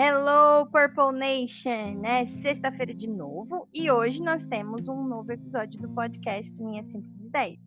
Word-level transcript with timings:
Hello, 0.00 0.64
Purple 0.66 1.18
Nation! 1.18 2.04
É 2.04 2.24
sexta-feira 2.24 2.94
de 2.94 3.08
novo 3.08 3.66
e 3.74 3.90
hoje 3.90 4.22
nós 4.22 4.44
temos 4.44 4.86
um 4.86 5.02
novo 5.02 5.32
episódio 5.32 5.80
do 5.80 5.88
podcast 5.88 6.62
Minha 6.62 6.84
Simples 6.84 7.26
Ideias. 7.26 7.58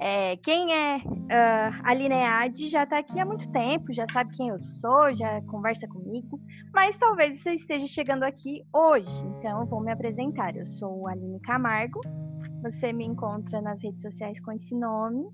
É, 0.00 0.38
quem 0.38 0.72
é 0.72 0.96
uh, 0.96 1.80
a 1.84 1.92
Lineade 1.92 2.70
já 2.70 2.84
está 2.84 3.00
aqui 3.00 3.20
há 3.20 3.26
muito 3.26 3.52
tempo, 3.52 3.92
já 3.92 4.06
sabe 4.10 4.34
quem 4.34 4.48
eu 4.48 4.58
sou, 4.58 5.14
já 5.14 5.42
conversa 5.42 5.86
comigo, 5.86 6.40
mas 6.72 6.96
talvez 6.96 7.42
você 7.42 7.52
esteja 7.52 7.86
chegando 7.86 8.22
aqui 8.22 8.64
hoje, 8.72 9.22
então 9.36 9.60
eu 9.60 9.66
vou 9.66 9.82
me 9.82 9.92
apresentar. 9.92 10.56
Eu 10.56 10.64
sou 10.64 11.06
a 11.06 11.12
Aline 11.12 11.38
Camargo, 11.40 12.00
você 12.62 12.94
me 12.94 13.04
encontra 13.04 13.60
nas 13.60 13.82
redes 13.82 14.00
sociais 14.00 14.40
com 14.40 14.52
esse 14.52 14.74
nome 14.74 15.28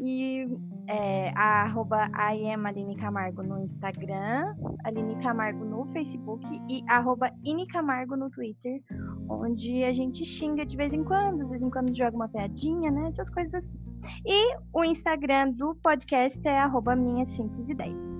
e 0.00 0.46
é, 0.88 1.30
a 1.34 1.62
arroba 1.62 2.08
Aline 2.12 2.96
Camargo 2.96 3.42
no 3.42 3.60
Instagram, 3.60 4.54
Aline 4.84 5.16
Camargo 5.22 5.64
no 5.64 5.86
Facebook 5.92 6.44
e 6.68 6.82
arroba 6.88 7.30
Ine 7.44 7.66
Camargo 7.68 8.16
no 8.16 8.30
Twitter, 8.30 8.82
onde 9.28 9.84
a 9.84 9.92
gente 9.92 10.24
xinga 10.24 10.64
de 10.66 10.76
vez 10.76 10.92
em 10.92 11.04
quando, 11.04 11.44
de 11.44 11.50
vez 11.50 11.62
em 11.62 11.70
quando 11.70 11.96
joga 11.96 12.16
uma 12.16 12.28
piadinha, 12.28 12.90
né? 12.90 13.08
Essas 13.08 13.30
coisas 13.30 13.54
assim. 13.54 13.78
E 14.26 14.56
o 14.72 14.84
Instagram 14.84 15.52
do 15.52 15.74
podcast 15.76 16.46
é 16.46 16.58
arroba 16.58 16.94
Minha 16.94 17.24
Simples 17.26 17.68
Ideias. 17.68 18.18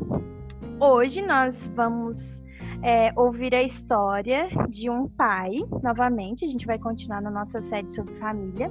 Hoje 0.81 1.21
nós 1.23 1.67
vamos 1.75 2.43
é, 2.83 3.13
ouvir 3.17 3.55
a 3.55 3.63
história 3.63 4.49
de 4.69 4.89
um 4.89 5.09
pai, 5.09 5.53
novamente, 5.83 6.45
a 6.45 6.49
gente 6.49 6.67
vai 6.67 6.79
continuar 6.79 7.21
na 7.21 7.31
nossa 7.31 7.61
série 7.61 7.89
sobre 7.89 8.15
família 8.15 8.71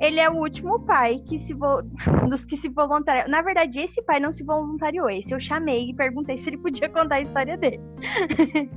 ele 0.00 0.20
é 0.20 0.28
o 0.28 0.36
último 0.36 0.80
pai 0.80 1.18
que 1.26 1.38
se 1.38 1.54
vo... 1.54 1.82
dos 2.28 2.44
que 2.44 2.56
se 2.56 2.68
voluntariou. 2.68 3.28
Na 3.28 3.42
verdade, 3.42 3.80
esse 3.80 4.02
pai 4.02 4.20
não 4.20 4.32
se 4.32 4.44
voluntariou. 4.44 5.08
Esse 5.08 5.34
eu 5.34 5.40
chamei 5.40 5.90
e 5.90 5.94
perguntei 5.94 6.36
se 6.36 6.48
ele 6.50 6.58
podia 6.58 6.88
contar 6.90 7.16
a 7.16 7.20
história 7.20 7.56
dele. 7.56 7.80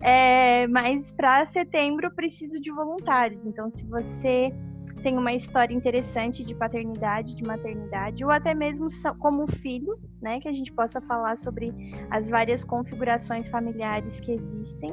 é, 0.00 0.66
mas 0.68 1.10
para 1.12 1.44
setembro 1.46 2.06
eu 2.06 2.10
preciso 2.10 2.60
de 2.60 2.70
voluntários. 2.70 3.46
Então, 3.46 3.70
se 3.70 3.84
você 3.86 4.52
tem 5.02 5.16
uma 5.16 5.32
história 5.32 5.74
interessante 5.74 6.44
de 6.44 6.54
paternidade, 6.54 7.36
de 7.36 7.44
maternidade, 7.44 8.24
ou 8.24 8.30
até 8.30 8.52
mesmo 8.52 8.88
como 9.18 9.46
filho, 9.46 9.98
né, 10.20 10.40
que 10.40 10.48
a 10.48 10.52
gente 10.52 10.72
possa 10.72 11.00
falar 11.00 11.36
sobre 11.36 11.72
as 12.10 12.28
várias 12.28 12.64
configurações 12.64 13.48
familiares 13.48 14.20
que 14.20 14.32
existem 14.32 14.92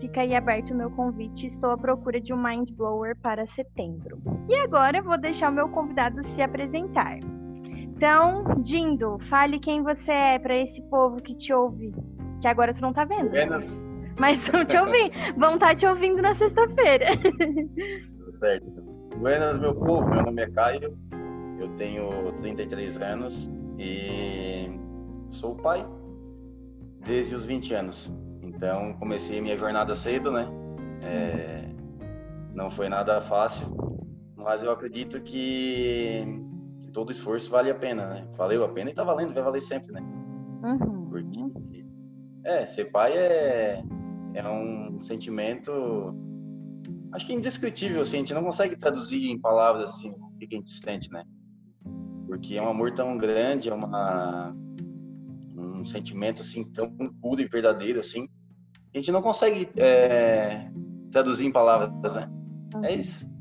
Fica 0.00 0.20
aí 0.20 0.34
aberto 0.34 0.70
o 0.70 0.76
meu 0.76 0.90
convite. 0.90 1.46
Estou 1.46 1.70
à 1.70 1.78
procura 1.78 2.20
de 2.20 2.32
um 2.32 2.42
mind 2.42 2.70
blower 2.70 3.16
para 3.16 3.46
setembro. 3.46 4.20
E 4.48 4.54
agora 4.54 4.98
eu 4.98 5.04
vou 5.04 5.18
deixar 5.18 5.50
o 5.50 5.54
meu 5.54 5.68
convidado 5.68 6.22
se 6.22 6.40
apresentar. 6.40 7.18
Então, 7.66 8.44
Dindo, 8.60 9.18
fale 9.28 9.58
quem 9.58 9.82
você 9.82 10.12
é 10.12 10.38
para 10.38 10.56
esse 10.56 10.80
povo 10.82 11.20
que 11.20 11.34
te 11.34 11.52
ouve. 11.52 11.92
Que 12.40 12.46
agora 12.46 12.72
tu 12.72 12.80
não 12.80 12.92
tá 12.92 13.04
vendo. 13.04 13.30
Buenas. 13.30 13.76
Mas 14.18 14.38
estão 14.38 14.64
te 14.64 14.76
ouvindo. 14.76 15.12
Vão 15.36 15.54
estar 15.54 15.68
tá 15.68 15.74
te 15.74 15.86
ouvindo 15.86 16.22
na 16.22 16.34
sexta-feira. 16.34 17.06
Tudo 17.16 18.32
certo. 18.36 18.82
Buenas, 19.16 19.58
meu 19.58 19.74
povo. 19.74 20.08
Meu 20.08 20.22
nome 20.22 20.42
é 20.42 20.50
Caio. 20.50 20.96
Eu 21.58 21.68
tenho 21.76 22.32
33 22.38 23.00
anos 23.00 23.50
e 23.78 24.70
sou 25.28 25.56
pai 25.56 25.84
desde 27.04 27.34
os 27.34 27.44
20 27.44 27.74
anos. 27.74 28.16
Então, 28.58 28.92
comecei 28.94 29.40
minha 29.40 29.56
jornada 29.56 29.94
cedo, 29.94 30.32
né? 30.32 30.48
É, 31.00 31.68
não 32.52 32.68
foi 32.68 32.88
nada 32.88 33.20
fácil, 33.20 33.68
mas 34.34 34.64
eu 34.64 34.72
acredito 34.72 35.20
que, 35.20 36.24
que, 36.82 36.90
todo 36.90 37.12
esforço 37.12 37.52
vale 37.52 37.70
a 37.70 37.74
pena, 37.76 38.08
né? 38.08 38.28
Valeu 38.36 38.64
a 38.64 38.68
pena 38.68 38.90
e 38.90 38.94
tá 38.94 39.04
valendo, 39.04 39.32
vai 39.32 39.44
valer 39.44 39.60
sempre, 39.60 39.92
né? 39.92 40.00
Uhum. 40.64 41.08
Porque, 41.08 41.38
é, 42.42 42.66
ser 42.66 42.86
pai 42.86 43.16
é, 43.16 43.80
é 44.34 44.48
um 44.48 45.00
sentimento, 45.00 46.12
acho 47.12 47.26
que 47.26 47.32
indescritível, 47.32 48.02
assim, 48.02 48.16
a 48.16 48.20
gente 48.20 48.34
não 48.34 48.42
consegue 48.42 48.74
traduzir 48.74 49.30
em 49.30 49.38
palavras, 49.38 49.90
assim, 49.90 50.10
o 50.10 50.36
que 50.36 50.52
a 50.52 50.56
gente 50.56 50.72
sente, 50.72 51.12
né? 51.12 51.22
Porque 52.26 52.56
é 52.56 52.62
um 52.62 52.68
amor 52.68 52.90
tão 52.90 53.16
grande, 53.16 53.70
é 53.70 53.74
uma 53.74 54.52
um 55.54 55.84
sentimento 55.84 56.42
assim 56.42 56.72
tão 56.72 56.90
puro 57.20 57.40
e 57.40 57.46
verdadeiro 57.46 58.00
assim 58.00 58.26
a 58.98 59.00
gente 59.00 59.12
não 59.12 59.22
consegue 59.22 59.68
é, 59.76 60.68
traduzir 61.12 61.46
em 61.46 61.52
palavras, 61.52 62.16
né? 62.16 62.28
É 62.82 62.94
isso. 62.94 63.32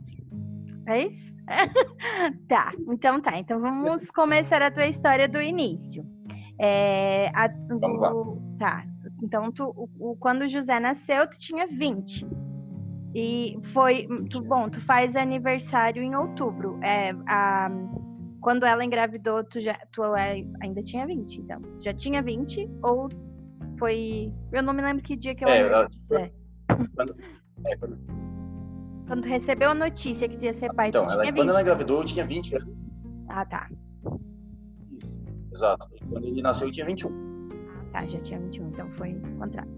É 0.87 1.07
isso? 1.07 1.33
tá, 2.47 2.73
então 2.87 3.19
tá. 3.19 3.39
Então 3.39 3.59
vamos 3.59 4.11
começar 4.11 4.61
a 4.61 4.69
tua 4.69 4.85
história 4.85 5.27
do 5.27 5.41
início. 5.41 6.05
É, 6.59 7.31
a, 7.33 7.47
vamos 7.79 7.99
lá. 7.99 8.13
Tá. 8.59 8.85
Então, 9.23 9.51
tu, 9.51 9.89
o, 9.99 10.15
quando 10.17 10.43
o 10.43 10.47
José 10.47 10.79
nasceu, 10.79 11.27
tu 11.27 11.39
tinha 11.39 11.65
20. 11.65 12.27
E 13.15 13.57
foi. 13.73 14.07
Tu, 14.29 14.41
bom, 14.43 14.69
tu 14.69 14.79
faz 14.81 15.15
aniversário 15.15 16.03
em 16.03 16.15
outubro. 16.15 16.79
É, 16.83 17.15
a, 17.27 17.71
quando 18.41 18.63
ela 18.63 18.85
engravidou, 18.85 19.43
tu, 19.43 19.59
já, 19.59 19.75
tu 19.91 20.03
é, 20.15 20.45
ainda 20.61 20.83
tinha 20.83 21.07
20, 21.07 21.41
então. 21.41 21.59
Já 21.79 21.93
tinha 21.93 22.21
20 22.21 22.69
ou 22.83 23.09
foi. 23.77 24.33
Eu 24.51 24.63
não 24.63 24.73
me 24.73 24.81
lembro 24.81 25.03
que 25.03 25.15
dia 25.15 25.35
que 25.35 25.43
eu. 25.43 25.49
É, 25.49 25.59
ela... 25.61 25.89
quando... 26.95 27.15
É, 27.65 27.77
quando... 29.07 29.25
recebeu 29.25 29.69
a 29.69 29.73
notícia 29.73 30.27
que 30.27 30.43
ia 30.43 30.53
ser 30.53 30.73
pai, 30.73 30.89
então, 30.89 31.09
ela, 31.09 31.31
quando 31.31 31.49
ela 31.49 31.61
engravidou, 31.61 32.01
eu 32.01 32.05
tinha 32.05 32.25
20 32.25 32.55
anos. 32.55 32.75
Ah, 33.29 33.45
tá. 33.45 33.69
Exato. 35.51 35.87
Quando 36.09 36.25
ele 36.25 36.41
nasceu, 36.41 36.67
eu 36.67 36.71
tinha 36.71 36.85
21. 36.85 37.09
Ah, 37.09 37.85
tá, 37.91 38.05
já 38.05 38.19
tinha 38.19 38.39
21, 38.39 38.67
então 38.69 38.91
foi 38.91 39.13
o 39.13 39.37
contrário. 39.39 39.71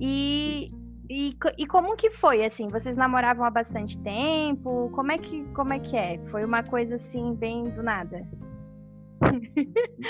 E, 0.00 0.70
e, 1.08 1.36
e 1.58 1.66
como 1.66 1.96
que 1.96 2.10
foi, 2.10 2.44
assim? 2.44 2.68
Vocês 2.68 2.96
namoravam 2.96 3.44
há 3.44 3.50
bastante 3.50 3.98
tempo? 4.00 4.90
Como 4.94 5.10
é 5.10 5.18
que, 5.18 5.44
como 5.54 5.72
é, 5.72 5.78
que 5.78 5.96
é? 5.96 6.18
Foi 6.26 6.44
uma 6.44 6.62
coisa, 6.62 6.96
assim, 6.96 7.34
bem 7.34 7.64
do 7.70 7.82
nada? 7.82 8.26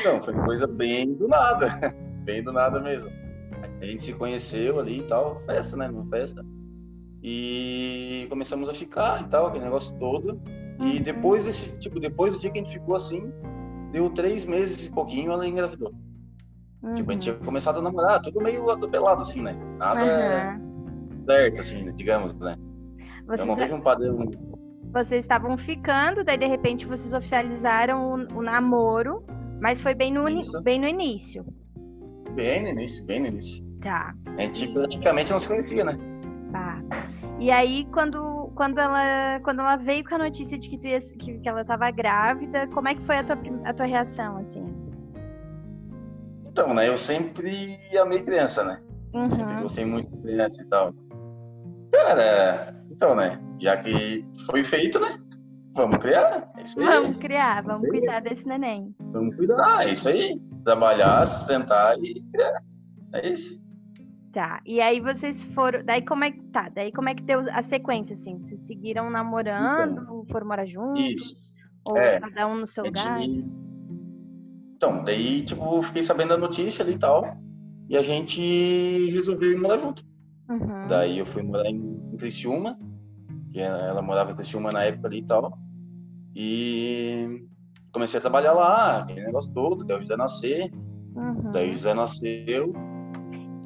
Não, 0.04 0.20
foi 0.20 0.34
coisa 0.34 0.66
bem 0.66 1.14
do 1.14 1.28
nada. 1.28 1.66
Bem 2.22 2.40
do 2.40 2.52
nada 2.52 2.80
mesmo. 2.80 3.10
A 3.82 3.84
gente 3.84 4.04
se 4.04 4.14
conheceu 4.14 4.78
ali 4.78 5.00
e 5.00 5.02
tal, 5.02 5.42
festa, 5.44 5.76
né? 5.76 5.88
Uma 5.88 6.06
festa. 6.06 6.46
E 7.20 8.28
começamos 8.30 8.68
a 8.68 8.74
ficar 8.74 9.22
e 9.22 9.24
tal, 9.24 9.48
aquele 9.48 9.64
negócio 9.64 9.98
todo. 9.98 10.40
E 10.78 10.98
uhum. 10.98 11.02
depois 11.02 11.44
desse, 11.44 11.76
tipo, 11.80 11.98
depois 11.98 12.34
do 12.34 12.40
dia 12.40 12.50
que 12.50 12.60
a 12.60 12.62
gente 12.62 12.72
ficou 12.72 12.94
assim, 12.94 13.32
deu 13.90 14.08
três 14.08 14.46
meses 14.46 14.86
e 14.86 14.92
pouquinho, 14.92 15.32
ela 15.32 15.44
engravidou. 15.44 15.92
Uhum. 16.80 16.94
Tipo, 16.94 17.10
a 17.10 17.14
gente 17.14 17.22
tinha 17.24 17.34
começado 17.34 17.80
a 17.80 17.82
namorar, 17.82 18.22
tudo 18.22 18.40
meio 18.40 18.70
atropelado, 18.70 19.22
assim, 19.22 19.42
né? 19.42 19.52
Nada 19.76 20.00
uhum. 20.00 21.12
certo, 21.12 21.60
assim, 21.60 21.92
digamos, 21.96 22.34
né? 22.36 22.56
Então 23.24 23.46
não 23.46 23.56
teve 23.56 23.74
um 23.74 23.80
padrão. 23.80 24.30
Vocês 24.92 25.24
estavam 25.24 25.58
ficando, 25.58 26.22
daí 26.22 26.38
de 26.38 26.46
repente 26.46 26.86
vocês 26.86 27.12
oficializaram 27.12 28.26
o, 28.32 28.38
o 28.38 28.42
namoro, 28.42 29.24
mas 29.60 29.80
foi 29.80 29.94
bem 29.94 30.12
no, 30.12 30.22
bem 30.62 30.80
no 30.80 30.86
início. 30.86 31.44
Bem 32.34 32.62
no 32.62 32.68
início, 32.68 33.06
bem 33.06 33.20
no 33.20 33.26
início. 33.26 33.71
Tá. 33.82 34.14
A 34.38 34.42
gente 34.42 34.68
praticamente 34.68 35.32
não 35.32 35.38
se 35.38 35.48
conhecia, 35.48 35.84
né? 35.84 35.98
Tá. 36.52 36.80
E 37.40 37.50
aí, 37.50 37.86
quando, 37.92 38.52
quando, 38.54 38.78
ela, 38.78 39.40
quando 39.40 39.60
ela 39.60 39.76
veio 39.76 40.04
com 40.04 40.14
a 40.14 40.18
notícia 40.18 40.56
de 40.56 40.68
que, 40.68 40.78
tu 40.78 40.86
ia, 40.86 41.00
que, 41.00 41.38
que 41.38 41.48
ela 41.48 41.62
estava 41.62 41.90
grávida, 41.90 42.68
como 42.68 42.88
é 42.88 42.94
que 42.94 43.02
foi 43.02 43.18
a 43.18 43.24
tua, 43.24 43.38
a 43.64 43.74
tua 43.74 43.86
reação, 43.86 44.36
assim? 44.38 44.64
Então, 46.46 46.72
né, 46.72 46.88
eu 46.88 46.96
sempre 46.96 47.78
amei 47.98 48.22
criança, 48.22 48.62
né? 48.64 48.80
Uhum. 49.14 49.30
Sempre 49.30 49.62
gostei 49.62 49.84
muito 49.84 50.10
de 50.12 50.20
criança 50.20 50.62
e 50.62 50.68
tal. 50.68 50.94
Cara, 51.92 52.76
então, 52.90 53.16
né, 53.16 53.40
já 53.58 53.76
que 53.76 54.24
foi 54.46 54.62
feito, 54.62 55.00
né, 55.00 55.18
vamos 55.74 55.98
criar, 55.98 56.52
é 56.56 56.62
isso 56.62 56.78
aí. 56.78 56.86
Vamos 56.86 57.16
criar, 57.16 57.62
vamos 57.62 57.88
cuidar 57.88 58.20
desse 58.20 58.46
neném. 58.46 58.94
Vamos 59.12 59.34
cuidar, 59.34 59.86
é 59.86 59.92
isso 59.92 60.08
aí. 60.08 60.40
Trabalhar, 60.64 61.26
sustentar 61.26 61.98
e 61.98 62.22
criar. 62.32 62.62
É 63.14 63.28
isso. 63.28 63.61
Tá. 64.32 64.62
E 64.64 64.80
aí 64.80 64.98
vocês 64.98 65.42
foram. 65.54 65.84
Daí 65.84 66.02
como 66.02 66.24
é 66.24 66.30
que 66.30 66.40
tá? 66.44 66.70
Daí 66.70 66.90
como 66.90 67.08
é 67.08 67.14
que 67.14 67.22
deu 67.22 67.40
a 67.52 67.62
sequência, 67.62 68.14
assim? 68.14 68.38
Vocês 68.38 68.64
seguiram 68.64 69.10
namorando, 69.10 70.02
então, 70.02 70.24
foram 70.30 70.46
morar 70.46 70.64
juntos? 70.64 71.04
Isso. 71.04 71.36
Ou 71.84 71.98
é, 71.98 72.18
cada 72.18 72.46
um 72.46 72.56
no 72.56 72.66
seu 72.66 72.84
lugar? 72.84 73.20
Então, 73.22 75.04
daí, 75.04 75.42
tipo, 75.42 75.82
fiquei 75.82 76.02
sabendo 76.02 76.30
da 76.30 76.38
notícia 76.38 76.82
ali 76.82 76.94
e 76.94 76.98
tal. 76.98 77.22
E 77.88 77.96
a 77.96 78.02
gente 78.02 79.10
resolveu 79.10 79.52
ir 79.52 79.60
morar 79.60 79.76
junto. 79.76 80.02
Uhum. 80.48 80.86
Daí 80.88 81.18
eu 81.18 81.26
fui 81.26 81.42
morar 81.42 81.68
em 81.68 82.16
Criciúma, 82.16 82.78
que 83.52 83.60
ela 83.60 84.00
morava 84.00 84.32
em 84.32 84.34
Criciúma 84.34 84.70
na 84.70 84.84
época 84.84 85.08
ali 85.08 85.18
e 85.18 85.26
tal. 85.26 85.58
E 86.34 87.46
comecei 87.92 88.16
a 88.18 88.22
trabalhar 88.22 88.54
lá, 88.54 89.02
aquele 89.02 89.24
negócio 89.24 89.52
todo, 89.52 89.82
até 89.84 89.94
o 89.94 90.00
José 90.00 90.16
nascer. 90.16 90.72
Uhum. 91.14 91.50
Daí 91.52 91.70
o 91.70 91.72
José 91.74 91.92
nasceu, 91.92 92.72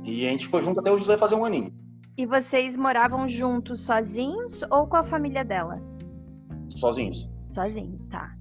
e 0.06 0.26
a 0.26 0.30
gente 0.30 0.46
ficou 0.46 0.62
junto 0.62 0.78
até 0.78 0.90
o 0.90 0.98
José 0.98 1.18
fazer 1.18 1.34
um 1.34 1.44
aninho. 1.44 1.74
E 2.16 2.24
vocês 2.24 2.76
moravam 2.76 3.28
juntos 3.28 3.82
sozinhos 3.82 4.62
ou 4.70 4.86
com 4.86 4.96
a 4.96 5.04
família 5.04 5.44
dela? 5.44 5.82
Sozinhos. 6.68 7.30
Sozinhos, 7.50 8.06
tá. 8.06 8.34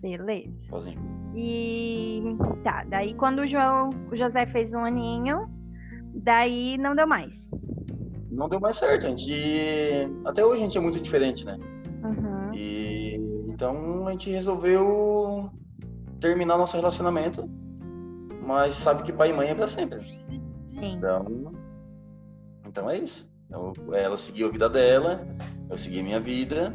Beleza. 0.00 0.52
Sozinho. 0.68 1.00
E 1.34 2.22
tá, 2.62 2.84
daí 2.84 3.14
quando 3.14 3.40
o 3.40 3.46
João, 3.46 3.90
o 4.12 4.16
José 4.16 4.46
fez 4.46 4.72
um 4.74 4.84
aninho, 4.84 5.48
daí 6.14 6.76
não 6.78 6.94
deu 6.94 7.06
mais. 7.06 7.50
Não 8.30 8.48
deu 8.48 8.60
mais 8.60 8.76
certo. 8.76 9.06
A 9.06 9.08
gente, 9.08 9.32
até 10.24 10.44
hoje 10.44 10.60
a 10.60 10.64
gente 10.64 10.78
é 10.78 10.80
muito 10.80 11.00
diferente, 11.00 11.44
né? 11.44 11.56
Uhum. 12.04 12.54
E 12.54 13.44
então 13.48 14.06
a 14.06 14.10
gente 14.10 14.30
resolveu 14.30 15.50
terminar 16.20 16.58
nosso 16.58 16.76
relacionamento, 16.76 17.48
mas 18.44 18.74
sabe 18.74 19.02
que 19.02 19.12
pai 19.12 19.30
e 19.30 19.32
mãe 19.32 19.48
é 19.48 19.54
para 19.54 19.68
sempre. 19.68 20.00
Sim. 20.00 20.96
Então, 20.96 21.52
então 22.66 22.90
é 22.90 22.98
isso. 22.98 23.34
Então, 23.46 23.72
ela 23.92 24.16
seguiu 24.16 24.48
a 24.48 24.50
vida 24.50 24.68
dela, 24.68 25.26
eu 25.70 25.76
segui 25.76 26.00
a 26.00 26.02
minha 26.02 26.20
vida, 26.20 26.72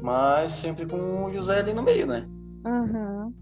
mas 0.00 0.52
sempre 0.52 0.86
com 0.86 1.24
o 1.24 1.32
José 1.32 1.60
ali 1.60 1.74
no 1.74 1.82
meio, 1.82 2.06
né? 2.06 2.28
Uhum. 2.64 3.34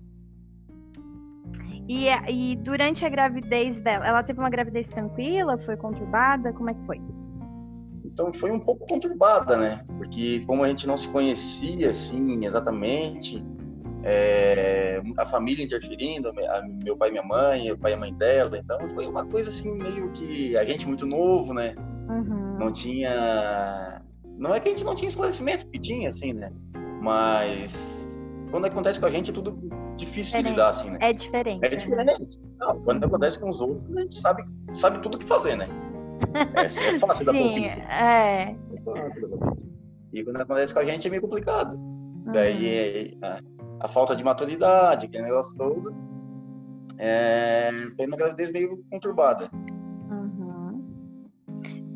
E, 1.88 2.06
e 2.28 2.56
durante 2.56 3.04
a 3.04 3.08
gravidez 3.08 3.80
dela, 3.80 4.06
ela 4.06 4.22
teve 4.22 4.38
uma 4.38 4.48
gravidez 4.48 4.86
tranquila? 4.86 5.58
Foi 5.58 5.76
conturbada? 5.76 6.52
Como 6.52 6.70
é 6.70 6.74
que 6.74 6.86
foi? 6.86 7.00
Então 8.04 8.32
foi 8.32 8.50
um 8.50 8.60
pouco 8.60 8.86
conturbada, 8.86 9.56
né? 9.56 9.84
Porque 9.96 10.40
como 10.46 10.62
a 10.62 10.68
gente 10.68 10.86
não 10.86 10.96
se 10.96 11.10
conhecia 11.10 11.90
assim 11.90 12.44
exatamente, 12.44 13.44
é, 14.02 15.00
a 15.18 15.26
família 15.26 15.64
interferindo, 15.64 16.28
a, 16.28 16.62
meu 16.84 16.96
pai 16.96 17.08
e 17.08 17.12
minha 17.12 17.24
mãe, 17.24 17.70
o 17.70 17.78
pai 17.78 17.92
e 17.92 17.94
a 17.94 17.98
mãe 17.98 18.14
dela, 18.14 18.58
então 18.58 18.88
foi 18.90 19.06
uma 19.06 19.24
coisa 19.26 19.48
assim 19.50 19.76
meio 19.78 20.10
que 20.12 20.56
a 20.56 20.64
gente 20.64 20.86
muito 20.86 21.06
novo, 21.06 21.52
né? 21.52 21.74
Uhum. 22.08 22.58
Não 22.58 22.72
tinha, 22.72 24.02
não 24.38 24.54
é 24.54 24.60
que 24.60 24.68
a 24.68 24.70
gente 24.72 24.84
não 24.84 24.94
tinha 24.94 25.08
esclarecimento, 25.08 25.66
que 25.66 25.78
tinha 25.78 26.08
assim, 26.08 26.32
né? 26.32 26.52
Mas 27.00 27.96
quando 28.50 28.66
acontece 28.66 28.98
com 29.00 29.06
a 29.06 29.10
gente 29.10 29.30
é 29.30 29.32
tudo 29.32 29.58
difícil 29.96 30.38
Diferente. 30.38 30.44
de 30.44 30.50
lidar 30.50 30.68
assim, 30.70 30.90
né? 30.90 30.98
É 31.00 31.12
diferente. 31.12 31.64
É 31.64 31.70
né? 31.70 31.76
diferente. 31.76 32.38
Não, 32.58 32.80
quando 32.82 33.04
acontece 33.04 33.40
com 33.40 33.48
os 33.48 33.60
outros, 33.60 33.96
a 33.96 34.00
gente 34.00 34.14
sabe, 34.14 34.44
sabe 34.74 34.98
tudo 35.00 35.14
o 35.16 35.18
que 35.18 35.26
fazer, 35.26 35.56
né? 35.56 35.68
Essa 36.54 36.82
é 36.82 36.98
fácil 36.98 37.26
da 37.26 37.32
Sim, 37.32 37.38
palpite. 37.54 37.80
é. 37.80 38.56
É 38.74 38.80
fácil 38.84 39.28
da 39.28 39.36
palpite. 39.36 39.70
E 40.12 40.24
quando 40.24 40.40
acontece 40.40 40.74
com 40.74 40.80
a 40.80 40.84
gente 40.84 41.06
é 41.06 41.10
meio 41.10 41.22
complicado. 41.22 41.78
Daí 42.32 43.12
Uhum. 43.14 43.18
a, 43.22 43.40
a 43.80 43.88
falta 43.88 44.14
de 44.14 44.22
maturidade, 44.22 45.06
aquele 45.06 45.24
negócio 45.24 45.56
todo, 45.56 45.94
é, 46.98 47.70
foi 47.96 48.06
uma 48.06 48.16
gravidez 48.16 48.52
meio 48.52 48.84
conturbada. 48.90 49.50
Uhum. 50.10 50.84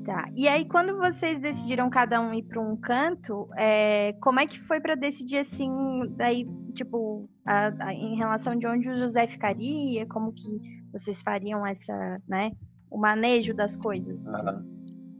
Tá. 0.04 0.28
E 0.34 0.48
aí, 0.48 0.66
quando 0.66 0.96
vocês 0.96 1.38
decidiram 1.40 1.90
cada 1.90 2.20
um 2.20 2.32
ir 2.32 2.42
para 2.42 2.60
um 2.60 2.76
canto, 2.76 3.48
é, 3.56 4.14
como 4.20 4.40
é 4.40 4.46
que 4.46 4.60
foi 4.60 4.80
para 4.80 4.94
decidir 4.94 5.38
assim, 5.38 5.70
daí, 6.16 6.48
tipo, 6.74 7.28
a- 7.44 7.72
a- 7.78 7.94
em 7.94 8.16
relação 8.16 8.56
de 8.56 8.66
onde 8.66 8.88
o 8.88 8.98
José 8.98 9.26
ficaria, 9.26 10.06
como 10.06 10.32
que 10.32 10.58
vocês 10.92 11.20
fariam 11.22 11.66
essa, 11.66 12.20
né, 12.28 12.52
o 12.90 12.98
manejo 12.98 13.54
das 13.54 13.76
coisas? 13.76 14.26
Aham. 14.26 14.64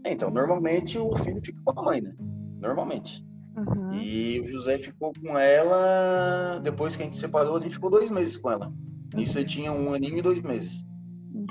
Então, 0.06 0.30
normalmente 0.30 0.98
o 0.98 1.16
filho 1.16 1.40
fica 1.42 1.58
com 1.64 1.80
a 1.80 1.82
mãe, 1.82 2.00
né? 2.00 2.14
Normalmente. 2.60 3.24
Uhum. 3.56 3.92
E 3.94 4.40
o 4.40 4.48
José 4.48 4.78
ficou 4.78 5.12
com 5.12 5.38
ela, 5.38 6.60
depois 6.62 6.96
que 6.96 7.02
a 7.02 7.06
gente 7.06 7.16
separou, 7.16 7.58
ele 7.58 7.70
ficou 7.70 7.90
dois 7.90 8.10
meses 8.10 8.36
com 8.36 8.50
ela. 8.50 8.72
Isso 9.16 9.38
ele 9.38 9.46
tinha 9.46 9.72
um 9.72 9.94
aninho 9.94 10.18
e 10.18 10.22
dois 10.22 10.40
meses. 10.40 10.84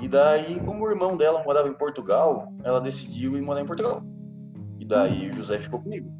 E 0.02 0.08
daí, 0.08 0.60
como 0.60 0.84
o 0.84 0.90
irmão 0.90 1.16
dela 1.16 1.42
morava 1.44 1.68
em 1.68 1.74
Portugal, 1.74 2.52
ela 2.62 2.80
decidiu 2.80 3.36
ir 3.36 3.42
morar 3.42 3.62
em 3.62 3.66
Portugal. 3.66 4.02
E 4.78 4.84
daí 4.84 5.30
o 5.30 5.36
José 5.36 5.58
ficou 5.58 5.80
comigo. 5.80 6.10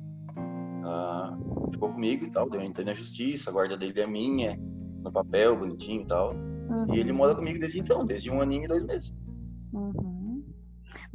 Ah, 0.85 1.37
ficou 1.71 1.91
comigo 1.93 2.25
e 2.25 2.31
tal, 2.31 2.49
eu 2.53 2.63
entrei 2.63 2.87
na 2.87 2.93
justiça, 2.93 3.51
a 3.51 3.53
guarda 3.53 3.77
dele 3.77 4.01
é 4.01 4.07
minha, 4.07 4.59
no 5.03 5.13
papel, 5.13 5.57
bonitinho 5.57 6.03
e 6.03 6.07
tal. 6.07 6.33
Uhum. 6.33 6.95
E 6.95 7.01
ele 7.01 7.13
mora 7.13 7.35
comigo 7.35 7.59
desde 7.59 7.81
então, 7.81 8.05
desde 8.05 8.31
um 8.31 8.41
aninho 8.41 8.65
e 8.65 8.69
dois 8.69 8.85
meses. 8.85 9.15
Uhum. 9.73 10.14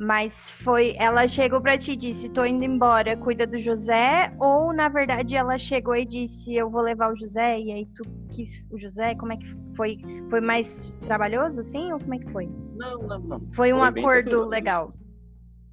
Mas 0.01 0.34
foi, 0.63 0.96
ela 0.98 1.28
chegou 1.28 1.60
pra 1.60 1.78
ti 1.78 1.92
e 1.92 1.98
disse, 1.98 2.30
tô 2.30 2.46
indo 2.46 2.63
embora, 2.63 3.18
cuida 3.18 3.46
do 3.46 3.57
José, 3.57 4.34
ou 4.40 4.72
na 4.72 4.88
verdade 4.88 5.36
ela 5.36 5.57
chegou 5.57 5.94
e 5.94 6.06
disse, 6.06 6.56
eu 6.56 6.69
vou 6.69 6.81
levar 6.81 7.12
o 7.12 7.16
José, 7.18 7.60
e 7.60 7.69
aí 7.69 7.86
tu 7.96 8.04
quis 8.31 8.66
o 8.72 8.78
José, 8.78 9.13
como 9.16 9.34
é 9.34 9.38
que 9.38 9.46
foi? 9.75 9.98
Foi 10.30 10.40
mais 10.40 10.96
trabalhoso 11.06 11.60
assim, 11.60 11.92
ou 11.92 12.00
como 12.00 12.16
é 12.16 12.19
que 12.19 12.31
foi? 12.31 12.48
Não, 12.78 12.98
não, 13.07 13.19
não. 13.19 13.42
Foi 13.54 13.74
um 13.74 13.80
Foi 13.80 13.92
bem 13.92 14.06
acordo 14.06 14.46
legal. 14.48 14.86
disse- 14.86 15.00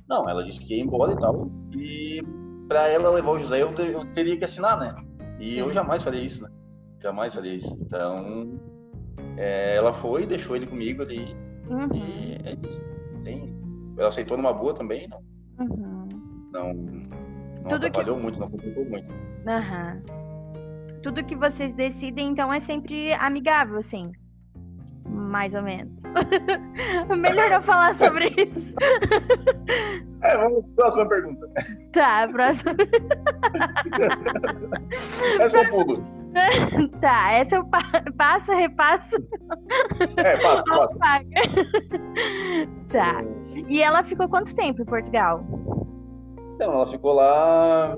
Não, 0.09 0.29
ela 0.29 0.43
disse 0.43 0.67
que 0.67 0.75
ia 0.77 0.83
embora 0.83 1.13
e 1.13 1.19
tal. 1.19 1.49
E 1.77 2.21
pra 2.67 2.89
ela 2.89 3.11
levar 3.11 3.31
o 3.31 3.39
José, 3.39 3.63
eu, 3.63 3.73
eu 3.73 4.05
teria 4.13 4.37
que 4.37 4.45
assinar, 4.45 4.77
né? 4.81 4.93
E 5.39 5.57
eu 5.57 5.71
jamais 5.71 6.03
faria 6.03 6.21
isso, 6.21 6.43
né? 6.43 6.51
Jamais 7.01 7.33
faria 7.33 7.55
isso. 7.55 7.81
Então, 7.81 8.59
é, 9.37 9.77
ela 9.77 9.93
foi, 9.93 10.27
deixou 10.27 10.57
ele 10.57 10.67
comigo 10.67 11.03
ali. 11.03 11.27
Uhum, 11.71 11.89
E 11.95 12.39
é 12.45 12.57
isso. 12.61 12.81
Tem- 13.23 13.56
ela 13.99 14.09
aceitou 14.09 14.37
numa 14.37 14.53
boa 14.53 14.75
também, 14.75 15.09
não, 15.09 15.21
uhum, 15.61 16.09
não, 16.53 16.75
não 16.75 17.03
Tudo 17.69 17.81
que- 17.81 17.87
atrapalhou 17.87 18.19
muito, 18.21 18.39
não 18.41 18.51
complicou 18.51 18.85
muito. 18.85 19.11
aham. 19.47 20.03
Tudo 21.03 21.25
que 21.25 21.37
vocês 21.37 21.73
decidem, 21.77 22.29
então, 22.31 22.53
é 22.53 22.59
sempre 22.61 23.13
amigável, 23.15 23.79
assim. 23.79 24.11
Mais 25.09 25.55
ou 25.55 25.63
menos. 25.63 26.03
Melhor 27.17 27.49
não 27.51 27.63
falar 27.63 27.95
sobre 27.95 28.27
isso. 28.37 28.75
É, 30.23 30.37
vamos 30.37 30.65
próxima 30.75 31.09
pergunta. 31.09 31.49
Tá, 31.93 32.27
próximo. 32.29 32.73
Essa 35.41 35.61
eu 35.61 35.71
pulo. 35.71 36.05
Tá, 37.01 37.33
essa 37.33 37.57
eu 37.57 37.65
pa- 37.67 38.03
passa, 38.17 38.55
repassa, 38.55 39.17
É, 40.19 40.37
passa. 40.39 40.99
paga. 40.99 41.29
Tá. 42.93 43.23
E 43.69 43.83
ela 43.83 44.05
ficou 44.05 44.29
quanto 44.29 44.55
tempo 44.55 44.83
em 44.83 44.85
Portugal? 44.85 45.45
Então, 46.55 46.73
ela 46.73 46.87
ficou 46.87 47.13
lá 47.15 47.95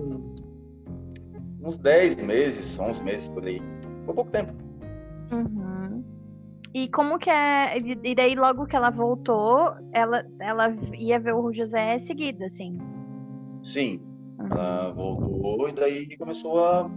uns 1.62 1.78
10 1.78 2.16
meses, 2.22 2.78
11 2.80 3.02
meses 3.04 3.28
por 3.28 3.44
aí. 3.44 3.60
Ficou 4.00 4.14
pouco 4.14 4.30
tempo. 4.30 4.52
Uhum. 5.32 6.02
E 6.74 6.88
como 6.88 7.18
que 7.18 7.30
é. 7.30 7.78
E 7.78 8.14
daí, 8.14 8.34
logo 8.34 8.66
que 8.66 8.74
ela 8.76 8.90
voltou, 8.90 9.72
ela, 9.92 10.24
ela 10.40 10.74
ia 10.96 11.18
ver 11.20 11.34
o 11.34 11.52
José 11.52 11.98
seguida, 12.00 12.46
assim. 12.46 12.78
Sim, 13.62 14.00
Uhum. 14.38 14.46
ela 14.52 14.92
voltou 14.92 15.68
e 15.68 15.72
daí 15.72 16.16
começou 16.16 16.64
a. 16.64 16.90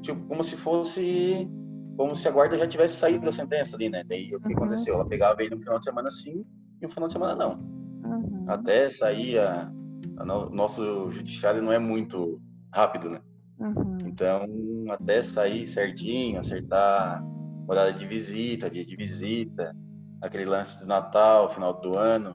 Tipo, 0.00 0.24
como 0.26 0.42
se 0.42 0.56
fosse. 0.56 1.48
Como 1.96 2.16
se 2.16 2.26
a 2.26 2.30
guarda 2.30 2.56
já 2.56 2.66
tivesse 2.66 2.96
saído 2.96 3.24
da 3.26 3.32
sentença 3.32 3.76
ali, 3.76 3.88
né? 3.90 4.02
Daí 4.08 4.34
o 4.34 4.40
que 4.40 4.48
Uhum. 4.48 4.56
aconteceu? 4.56 4.94
Ela 4.94 5.06
pegava 5.06 5.42
ele 5.42 5.54
no 5.54 5.60
final 5.60 5.78
de 5.78 5.84
semana 5.84 6.08
sim 6.10 6.44
e 6.80 6.86
no 6.86 6.90
final 6.92 7.06
de 7.06 7.12
semana 7.12 7.34
não. 7.36 7.58
Uhum. 8.04 8.44
Até 8.48 8.88
sair 8.90 9.38
a. 9.38 9.70
a 10.16 10.24
no- 10.24 10.48
nosso 10.50 11.10
judiciário 11.10 11.62
não 11.62 11.70
é 11.72 11.78
muito 11.78 12.40
rápido, 12.72 13.10
né? 13.10 13.20
Uhum. 13.60 13.98
Então, 14.06 14.46
até 14.90 15.22
sair 15.22 15.66
certinho, 15.66 16.38
acertar 16.38 17.22
horário 17.68 17.94
de 17.94 18.06
visita, 18.06 18.70
dia 18.70 18.84
de 18.84 18.96
visita, 18.96 19.74
aquele 20.20 20.44
lance 20.46 20.80
do 20.80 20.86
Natal, 20.86 21.48
final 21.50 21.78
do 21.80 21.94
ano. 21.96 22.34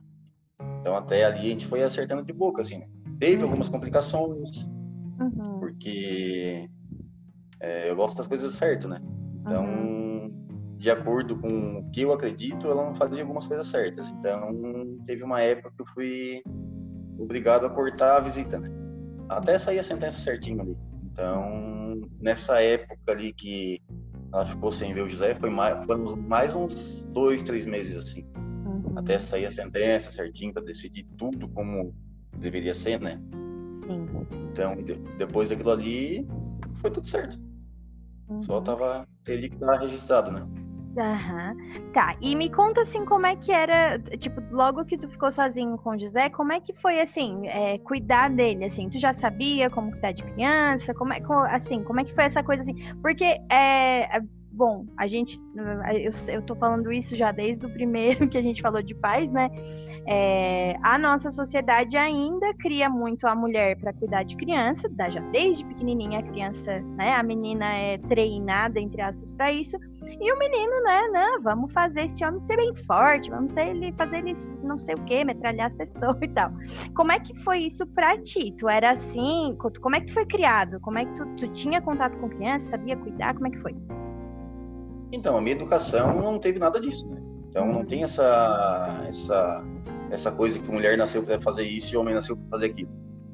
Então, 0.80 0.96
até 0.96 1.24
ali 1.24 1.40
a 1.40 1.50
gente 1.50 1.66
foi 1.66 1.82
acertando 1.82 2.24
de 2.24 2.32
boca, 2.32 2.62
assim, 2.62 2.78
né? 2.78 2.86
Teve 3.18 3.42
algumas 3.42 3.68
complicações, 3.68 4.62
Uhum. 5.20 5.58
porque 5.60 6.68
é, 7.60 7.90
eu 7.90 7.96
gosto 7.96 8.16
das 8.18 8.26
coisas 8.26 8.54
certas, 8.54 8.90
né? 8.90 9.00
Então, 9.42 9.64
Uhum. 9.64 10.30
de 10.76 10.90
acordo 10.90 11.36
com 11.36 11.78
o 11.78 11.90
que 11.90 12.02
eu 12.02 12.12
acredito, 12.12 12.68
ela 12.68 12.84
não 12.84 12.94
fazia 12.94 13.22
algumas 13.22 13.46
coisas 13.46 13.66
certas. 13.66 14.08
Então, 14.10 14.98
teve 15.04 15.22
uma 15.24 15.40
época 15.40 15.72
que 15.74 15.82
eu 15.82 15.86
fui 15.86 16.42
obrigado 17.18 17.66
a 17.66 17.70
cortar 17.70 18.16
a 18.16 18.20
visita, 18.20 18.58
né? 18.58 18.68
Até 19.28 19.58
sair 19.58 19.78
a 19.78 19.82
sentença 19.82 20.18
certinho 20.20 20.60
ali. 20.62 20.76
Então, 21.10 22.00
nessa 22.20 22.60
época 22.62 22.96
ali 23.08 23.32
que 23.32 23.80
ela 24.32 24.44
ficou 24.46 24.70
sem 24.70 24.94
ver 24.94 25.02
o 25.02 25.08
José, 25.08 25.34
foi 25.34 25.50
mais, 25.50 25.84
foram 25.84 26.16
mais 26.16 26.54
uns 26.54 27.04
dois, 27.06 27.42
três 27.42 27.66
meses 27.66 27.96
assim, 27.96 28.24
Uhum. 28.36 28.92
até 28.96 29.18
sair 29.18 29.46
a 29.46 29.50
sentença 29.50 30.12
certinho 30.12 30.52
para 30.52 30.62
decidir 30.62 31.04
tudo 31.16 31.48
como 31.48 31.94
deveria 32.36 32.74
ser, 32.74 33.00
né? 33.00 33.18
Sim. 33.86 34.06
Então, 34.52 34.76
de- 34.76 34.98
depois 35.16 35.48
daquilo 35.48 35.70
ali, 35.70 36.26
foi 36.78 36.90
tudo 36.90 37.06
certo. 37.06 37.38
Só 38.40 38.58
Uhum. 38.58 38.64
tava 38.64 39.06
teria 39.24 39.48
que 39.48 39.56
estar 39.56 39.76
registrado, 39.76 40.30
né? 40.30 40.46
Aham. 40.96 41.56
Tá, 41.92 42.16
e 42.20 42.34
me 42.34 42.50
conta 42.50 42.82
assim 42.82 43.04
como 43.04 43.26
é 43.26 43.36
que 43.36 43.52
era, 43.52 43.98
tipo, 44.18 44.42
logo 44.50 44.84
que 44.84 44.98
tu 44.98 45.08
ficou 45.08 45.30
sozinho 45.30 45.78
com 45.78 45.90
o 45.90 45.98
José, 45.98 46.28
como 46.28 46.52
é 46.52 46.60
que 46.60 46.72
foi 46.72 47.00
assim, 47.00 47.46
é, 47.46 47.78
cuidar 47.78 48.30
dele, 48.30 48.64
assim, 48.64 48.88
tu 48.88 48.98
já 48.98 49.12
sabia 49.12 49.70
como 49.70 49.92
cuidar 49.92 50.12
de 50.12 50.24
criança, 50.24 50.92
como 50.94 51.12
é, 51.12 51.20
assim, 51.50 51.84
como 51.84 52.00
é 52.00 52.04
que 52.04 52.14
foi 52.14 52.24
essa 52.24 52.42
coisa 52.42 52.62
assim, 52.62 52.74
porque 53.00 53.24
é, 53.50 54.20
bom, 54.58 54.84
a 54.96 55.06
gente, 55.06 55.40
eu, 55.54 56.10
eu 56.34 56.42
tô 56.42 56.56
falando 56.56 56.92
isso 56.92 57.14
já 57.14 57.30
desde 57.30 57.64
o 57.64 57.72
primeiro 57.72 58.26
que 58.28 58.36
a 58.36 58.42
gente 58.42 58.60
falou 58.60 58.82
de 58.82 58.92
pais, 58.96 59.30
né? 59.30 59.48
É, 60.10 60.76
a 60.82 60.98
nossa 60.98 61.30
sociedade 61.30 61.96
ainda 61.96 62.52
cria 62.54 62.88
muito 62.88 63.26
a 63.26 63.34
mulher 63.36 63.78
para 63.78 63.92
cuidar 63.92 64.24
de 64.24 64.36
criança, 64.36 64.90
já 65.10 65.20
desde 65.30 65.64
pequenininha 65.64 66.18
a 66.18 66.22
criança, 66.22 66.80
né? 66.96 67.12
A 67.12 67.22
menina 67.22 67.72
é 67.72 67.98
treinada 67.98 68.80
entre 68.80 69.00
aspas 69.00 69.30
para 69.30 69.52
isso 69.52 69.76
e 70.20 70.32
o 70.32 70.38
menino, 70.38 70.82
né? 70.82 71.08
Não, 71.12 71.42
vamos 71.42 71.70
fazer 71.72 72.06
esse 72.06 72.24
homem 72.24 72.40
ser 72.40 72.56
bem 72.56 72.74
forte, 72.84 73.30
vamos 73.30 73.56
ele, 73.56 73.92
fazer 73.92 74.18
ele 74.18 74.34
não 74.62 74.76
sei 74.76 74.96
o 74.96 75.04
que, 75.04 75.24
metralhar 75.24 75.68
as 75.68 75.74
pessoas 75.78 76.16
e 76.20 76.28
tal. 76.28 76.50
Como 76.96 77.12
é 77.12 77.20
que 77.20 77.38
foi 77.44 77.60
isso 77.60 77.86
pra 77.86 78.20
ti? 78.20 78.52
Tu 78.58 78.68
era 78.68 78.92
assim? 78.92 79.56
Como 79.80 79.94
é 79.94 80.00
que 80.00 80.12
foi 80.12 80.26
criado? 80.26 80.80
Como 80.80 80.98
é 80.98 81.04
que 81.04 81.14
tu, 81.14 81.26
tu 81.36 81.48
tinha 81.52 81.80
contato 81.80 82.18
com 82.18 82.28
criança, 82.28 82.70
sabia 82.70 82.96
cuidar? 82.96 83.34
Como 83.34 83.46
é 83.46 83.50
que 83.50 83.58
foi? 83.58 83.76
Então, 85.12 85.36
a 85.36 85.40
minha 85.40 85.56
educação 85.56 86.20
não 86.20 86.38
teve 86.38 86.58
nada 86.58 86.80
disso, 86.80 87.08
né? 87.08 87.22
Então 87.48 87.66
não 87.72 87.84
tem 87.84 88.02
essa 88.02 89.04
essa 89.08 89.64
essa 90.10 90.32
coisa 90.32 90.60
que 90.60 90.70
mulher 90.70 90.96
nasceu 90.96 91.22
para 91.22 91.40
fazer 91.40 91.64
isso 91.64 91.94
e 91.94 91.96
homem 91.96 92.14
nasceu 92.14 92.36
para 92.36 92.46
fazer 92.50 92.66
aquilo. 92.66 92.90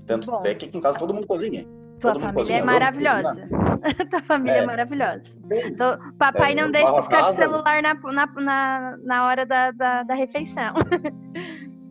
Tanto 0.07 0.31
Bom. 0.31 0.43
é 0.45 0.55
que 0.55 0.67
aqui 0.67 0.79
em 0.79 0.81
casa 0.81 0.99
todo 0.99 1.13
mundo 1.13 1.27
cozinha. 1.27 1.67
Tua 2.01 2.13
todo 2.13 2.23
família 2.23 2.35
cozinha, 2.35 2.59
é 2.59 2.63
maravilhosa. 2.63 3.49
Tua 4.11 4.23
família 4.23 4.59
é, 4.59 4.63
é 4.63 4.67
maravilhosa. 4.67 5.23
Então, 5.67 5.99
papai 6.19 6.53
é, 6.53 6.55
não 6.55 6.71
deixa 6.71 6.93
de 6.93 7.03
ficar 7.03 7.31
de 7.31 7.37
celular 7.37 7.83
na, 7.83 7.95
na, 7.95 8.27
na, 8.27 8.97
na 9.03 9.27
hora 9.27 9.47
da, 9.47 9.71
da, 9.71 10.03
da, 10.03 10.15
refeição. 10.15 10.75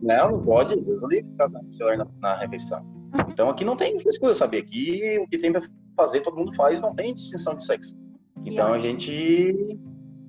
Não, 0.02 0.32
não 0.32 0.44
pode. 0.44 0.80
Deus 0.80 1.02
livre 1.04 1.30
ficar 1.30 1.50
com 1.50 1.66
o 1.66 1.72
celular 1.72 1.98
na, 1.98 2.06
na 2.20 2.36
refeição. 2.38 2.84
Então 3.28 3.48
aqui 3.48 3.64
não 3.64 3.76
tem 3.76 3.98
frescura, 4.00 4.34
sabe? 4.34 4.58
Aqui 4.58 5.18
o 5.18 5.28
que 5.28 5.38
tem 5.38 5.52
para 5.52 5.62
fazer 5.96 6.20
todo 6.20 6.36
mundo 6.36 6.54
faz, 6.54 6.80
não 6.80 6.94
tem 6.94 7.14
distinção 7.14 7.56
de 7.56 7.64
sexo. 7.64 7.96
Então 8.44 8.72
a 8.72 8.78
gente. 8.78 9.78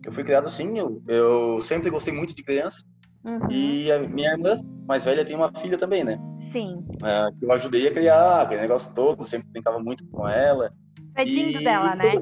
Eu 0.05 0.11
fui 0.11 0.23
criado 0.23 0.45
assim, 0.45 0.77
eu, 0.77 1.01
eu 1.07 1.59
sempre 1.59 1.89
gostei 1.89 2.13
muito 2.13 2.35
de 2.35 2.43
criança. 2.43 2.83
Uhum. 3.23 3.51
E 3.51 3.91
a 3.91 3.99
minha 3.99 4.33
irmã 4.33 4.61
mais 4.87 5.03
velha 5.03 5.25
tem 5.25 5.35
uma 5.35 5.51
filha 5.55 5.77
também, 5.77 6.03
né? 6.03 6.19
Sim. 6.51 6.85
É, 7.03 7.31
que 7.31 7.43
eu 7.43 7.51
ajudei 7.51 7.87
a 7.87 7.91
criar, 7.91 8.41
aquele 8.41 8.61
negócio 8.61 8.93
todo, 8.93 9.25
sempre 9.25 9.49
brincava 9.49 9.79
muito 9.79 10.07
com 10.09 10.27
ela. 10.27 10.71
Fedindo 11.15 11.59
e... 11.59 11.63
dela, 11.63 11.95
né? 11.95 12.13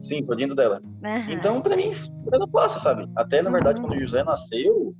Sim, 0.00 0.24
fedindo 0.24 0.54
dela. 0.54 0.80
Uhum. 0.84 1.32
Então, 1.32 1.60
pra 1.60 1.76
mim, 1.76 1.90
era 2.32 2.46
fácil, 2.48 2.80
sabe? 2.80 3.10
Até, 3.16 3.42
na 3.42 3.50
verdade, 3.50 3.80
uhum. 3.80 3.88
quando 3.88 3.98
o 3.98 4.00
José 4.00 4.22
nasceu, 4.22 4.94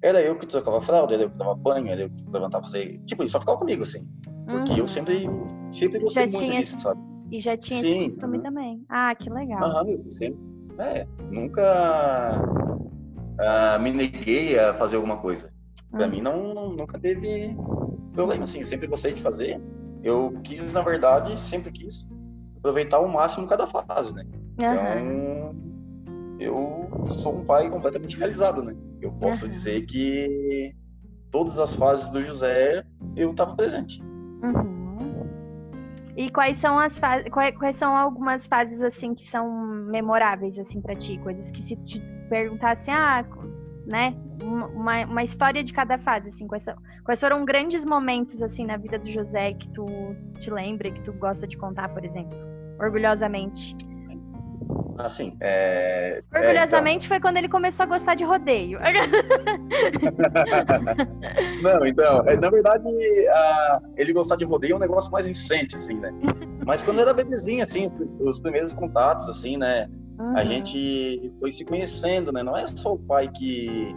era 0.00 0.22
eu 0.22 0.38
que 0.38 0.46
trocava 0.46 0.80
fralda, 0.80 1.14
era 1.14 1.24
eu 1.24 1.30
que 1.30 1.36
dava 1.36 1.54
banho, 1.54 1.88
era 1.88 2.02
eu 2.02 2.10
que 2.10 2.24
levantava 2.30 2.62
fazer. 2.62 3.00
Tipo, 3.04 3.22
ele 3.22 3.30
só 3.30 3.40
ficava 3.40 3.58
comigo, 3.58 3.82
assim. 3.82 4.02
Porque 4.46 4.72
eu 4.72 4.80
uhum. 4.80 4.86
sempre, 4.86 5.28
sempre 5.72 5.98
gostei 5.98 6.30
já 6.30 6.38
muito 6.38 6.50
tinha... 6.50 6.60
disso, 6.60 6.80
sabe? 6.80 7.00
E 7.32 7.40
já 7.40 7.56
tinha 7.56 7.80
Sim, 7.80 8.04
esse 8.04 8.14
costume 8.16 8.36
uhum. 8.36 8.42
também. 8.42 8.84
Ah, 8.90 9.14
que 9.14 9.30
legal. 9.30 9.88
Eu 9.88 10.10
sempre. 10.10 10.38
É, 10.78 11.06
nunca 11.30 12.38
uh, 12.42 13.82
me 13.82 13.90
neguei 13.90 14.58
a 14.58 14.74
fazer 14.74 14.96
alguma 14.96 15.16
coisa. 15.16 15.50
Para 15.90 16.06
mim, 16.06 16.20
não, 16.20 16.52
não, 16.52 16.72
nunca 16.72 16.98
teve 16.98 17.56
problema, 18.12 18.44
assim. 18.44 18.60
Eu 18.60 18.66
sempre 18.66 18.86
gostei 18.86 19.14
de 19.14 19.22
fazer. 19.22 19.58
Eu 20.02 20.38
quis, 20.44 20.74
na 20.74 20.82
verdade, 20.82 21.40
sempre 21.40 21.72
quis 21.72 22.06
aproveitar 22.58 22.98
ao 22.98 23.08
máximo 23.08 23.48
cada 23.48 23.66
fase, 23.66 24.14
né? 24.14 24.26
Então, 24.58 25.54
eu 26.38 27.10
sou 27.10 27.38
um 27.38 27.44
pai 27.44 27.70
completamente 27.70 28.18
realizado, 28.18 28.62
né? 28.62 28.74
Eu 29.00 29.10
posso 29.12 29.48
dizer 29.48 29.86
que 29.86 30.74
todas 31.30 31.58
as 31.58 31.74
fases 31.74 32.10
do 32.10 32.22
José 32.22 32.84
eu 33.16 33.30
estava 33.30 33.56
presente. 33.56 34.02
Uhum. 34.42 34.71
E 36.16 36.30
quais 36.30 36.58
são 36.58 36.78
as 36.78 36.98
quais, 37.30 37.56
quais, 37.56 37.76
são 37.76 37.96
algumas 37.96 38.46
fases 38.46 38.82
assim 38.82 39.14
que 39.14 39.28
são 39.28 39.50
memoráveis 39.86 40.58
assim 40.58 40.80
para 40.80 40.94
ti, 40.94 41.18
coisas 41.18 41.50
que 41.50 41.62
se 41.62 41.76
te 41.76 42.00
perguntasse, 42.28 42.90
ah, 42.90 43.24
né, 43.86 44.14
uma, 44.42 45.04
uma 45.04 45.24
história 45.24 45.62
de 45.62 45.72
cada 45.72 45.96
fase, 45.98 46.28
assim, 46.28 46.46
quais, 46.46 46.64
são, 46.64 46.74
quais 47.04 47.20
foram 47.20 47.44
grandes 47.44 47.84
momentos 47.84 48.42
assim 48.42 48.64
na 48.64 48.76
vida 48.76 48.98
do 48.98 49.10
José 49.10 49.54
que 49.54 49.68
tu 49.70 49.86
te 50.38 50.50
lembra, 50.50 50.90
que 50.90 51.02
tu 51.02 51.12
gosta 51.14 51.46
de 51.46 51.56
contar, 51.56 51.88
por 51.88 52.04
exemplo, 52.04 52.38
orgulhosamente? 52.78 53.74
Assim, 54.98 55.34
é... 55.40 56.22
Orgulhosamente 56.34 57.04
é, 57.04 57.06
então... 57.06 57.08
foi 57.08 57.20
quando 57.20 57.38
ele 57.38 57.48
começou 57.48 57.84
a 57.84 57.86
gostar 57.86 58.14
de 58.14 58.24
rodeio. 58.24 58.78
Não, 61.62 61.86
então, 61.86 62.24
é, 62.26 62.36
na 62.36 62.50
verdade, 62.50 62.84
a... 63.28 63.80
ele 63.96 64.12
gostar 64.12 64.36
de 64.36 64.44
rodeio 64.44 64.74
é 64.74 64.76
um 64.76 64.80
negócio 64.80 65.10
mais 65.12 65.24
recente, 65.26 65.76
assim, 65.76 65.94
né? 65.94 66.12
Mas 66.64 66.82
quando 66.82 67.00
era 67.00 67.14
bebezinho, 67.14 67.62
assim, 67.62 67.86
os, 67.86 67.94
os 68.20 68.38
primeiros 68.38 68.74
contatos, 68.74 69.28
assim, 69.28 69.56
né? 69.56 69.88
Uhum. 70.18 70.36
A 70.36 70.44
gente 70.44 71.32
foi 71.40 71.50
se 71.50 71.64
conhecendo, 71.64 72.30
né? 72.32 72.42
Não 72.42 72.56
é 72.56 72.66
só 72.66 72.94
o 72.94 72.98
pai 72.98 73.28
que, 73.28 73.94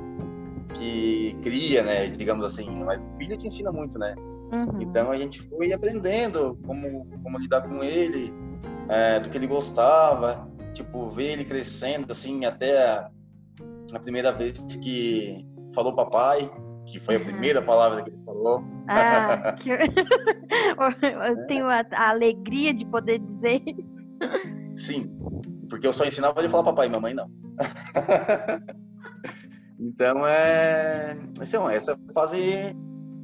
que 0.74 1.38
cria, 1.44 1.84
né? 1.84 2.08
Digamos 2.08 2.44
assim, 2.44 2.84
mas 2.84 3.00
o 3.00 3.18
filho 3.18 3.38
te 3.38 3.48
ensina 3.48 3.72
muito, 3.72 4.00
né? 4.00 4.16
Uhum. 4.52 4.82
Então 4.82 5.12
a 5.12 5.18
gente 5.18 5.42
foi 5.42 5.74
aprendendo 5.74 6.58
como, 6.66 7.06
como 7.24 7.38
lidar 7.38 7.62
com 7.62 7.84
ele, 7.84 8.34
é, 8.88 9.20
do 9.20 9.30
que 9.30 9.38
ele 9.38 9.48
gostava 9.48 10.48
tipo, 10.76 11.10
ver 11.10 11.32
ele 11.32 11.46
crescendo, 11.46 12.12
assim, 12.12 12.46
até 12.46 12.86
a, 12.86 13.10
a 13.94 14.00
primeira 14.00 14.32
vez 14.32 14.60
que 14.76 15.46
falou 15.74 15.96
papai, 15.96 16.52
que 16.86 17.00
foi 17.00 17.16
a 17.16 17.18
uhum. 17.18 17.24
primeira 17.24 17.62
palavra 17.62 18.04
que 18.04 18.10
ele 18.10 18.22
falou. 18.24 18.64
Ah, 18.88 19.56
que... 19.58 19.72
eu 19.72 21.48
tenho 21.48 21.68
a, 21.68 21.84
a, 21.92 22.10
alegria 22.10 22.74
de 22.74 22.86
poder 22.86 23.20
dizer. 23.20 23.62
Sim, 24.76 25.18
porque 25.70 25.88
eu 25.88 25.94
só 25.94 26.06
ensinava 26.06 26.40
ele 26.40 26.48
a 26.48 26.50
falar 26.50 26.66
papai, 26.66 26.90
mamãe 26.90 27.14
não. 27.14 27.32
então, 29.80 30.28
é... 30.28 31.18
Assim, 31.40 31.58
essa 31.72 31.98
fase 32.14 32.76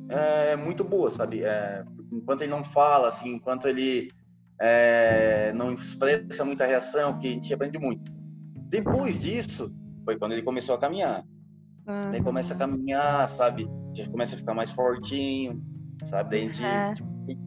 é 0.10 0.56
muito 0.56 0.84
boa, 0.84 1.12
sabe? 1.12 1.44
É... 1.44 1.84
Enquanto 2.12 2.42
ele 2.42 2.52
não 2.52 2.64
fala, 2.64 3.10
assim, 3.10 3.36
enquanto 3.36 3.68
ele 3.68 4.10
é, 4.64 5.52
não 5.54 5.74
expressa 5.74 6.46
muita 6.46 6.68
reação, 6.68 7.18
que 7.20 7.28
a 7.28 7.32
gente 7.32 7.52
aprende 7.52 7.80
muito. 7.80 8.12
Depois 8.70 9.20
disso, 9.20 9.76
foi 10.06 10.20
quando 10.20 10.34
ele 10.34 10.44
começou 10.44 10.76
a 10.76 10.78
caminhar. 10.78 11.26
Uhum. 11.88 12.12
Daí 12.12 12.22
começa 12.22 12.54
a 12.54 12.58
caminhar, 12.58 13.28
sabe? 13.28 13.68
Já 13.92 14.08
começa 14.08 14.36
a 14.36 14.38
ficar 14.38 14.54
mais 14.54 14.70
fortinho, 14.70 15.60
sabe? 16.04 16.30
Daí 16.30 16.42
a 16.42 16.44
gente 16.44 16.64
uhum. 16.64 16.94
tipo, 16.94 17.26
tem, 17.26 17.40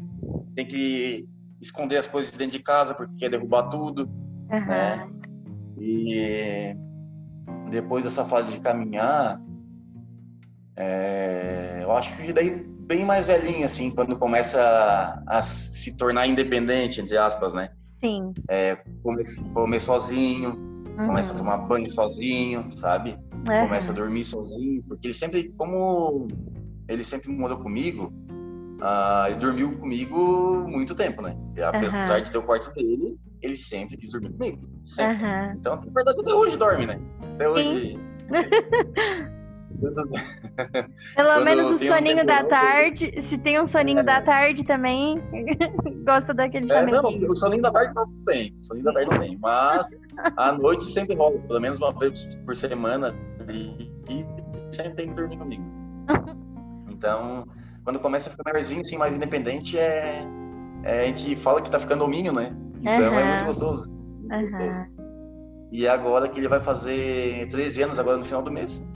tem, 0.57 0.67
que 0.67 1.29
esconder 1.63 1.99
as 1.99 2.09
coisas 2.09 2.33
dentro 2.33 2.59
de 2.59 2.65
casa 2.65 2.95
porque 2.95 3.15
quer 3.15 3.31
derrubar 3.31 3.69
tudo, 3.69 4.11
uhum. 4.51 4.67
né? 4.67 5.09
E 5.79 6.77
depois 7.71 8.03
dessa 8.03 8.25
fase 8.25 8.57
de 8.57 8.61
caminhar, 8.61 9.41
é, 10.77 11.79
eu 11.81 11.93
acho 11.93 12.17
que 12.17 12.33
daí 12.33 12.74
bem 12.87 13.05
mais 13.05 13.27
velhinho, 13.27 13.65
assim, 13.65 13.91
quando 13.91 14.17
começa 14.17 14.61
a, 15.27 15.39
a 15.39 15.43
se 15.43 15.97
tornar 15.97 16.27
independente, 16.27 17.01
entre 17.01 17.17
aspas, 17.17 17.53
né? 17.53 17.71
Sim. 18.01 18.35
É, 18.49 18.77
comer, 19.03 19.25
comer 19.53 19.81
sozinho, 19.81 20.51
uhum. 20.51 21.07
começa 21.07 21.35
a 21.35 21.39
tomar 21.39 21.59
banho 21.59 21.89
sozinho, 21.89 22.71
sabe? 22.71 23.19
Uhum. 23.33 23.67
Começa 23.67 23.93
a 23.93 23.95
dormir 23.95 24.25
sozinho, 24.25 24.83
porque 24.89 25.07
ele 25.07 25.15
sempre, 25.15 25.49
como 25.57 26.29
ele 26.89 27.03
sempre 27.03 27.33
morou 27.33 27.59
comigo, 27.59 28.13
uh, 28.81 29.27
ele 29.29 29.37
dormiu 29.37 29.79
comigo 29.79 30.67
muito 30.69 30.95
tempo, 30.95 31.23
né? 31.23 31.37
Apesar 31.63 32.19
uhum. 32.19 32.23
de 32.23 32.31
ter 32.31 32.39
o 32.39 32.43
quarto 32.43 32.73
dele, 32.75 33.19
ele 33.41 33.57
sempre 33.57 33.97
quis 33.97 34.11
dormir 34.11 34.33
comigo. 34.33 34.61
Sempre. 34.83 35.27
Então, 35.57 35.77
na 35.77 35.93
verdade, 35.93 36.21
até 36.21 36.35
hoje 36.35 36.57
dorme, 36.57 36.87
né? 36.87 37.01
Até 37.35 37.49
hoje. 37.49 37.99
Pelo 41.17 41.45
menos 41.45 41.71
o 41.73 41.79
soninho 41.79 42.23
um 42.23 42.27
da 42.27 42.45
tarde. 42.45 43.23
Se 43.23 43.39
tem 43.39 43.61
um 43.61 43.67
soninho 43.67 44.01
é. 44.01 44.03
da 44.03 44.23
tarde 44.23 44.65
também, 44.65 45.23
gosta 46.07 46.33
daquele 46.33 46.71
é, 46.73 46.87
Não, 46.87 47.09
o 47.29 47.37
soninho 47.37 47.63
da 47.63 47.71
tarde 47.71 47.93
não 47.95 48.07
tem. 48.25 48.55
O 48.61 48.65
soninho 48.65 48.85
da 48.85 48.93
tarde 48.93 49.11
não 49.11 49.19
tem. 49.19 49.39
Mas 49.41 49.99
à 50.37 50.53
noite 50.53 50.85
sempre 50.85 51.15
rola, 51.15 51.39
pelo 51.41 51.61
menos 51.61 51.79
uma 51.79 51.93
vez 51.93 52.27
por 52.45 52.55
semana. 52.55 53.15
E, 53.49 53.91
e 54.09 54.27
sempre 54.71 54.95
tem 54.95 55.09
que 55.09 55.15
dormir 55.15 55.37
comigo. 55.37 55.65
Então, 56.89 57.47
quando 57.83 57.99
começa 57.99 58.29
a 58.29 58.33
ficar 58.33 58.45
maiorzinho, 58.53 58.81
assim, 58.81 58.97
mais 58.97 59.15
independente, 59.15 59.79
é, 59.79 60.27
é, 60.85 61.01
a 61.01 61.07
gente 61.07 61.37
fala 61.37 61.61
que 61.61 61.71
tá 61.71 61.79
ficando 61.79 62.05
hominho, 62.05 62.33
né? 62.33 62.57
Então 62.81 63.13
uhum. 63.13 63.19
é 63.19 63.25
muito 63.25 63.45
gostoso. 63.45 63.93
Muito 63.93 64.33
uhum. 64.33 64.41
gostoso. 64.41 64.87
E 65.73 65.89
agora 65.89 66.29
que 66.29 66.39
ele 66.39 66.49
vai 66.49 66.63
fazer 66.63 67.49
13 67.49 67.83
anos 67.83 67.99
agora 67.99 68.17
no 68.17 68.25
final 68.25 68.43
do 68.43 68.51
mês 68.51 68.89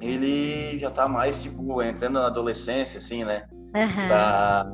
ele 0.00 0.78
já 0.78 0.90
tá 0.90 1.08
mais, 1.08 1.42
tipo, 1.42 1.82
entrando 1.82 2.14
na 2.14 2.26
adolescência, 2.26 2.98
assim, 2.98 3.24
né? 3.24 3.46
Uhum. 3.74 4.08
Tá, 4.08 4.72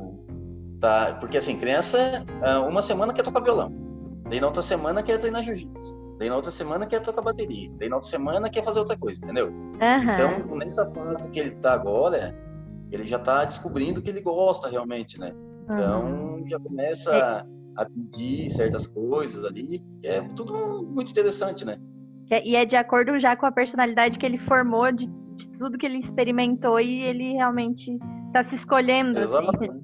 tá, 0.79 1.17
porque, 1.19 1.37
assim, 1.37 1.59
criança, 1.59 2.25
ah, 2.41 2.61
uma 2.61 2.81
semana 2.81 3.13
quer 3.13 3.23
tocar 3.23 3.41
violão, 3.41 3.71
daí 4.29 4.39
na 4.39 4.47
outra 4.47 4.61
semana 4.61 5.03
quer 5.03 5.19
treinar 5.19 5.43
jiu-jitsu, 5.43 5.97
daí 6.19 6.29
na 6.29 6.35
outra 6.35 6.51
semana 6.51 6.85
quer 6.85 7.01
tocar 7.01 7.21
bateria, 7.21 7.69
daí 7.77 7.89
na 7.89 7.95
outra 7.95 8.09
semana 8.09 8.49
quer 8.49 8.63
fazer 8.63 8.79
outra 8.79 8.97
coisa, 8.97 9.23
entendeu? 9.23 9.47
Uhum. 9.47 10.13
Então, 10.13 10.57
nessa 10.57 10.85
fase 10.91 11.29
que 11.29 11.39
ele 11.39 11.51
tá 11.51 11.73
agora, 11.73 12.35
ele 12.91 13.05
já 13.05 13.19
tá 13.19 13.43
descobrindo 13.43 14.01
que 14.01 14.09
ele 14.09 14.21
gosta 14.21 14.69
realmente, 14.69 15.19
né? 15.19 15.33
Então, 15.65 16.05
uhum. 16.05 16.47
já 16.47 16.59
começa 16.59 17.45
a 17.75 17.85
pedir 17.85 18.51
certas 18.51 18.85
coisas 18.87 19.43
ali. 19.45 19.83
É 20.03 20.21
tudo 20.35 20.83
muito 20.83 21.09
interessante, 21.11 21.65
né? 21.65 21.77
É, 22.33 22.43
e 22.43 22.55
é 22.55 22.65
de 22.65 22.75
acordo 22.75 23.19
já 23.19 23.35
com 23.35 23.45
a 23.45 23.51
personalidade 23.51 24.17
que 24.17 24.25
ele 24.25 24.39
formou, 24.39 24.91
de, 24.91 25.05
de 25.07 25.51
tudo 25.59 25.77
que 25.77 25.85
ele 25.85 25.99
experimentou 25.99 26.79
e 26.79 27.03
ele 27.03 27.33
realmente 27.33 27.95
está 28.27 28.41
se 28.41 28.55
escolhendo. 28.55 29.19
Exato. 29.19 29.55
Assim. 29.55 29.83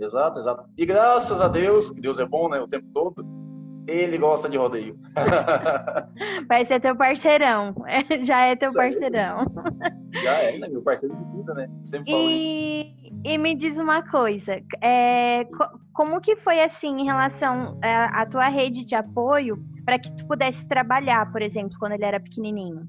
Exato, 0.00 0.40
exato. 0.40 0.64
E 0.76 0.84
graças 0.84 1.40
a 1.40 1.46
Deus, 1.46 1.92
que 1.92 2.00
Deus 2.00 2.18
é 2.18 2.26
bom, 2.26 2.48
né, 2.48 2.60
o 2.60 2.66
tempo 2.66 2.88
todo, 2.92 3.24
ele 3.86 4.18
gosta 4.18 4.48
de 4.48 4.56
rodeio. 4.56 4.98
Vai 6.48 6.64
ser 6.64 6.80
teu 6.80 6.96
parceirão. 6.96 7.72
Já 8.22 8.46
é 8.46 8.56
teu 8.56 8.72
parceirão. 8.72 9.46
Já 10.12 10.32
é, 10.38 10.58
né? 10.58 10.68
Meu 10.68 10.82
parceiro 10.82 11.14
de 11.14 11.36
vida, 11.36 11.54
né? 11.54 11.70
Sempre 11.84 12.10
falo 12.10 12.30
e... 12.30 12.34
isso. 12.34 13.14
E 13.24 13.38
me 13.38 13.54
diz 13.54 13.78
uma 13.78 14.02
coisa, 14.02 14.60
é, 14.82 15.46
como 15.94 16.20
que 16.20 16.36
foi 16.36 16.60
assim 16.60 17.00
em 17.00 17.04
relação 17.04 17.78
à, 17.82 18.22
à 18.22 18.26
tua 18.26 18.48
rede 18.48 18.84
de 18.84 18.94
apoio 18.94 19.56
para 19.84 19.98
que 19.98 20.14
tu 20.16 20.26
pudesse 20.26 20.66
trabalhar, 20.66 21.30
por 21.30 21.42
exemplo, 21.42 21.76
quando 21.78 21.92
ele 21.92 22.04
era 22.04 22.20
pequenininho? 22.20 22.86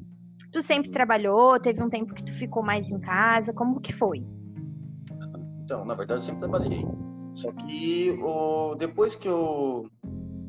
Tu 0.51 0.61
sempre 0.61 0.89
trabalhou? 0.91 1.59
Teve 1.59 1.83
um 1.83 1.89
tempo 1.89 2.13
que 2.13 2.23
tu 2.23 2.33
ficou 2.33 2.63
mais 2.63 2.89
em 2.89 2.99
casa? 2.99 3.53
Como 3.53 3.81
que 3.81 3.91
foi? 3.91 4.23
Então, 5.63 5.83
na 5.83 5.95
verdade, 5.95 6.19
eu 6.19 6.21
sempre 6.21 6.41
trabalhei. 6.41 6.85
Só 7.33 7.51
que 7.51 8.17
o, 8.21 8.75
depois 8.75 9.15
que 9.15 9.27
eu 9.27 9.89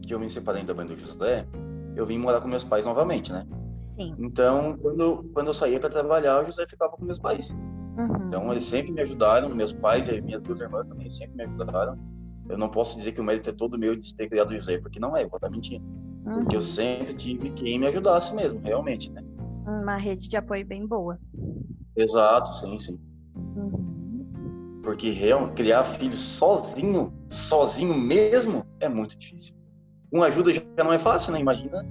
que 0.07 0.15
eu 0.15 0.21
me 0.21 0.31
separei 0.31 0.63
da 0.63 0.73
mãe 0.73 0.87
do 0.87 0.97
José, 0.97 1.45
eu 1.97 2.07
vim 2.07 2.17
morar 2.17 2.41
com 2.41 2.47
meus 2.47 2.63
pais 2.63 2.85
novamente, 2.85 3.33
né? 3.33 3.45
Sim. 3.97 4.15
Então, 4.19 4.77
quando, 4.81 5.29
quando 5.35 5.49
eu 5.49 5.55
saía 5.55 5.81
para 5.81 5.91
trabalhar, 5.91 6.43
o 6.43 6.47
José 6.47 6.65
ficava 6.69 6.93
com 6.93 7.05
meus 7.05 7.19
pais. 7.19 7.59
Uhum. 7.99 8.29
Então, 8.29 8.53
eles 8.53 8.67
sempre 8.67 8.93
me 8.93 9.01
ajudaram, 9.01 9.49
meus 9.49 9.73
pais 9.73 10.09
e 10.09 10.21
minhas 10.21 10.43
duas 10.43 10.61
irmãs 10.61 10.87
também 10.87 11.11
sempre 11.11 11.35
me 11.35 11.45
ajudaram. 11.45 11.99
Eu 12.49 12.57
não 12.57 12.69
posso 12.69 12.97
dizer 12.97 13.13
que 13.13 13.21
o 13.21 13.25
mérito 13.25 13.51
é 13.51 13.53
todo 13.53 13.77
meu 13.79 13.97
de 13.97 14.15
ter 14.15 14.29
criado 14.29 14.51
o 14.51 14.55
José, 14.55 14.79
porque 14.79 15.01
não 15.01 15.17
é, 15.17 15.27
vou 15.27 15.39
estar 15.39 15.51
mentindo. 15.51 15.85
Uhum. 16.27 16.35
Porque 16.35 16.57
eu 16.57 16.61
uhum. 16.61 16.63
sempre 16.63 17.15
tive 17.15 17.51
quem 17.51 17.79
me 17.79 17.87
ajudasse 17.87 18.35
mesmo, 18.35 18.61
realmente, 18.61 19.11
né? 19.13 19.23
Uma 19.67 19.97
rede 19.97 20.29
de 20.29 20.37
apoio 20.37 20.67
bem 20.67 20.87
boa. 20.87 21.19
Exato, 21.97 22.55
sim, 22.57 22.79
sim. 22.79 22.99
Uhum. 23.57 24.81
Porque 24.83 25.11
real, 25.11 25.49
criar 25.53 25.85
filhos 25.85 26.21
sozinho, 26.21 27.13
sozinho 27.29 27.95
mesmo, 27.95 28.65
é 28.81 28.89
muito 28.89 29.17
difícil 29.17 29.57
com 30.11 30.23
ajuda 30.23 30.53
já 30.53 30.63
não 30.79 30.93
é 30.93 30.99
fácil, 30.99 31.33
né? 31.33 31.41
Imagina 31.41 31.85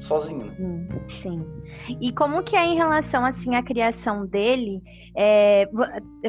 sozinho, 0.00 0.46
né? 0.46 0.54
Sim, 0.56 0.88
sim. 1.08 1.46
E 2.00 2.12
como 2.12 2.42
que 2.42 2.56
é 2.56 2.64
em 2.64 2.76
relação, 2.76 3.24
assim, 3.24 3.54
à 3.54 3.62
criação 3.62 4.26
dele? 4.26 4.80
É, 5.16 5.68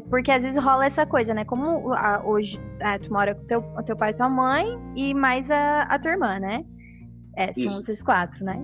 porque 0.09 0.31
às 0.31 0.43
vezes 0.43 0.63
rola 0.63 0.85
essa 0.85 1.05
coisa, 1.05 1.33
né? 1.33 1.45
Como 1.45 1.93
a, 1.93 2.21
hoje 2.25 2.59
a, 2.81 2.97
tu 2.99 3.11
mora 3.11 3.35
com 3.35 3.45
teu, 3.45 3.61
teu 3.85 3.95
pai 3.95 4.11
e 4.11 4.15
tua 4.15 4.29
mãe 4.29 4.67
e 4.95 5.13
mais 5.13 5.49
a, 5.51 5.83
a 5.83 5.99
tua 5.99 6.11
irmã, 6.11 6.39
né? 6.39 6.63
É, 7.39 7.53
são 7.53 7.63
Isso. 7.63 7.83
vocês 7.83 8.03
quatro, 8.03 8.43
né? 8.43 8.61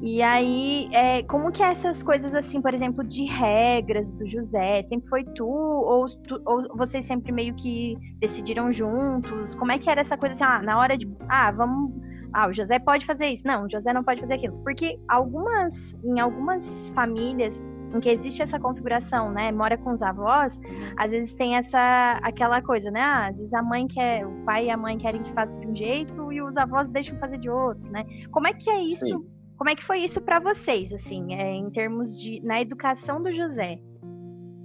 E 0.00 0.22
aí, 0.22 0.88
é, 0.92 1.22
como 1.24 1.50
que 1.50 1.62
essas 1.62 2.02
coisas 2.02 2.34
assim, 2.34 2.60
por 2.60 2.72
exemplo, 2.72 3.04
de 3.04 3.24
regras 3.24 4.12
do 4.12 4.28
José? 4.28 4.82
Sempre 4.84 5.08
foi 5.08 5.24
tu 5.24 5.46
ou, 5.46 6.06
tu, 6.06 6.40
ou 6.44 6.62
vocês 6.76 7.04
sempre 7.04 7.32
meio 7.32 7.54
que 7.54 7.96
decidiram 8.20 8.70
juntos? 8.70 9.54
Como 9.56 9.70
é 9.70 9.78
que 9.78 9.90
era 9.90 10.00
essa 10.00 10.16
coisa 10.16 10.34
assim, 10.34 10.44
ah, 10.44 10.62
na 10.62 10.78
hora 10.78 10.96
de, 10.96 11.08
ah, 11.28 11.50
vamos 11.50 11.92
ah, 12.32 12.48
o 12.48 12.52
José 12.52 12.78
pode 12.78 13.04
fazer 13.04 13.26
isso. 13.26 13.46
Não, 13.46 13.66
o 13.66 13.70
José 13.70 13.92
não 13.92 14.02
pode 14.02 14.20
fazer 14.20 14.34
aquilo. 14.34 14.56
Porque 14.62 14.98
algumas, 15.08 15.94
em 16.02 16.18
algumas 16.18 16.90
famílias 16.90 17.62
em 17.94 18.00
que 18.00 18.08
existe 18.10 18.42
essa 18.42 18.58
configuração, 18.58 19.30
né, 19.30 19.52
mora 19.52 19.76
com 19.76 19.92
os 19.92 20.02
avós, 20.02 20.58
às 20.96 21.10
vezes 21.10 21.34
tem 21.34 21.56
essa 21.56 22.18
aquela 22.22 22.62
coisa, 22.62 22.90
né? 22.90 23.00
Ah, 23.00 23.26
às 23.28 23.38
vezes 23.38 23.52
a 23.54 23.62
mãe 23.62 23.86
quer, 23.86 24.26
o 24.26 24.44
pai 24.44 24.66
e 24.66 24.70
a 24.70 24.76
mãe 24.76 24.98
querem 24.98 25.22
que 25.22 25.32
faça 25.32 25.58
de 25.58 25.66
um 25.66 25.74
jeito 25.74 26.32
e 26.32 26.40
os 26.42 26.56
avós 26.56 26.88
deixam 26.88 27.18
fazer 27.18 27.38
de 27.38 27.50
outro, 27.50 27.82
né? 27.90 28.04
Como 28.30 28.46
é 28.46 28.52
que 28.52 28.70
é 28.70 28.82
isso? 28.82 29.06
Sim. 29.06 29.28
Como 29.56 29.70
é 29.70 29.76
que 29.76 29.84
foi 29.84 29.98
isso 29.98 30.20
para 30.20 30.40
vocês, 30.40 30.92
assim, 30.92 31.34
é, 31.34 31.54
em 31.54 31.70
termos 31.70 32.18
de 32.18 32.40
na 32.40 32.60
educação 32.60 33.22
do 33.22 33.32
José? 33.32 33.78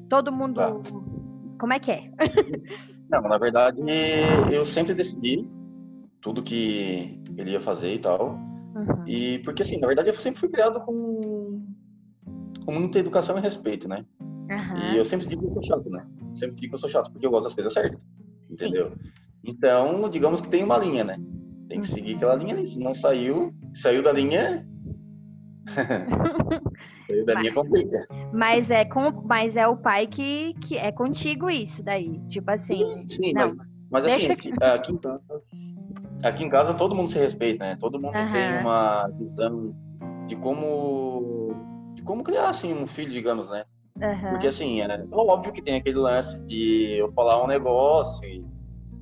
Todo 0.09 0.31
mundo, 0.31 0.55
tá. 0.55 0.73
como 1.59 1.73
é 1.73 1.79
que 1.79 1.91
é? 1.91 2.09
Não, 3.09 3.21
na 3.21 3.37
verdade, 3.37 3.81
eu 4.51 4.65
sempre 4.65 4.93
decidi 4.93 5.47
tudo 6.21 6.43
que 6.43 7.21
ele 7.37 7.51
ia 7.51 7.61
fazer 7.61 7.93
e 7.93 7.99
tal. 7.99 8.31
Uhum. 8.75 9.07
E 9.07 9.39
porque 9.39 9.61
assim, 9.61 9.79
na 9.79 9.87
verdade 9.87 10.09
eu 10.09 10.15
sempre 10.15 10.39
fui 10.39 10.49
criado 10.49 10.79
com, 10.81 11.46
com 12.67 12.73
muita 12.73 12.99
educação 12.99 13.37
e 13.37 13.41
respeito, 13.41 13.87
né? 13.87 14.05
Uhum. 14.19 14.91
E 14.91 14.97
eu 14.97 15.05
sempre 15.05 15.25
digo 15.25 15.41
que 15.41 15.47
eu 15.47 15.51
sou 15.53 15.63
chato, 15.63 15.89
né? 15.89 16.05
Sempre 16.33 16.57
digo 16.57 16.71
que 16.71 16.75
eu 16.75 16.79
sou 16.79 16.89
chato, 16.89 17.09
porque 17.09 17.25
eu 17.25 17.31
gosto 17.31 17.45
das 17.45 17.53
coisas 17.53 17.71
certas. 17.71 18.05
Entendeu? 18.51 18.89
Sim. 18.89 19.11
Então, 19.45 20.09
digamos 20.09 20.41
que 20.41 20.49
tem 20.49 20.65
uma 20.65 20.77
linha, 20.77 21.05
né? 21.05 21.17
Tem 21.69 21.79
que 21.79 21.87
seguir 21.87 22.15
aquela 22.15 22.35
linha 22.35 22.53
ali. 22.53 22.65
Se 22.65 22.77
não 22.77 22.93
saiu, 22.93 23.53
saiu 23.73 24.03
da 24.03 24.11
linha. 24.11 24.67
saiu 27.07 27.25
da 27.25 27.35
mas, 27.35 27.43
linha 27.43 27.53
complica. 27.53 28.05
Mas 28.33 28.69
é, 28.69 28.83
com, 28.83 29.11
mas 29.25 29.55
é 29.55 29.65
o 29.65 29.77
pai 29.77 30.05
que, 30.05 30.53
que 30.55 30.77
é 30.77 30.91
contigo 30.91 31.49
isso 31.49 31.81
daí. 31.81 32.19
Tipo 32.27 32.51
assim. 32.51 32.79
Sim, 32.79 33.05
sim 33.07 33.33
não, 33.33 33.55
mas, 33.55 34.03
mas 34.03 34.05
assim, 34.07 34.27
aqui, 34.27 34.51
aqui 34.61 34.91
em 34.91 34.97
casa 34.97 35.21
aqui 36.21 36.43
em 36.43 36.49
casa 36.49 36.73
todo 36.73 36.93
mundo 36.93 37.09
se 37.09 37.17
respeita, 37.17 37.63
né? 37.63 37.77
Todo 37.79 37.97
mundo 37.97 38.17
uhum. 38.17 38.31
tem 38.33 38.59
uma 38.59 39.07
visão 39.17 39.73
de 40.27 40.35
como 40.35 41.36
como 42.07 42.23
criar 42.23 42.49
assim 42.49 42.73
um 42.73 42.87
filho, 42.87 43.11
digamos, 43.11 43.49
né? 43.49 43.65
Uhum. 43.97 44.31
Porque 44.31 44.47
assim, 44.47 44.81
é, 44.81 45.05
óbvio 45.11 45.51
que 45.51 45.61
tem 45.61 45.75
aquele 45.75 45.97
lance 45.97 46.47
de 46.47 46.97
eu 46.97 47.11
falar 47.11 47.43
um 47.43 47.47
negócio 47.47 48.27
e 48.27 48.45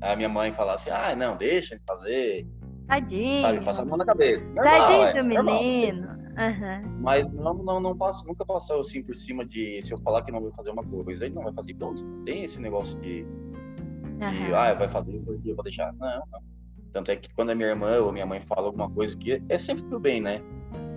a 0.02 0.16
minha 0.16 0.30
mãe 0.30 0.52
falar 0.52 0.74
assim, 0.74 0.90
ah, 0.90 1.16
não, 1.16 1.38
deixa 1.38 1.76
ele 1.76 1.84
fazer. 1.86 2.48
Tadinho. 2.88 3.36
Sabe, 3.36 3.64
passar 3.64 3.84
a 3.84 3.86
mão 3.86 3.98
na 3.98 4.06
cabeça. 4.06 4.52
Normal, 4.58 4.80
Tadinho 4.80 5.04
é, 5.04 5.14
do 5.14 5.24
menino. 5.24 6.08
Uhum. 6.38 7.00
Mas 7.02 7.32
não, 7.32 7.54
não, 7.54 7.80
não 7.80 7.98
passo, 7.98 8.28
nunca 8.28 8.46
passou 8.46 8.82
assim 8.82 9.02
por 9.02 9.16
cima 9.16 9.46
de 9.46 9.82
se 9.84 9.94
eu 9.94 9.98
falar 10.00 10.22
que 10.24 10.32
não 10.32 10.42
vou 10.42 10.52
fazer 10.54 10.72
uma 10.72 10.84
coisa, 10.84 11.26
ele 11.26 11.36
não 11.36 11.44
vai 11.44 11.54
fazer. 11.54 11.72
Então, 11.72 11.96
tem 12.26 12.44
esse 12.44 12.62
negócio 12.62 13.00
de, 13.00 13.24
de 13.24 14.54
ah, 14.54 14.74
vai 14.74 14.90
fazer 14.90 15.16
eu 15.16 15.56
vou 15.56 15.64
deixar. 15.64 15.94
Não, 15.94 16.24
não. 16.32 16.56
Tanto 16.92 17.12
é 17.12 17.16
que 17.16 17.34
quando 17.34 17.50
a 17.50 17.56
minha 17.56 17.70
irmã 17.70 17.98
ou 17.98 18.12
minha 18.12 18.26
mãe 18.26 18.40
fala 18.40 18.68
alguma 18.68 18.90
coisa 18.90 19.18
que 19.18 19.42
é 19.50 19.58
sempre 19.58 19.84
tudo 19.84 20.00
bem, 20.00 20.22
né? 20.22 20.42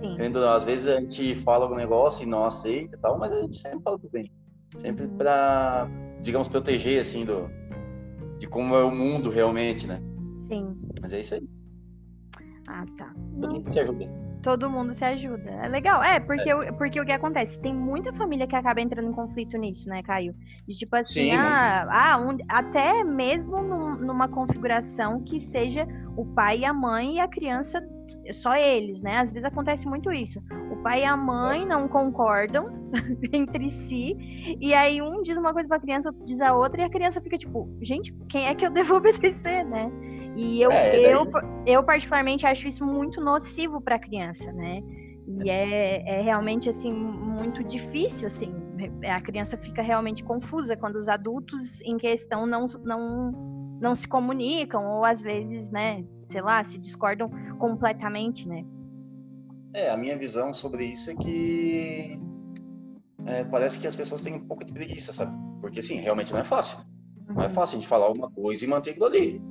Sim. 0.01 0.13
Entendeu? 0.13 0.49
Às 0.49 0.63
vezes 0.63 0.87
a 0.87 0.99
gente 0.99 1.35
fala 1.35 1.65
algum 1.65 1.75
negócio 1.75 2.23
e 2.23 2.29
não 2.29 2.45
aceita 2.45 2.95
e 2.95 2.99
tal, 2.99 3.17
mas 3.17 3.31
a 3.31 3.41
gente 3.41 3.57
sempre 3.57 3.81
fala 3.81 3.97
tudo 3.97 4.11
bem. 4.11 4.31
Sempre 4.77 5.05
uhum. 5.05 5.17
para, 5.17 5.89
digamos, 6.21 6.47
proteger, 6.47 7.01
assim, 7.01 7.25
do, 7.25 7.49
de 8.37 8.47
como 8.47 8.75
é 8.75 8.83
o 8.83 8.91
mundo 8.91 9.29
realmente, 9.29 9.87
né? 9.87 10.01
Sim. 10.47 10.77
Mas 11.01 11.13
é 11.13 11.19
isso 11.19 11.35
aí. 11.35 11.49
Ah, 12.67 12.85
tá. 12.97 13.13
Todo 13.41 13.53
mundo 13.53 13.71
se 13.71 13.79
ajuda. 13.79 14.29
Todo 14.41 14.69
mundo 14.69 14.93
se 14.93 15.03
ajuda. 15.03 15.49
É 15.49 15.67
legal. 15.67 16.01
É, 16.01 16.19
porque, 16.19 16.49
é. 16.49 16.71
porque 16.71 17.01
o 17.01 17.05
que 17.05 17.11
acontece? 17.11 17.59
Tem 17.59 17.73
muita 17.73 18.13
família 18.13 18.47
que 18.47 18.55
acaba 18.55 18.79
entrando 18.79 19.09
em 19.09 19.13
conflito 19.13 19.57
nisso, 19.57 19.89
né, 19.89 20.01
Caio? 20.01 20.33
De 20.67 20.77
tipo 20.77 20.95
assim, 20.95 21.31
Sim, 21.31 21.35
ah, 21.35 21.87
ah 21.89 22.17
um, 22.21 22.37
até 22.47 23.03
mesmo 23.03 23.61
num, 23.61 23.95
numa 23.95 24.29
configuração 24.29 25.21
que 25.23 25.41
seja 25.41 25.85
o 26.15 26.25
pai 26.25 26.59
e 26.59 26.65
a 26.65 26.73
mãe 26.73 27.15
e 27.15 27.19
a 27.19 27.27
criança, 27.27 27.81
só 28.33 28.55
eles, 28.55 29.01
né? 29.01 29.17
Às 29.17 29.31
vezes 29.31 29.45
acontece 29.45 29.87
muito 29.87 30.11
isso. 30.11 30.41
O 30.71 30.77
pai 30.77 31.01
e 31.01 31.05
a 31.05 31.15
mãe 31.15 31.65
não 31.65 31.87
concordam 31.87 32.69
entre 33.33 33.69
si, 33.69 34.15
e 34.59 34.73
aí 34.73 35.01
um 35.01 35.21
diz 35.21 35.37
uma 35.37 35.53
coisa 35.53 35.67
pra 35.67 35.79
criança, 35.79 36.09
outro 36.09 36.25
diz 36.25 36.39
a 36.41 36.53
outra, 36.53 36.81
e 36.81 36.83
a 36.83 36.89
criança 36.89 37.21
fica 37.21 37.37
tipo, 37.37 37.69
gente, 37.81 38.13
quem 38.29 38.47
é 38.47 38.55
que 38.55 38.65
eu 38.65 38.71
devo 38.71 38.95
obedecer, 38.95 39.65
né? 39.65 39.91
E 40.35 40.61
eu, 40.61 40.71
é, 40.71 41.13
eu, 41.13 41.25
eu 41.65 41.83
particularmente 41.83 42.45
acho 42.45 42.67
isso 42.67 42.85
muito 42.85 43.19
nocivo 43.19 43.81
para 43.81 43.95
a 43.95 43.99
criança, 43.99 44.51
né? 44.53 44.81
E 45.27 45.49
é, 45.49 46.19
é 46.19 46.21
realmente 46.21 46.69
assim 46.69 46.91
muito 46.91 47.63
difícil, 47.63 48.27
assim. 48.27 48.51
A 49.05 49.21
criança 49.21 49.57
fica 49.57 49.81
realmente 49.81 50.23
confusa 50.23 50.75
quando 50.75 50.95
os 50.95 51.07
adultos 51.07 51.81
em 51.81 51.97
questão 51.97 52.47
não, 52.47 52.65
não, 52.83 53.58
não 53.79 53.95
se 53.95 54.07
comunicam 54.07 54.85
ou 54.85 55.05
às 55.05 55.21
vezes, 55.21 55.69
né, 55.69 56.03
sei 56.25 56.41
lá, 56.41 56.63
se 56.63 56.77
discordam 56.77 57.29
completamente, 57.57 58.47
né? 58.47 58.65
É, 59.73 59.89
a 59.89 59.97
minha 59.97 60.17
visão 60.17 60.53
sobre 60.53 60.85
isso 60.85 61.11
é 61.11 61.15
que 61.15 62.19
é, 63.25 63.43
parece 63.43 63.79
que 63.79 63.87
as 63.87 63.95
pessoas 63.95 64.21
têm 64.21 64.33
um 64.33 64.47
pouco 64.47 64.65
de 64.65 64.73
preguiça, 64.73 65.13
sabe? 65.13 65.31
Porque 65.61 65.79
assim, 65.79 65.95
realmente 65.95 66.33
não 66.33 66.39
é 66.39 66.43
fácil. 66.43 66.79
Uhum. 67.27 67.35
Não 67.35 67.43
é 67.43 67.47
uhum. 67.47 67.53
fácil 67.53 67.77
a 67.77 67.79
gente 67.79 67.87
falar 67.87 68.09
uma 68.09 68.29
coisa 68.31 68.63
e 68.65 68.67
manter 68.67 68.91
aquilo 68.91 69.05
ali. 69.05 69.41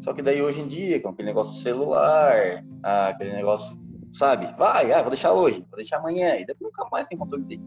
Só 0.00 0.12
que 0.12 0.22
daí 0.22 0.40
hoje 0.42 0.60
em 0.60 0.68
dia, 0.68 1.00
com 1.00 1.10
aquele 1.10 1.28
negócio 1.28 1.60
celular, 1.60 2.64
ah, 2.82 3.08
aquele 3.08 3.32
negócio, 3.32 3.80
sabe? 4.12 4.46
Vai, 4.56 4.92
ah, 4.92 5.00
vou 5.00 5.10
deixar 5.10 5.32
hoje, 5.32 5.60
vou 5.68 5.76
deixar 5.76 5.98
amanhã, 5.98 6.36
e 6.36 6.46
depois 6.46 6.70
nunca 6.72 6.88
mais 6.90 7.06
tem 7.06 7.18
controle 7.18 7.44
dele. 7.44 7.62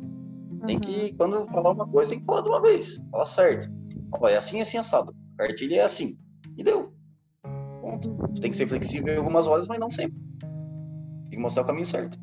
Tem 0.66 0.80
que, 0.80 1.12
uhum. 1.12 1.18
quando 1.18 1.46
falar 1.46 1.72
uma 1.72 1.88
coisa, 1.88 2.12
tem 2.12 2.20
que 2.20 2.26
falar 2.26 2.42
de 2.42 2.50
uma 2.50 2.62
vez, 2.62 3.02
falar 3.10 3.26
certo. 3.26 3.70
Olha, 4.20 4.34
é 4.34 4.38
assim, 4.38 4.62
assim, 4.62 4.78
assado. 4.78 5.16
A 5.42 5.76
é 5.76 5.82
assim. 5.82 6.18
E 6.58 6.64
deu. 6.64 6.94
Ponto. 7.82 8.16
Tem 8.40 8.52
que 8.52 8.58
ser 8.58 8.68
flexível 8.68 9.14
em 9.14 9.18
algumas 9.18 9.48
horas, 9.48 9.68
mas 9.68 9.80
não 9.80 9.90
sempre. 9.90 10.18
Tem 11.30 11.32
que 11.32 11.40
mostrar 11.40 11.64
o 11.64 11.66
caminho 11.66 11.86
certo. 11.86 12.18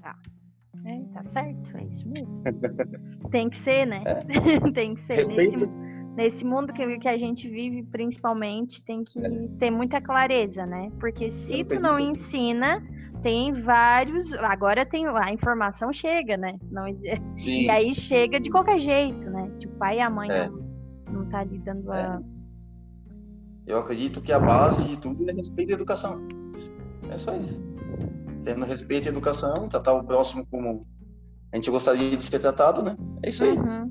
Tá. 0.00 0.16
É, 0.86 1.02
tá 1.12 1.24
certo, 1.30 1.76
é 1.76 1.84
isso 1.84 2.08
mesmo. 2.08 2.34
tem 3.30 3.50
que 3.50 3.58
ser, 3.58 3.86
né? 3.86 4.02
É. 4.06 4.70
tem 4.72 4.94
que 4.94 5.02
ser. 5.02 5.16
Respeito, 5.16 5.70
nesse 6.16 6.44
mundo 6.44 6.72
que, 6.72 6.98
que 6.98 7.08
a 7.08 7.18
gente 7.18 7.48
vive, 7.48 7.82
principalmente, 7.82 8.82
tem 8.82 9.04
que 9.04 9.18
é. 9.18 9.48
ter 9.58 9.70
muita 9.70 10.00
clareza, 10.00 10.64
né? 10.64 10.90
Porque 10.98 11.30
se 11.30 11.62
tu 11.64 11.78
não 11.78 11.98
ensina, 11.98 12.82
tem 13.22 13.52
vários. 13.62 14.32
Agora 14.34 14.86
tem 14.86 15.06
a 15.06 15.32
informação 15.32 15.92
chega, 15.92 16.36
né? 16.36 16.56
Não, 16.70 16.86
Sim. 17.36 17.64
E 17.64 17.70
aí 17.70 17.92
chega 17.92 18.40
de 18.40 18.50
qualquer 18.50 18.78
jeito, 18.78 19.28
né? 19.28 19.50
Se 19.52 19.66
o 19.66 19.70
pai 19.70 19.98
e 19.98 20.00
a 20.00 20.08
mãe 20.08 20.30
é. 20.30 20.48
não, 20.48 20.67
não 21.10 21.26
tá 21.26 21.40
ali 21.40 21.58
dando 21.58 21.90
a. 21.92 21.98
É. 21.98 22.20
Eu 23.66 23.78
acredito 23.78 24.20
que 24.20 24.32
a 24.32 24.38
base 24.38 24.82
de 24.84 24.96
tudo 24.96 25.28
é 25.28 25.32
respeito 25.32 25.72
à 25.72 25.74
educação. 25.74 26.26
É 27.10 27.18
só 27.18 27.36
isso. 27.36 27.62
Tendo 28.42 28.64
respeito 28.64 29.08
à 29.08 29.10
educação, 29.10 29.68
tratar 29.68 29.92
o 29.92 30.04
próximo 30.04 30.46
como 30.46 30.80
a 31.52 31.56
gente 31.56 31.70
gostaria 31.70 32.16
de 32.16 32.24
ser 32.24 32.38
tratado, 32.38 32.82
né? 32.82 32.96
É 33.22 33.28
isso 33.30 33.44
aí. 33.44 33.52
Uhum. 33.58 33.90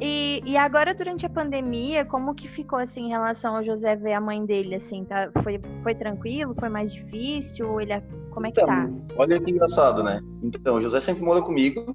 E, 0.00 0.42
e 0.46 0.56
agora, 0.56 0.94
durante 0.94 1.26
a 1.26 1.28
pandemia, 1.28 2.06
como 2.06 2.34
que 2.34 2.48
ficou, 2.48 2.78
assim, 2.78 3.06
em 3.06 3.08
relação 3.10 3.56
ao 3.56 3.62
José 3.62 3.94
ver 3.96 4.14
a 4.14 4.20
mãe 4.20 4.46
dele, 4.46 4.74
assim, 4.74 5.04
tá? 5.04 5.30
Foi, 5.42 5.60
foi 5.82 5.94
tranquilo? 5.94 6.54
Foi 6.58 6.70
mais 6.70 6.90
difícil? 6.90 7.78
Ele, 7.78 7.92
é, 7.92 8.02
como 8.30 8.46
é 8.46 8.50
que 8.50 8.60
então, 8.62 8.74
tá? 8.74 9.14
Olha 9.16 9.38
que 9.38 9.50
engraçado, 9.50 10.02
né? 10.02 10.22
Então, 10.42 10.76
o 10.76 10.80
José 10.80 11.00
sempre 11.02 11.22
mora 11.22 11.42
comigo 11.42 11.94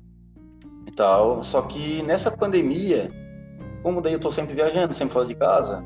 e 0.85 0.91
tal, 0.91 1.43
só 1.43 1.63
que 1.63 2.03
nessa 2.03 2.29
pandemia, 2.29 3.09
como 3.85 4.01
daí 4.01 4.13
eu 4.13 4.19
tô 4.19 4.31
sempre 4.31 4.55
viajando, 4.55 4.95
sempre 4.95 5.13
fora 5.13 5.27
de 5.27 5.35
casa, 5.35 5.85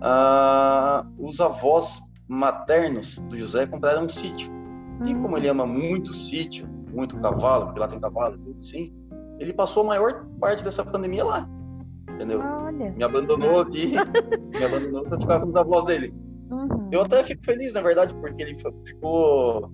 ah, 0.00 1.06
os 1.16 1.40
avós 1.40 2.00
maternos 2.26 3.20
do 3.20 3.38
José 3.38 3.68
compraram 3.68 4.02
um 4.02 4.08
sítio. 4.08 4.50
E 5.04 5.14
como 5.14 5.34
hum. 5.34 5.38
ele 5.38 5.46
ama 5.46 5.64
muito 5.64 6.12
sítio, 6.12 6.68
muito 6.92 7.20
cavalo, 7.20 7.66
porque 7.66 7.78
lá 7.78 7.86
tem 7.86 8.00
cavalo 8.00 8.34
e 8.34 8.38
tudo 8.38 8.58
assim, 8.58 8.92
ele 9.38 9.52
passou 9.52 9.84
a 9.84 9.86
maior 9.86 10.26
parte 10.40 10.64
dessa 10.64 10.84
pandemia 10.84 11.24
lá 11.24 11.48
entendeu? 12.14 12.40
Olha. 12.40 12.90
Me 12.90 13.04
abandonou 13.04 13.60
aqui, 13.60 13.92
me 14.50 14.64
abandonou 14.64 15.04
pra 15.04 15.20
ficar 15.20 15.40
com 15.40 15.48
os 15.48 15.56
avós 15.56 15.84
dele. 15.84 16.12
Uhum. 16.50 16.88
Eu 16.90 17.02
até 17.02 17.22
fico 17.22 17.44
feliz, 17.44 17.74
na 17.74 17.82
verdade, 17.82 18.14
porque 18.14 18.42
ele 18.42 18.54
ficou 18.54 19.70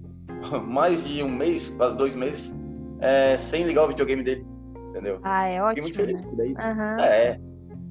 mais 0.67 1.07
de 1.07 1.23
um 1.23 1.31
mês, 1.31 1.71
quase 1.77 1.97
dois 1.97 2.15
meses, 2.15 2.55
é, 3.01 3.37
sem 3.37 3.65
ligar 3.65 3.85
o 3.85 3.89
videogame 3.89 4.23
dele, 4.23 4.45
entendeu? 4.89 5.21
Ah, 5.23 5.47
é 5.47 5.63
ótimo. 5.63 5.69
Fiquei 5.69 5.83
muito 5.83 5.97
feliz 5.97 6.21
por 6.21 6.37
daí. 6.37 6.51
Uhum. 6.51 7.05
É, 7.05 7.41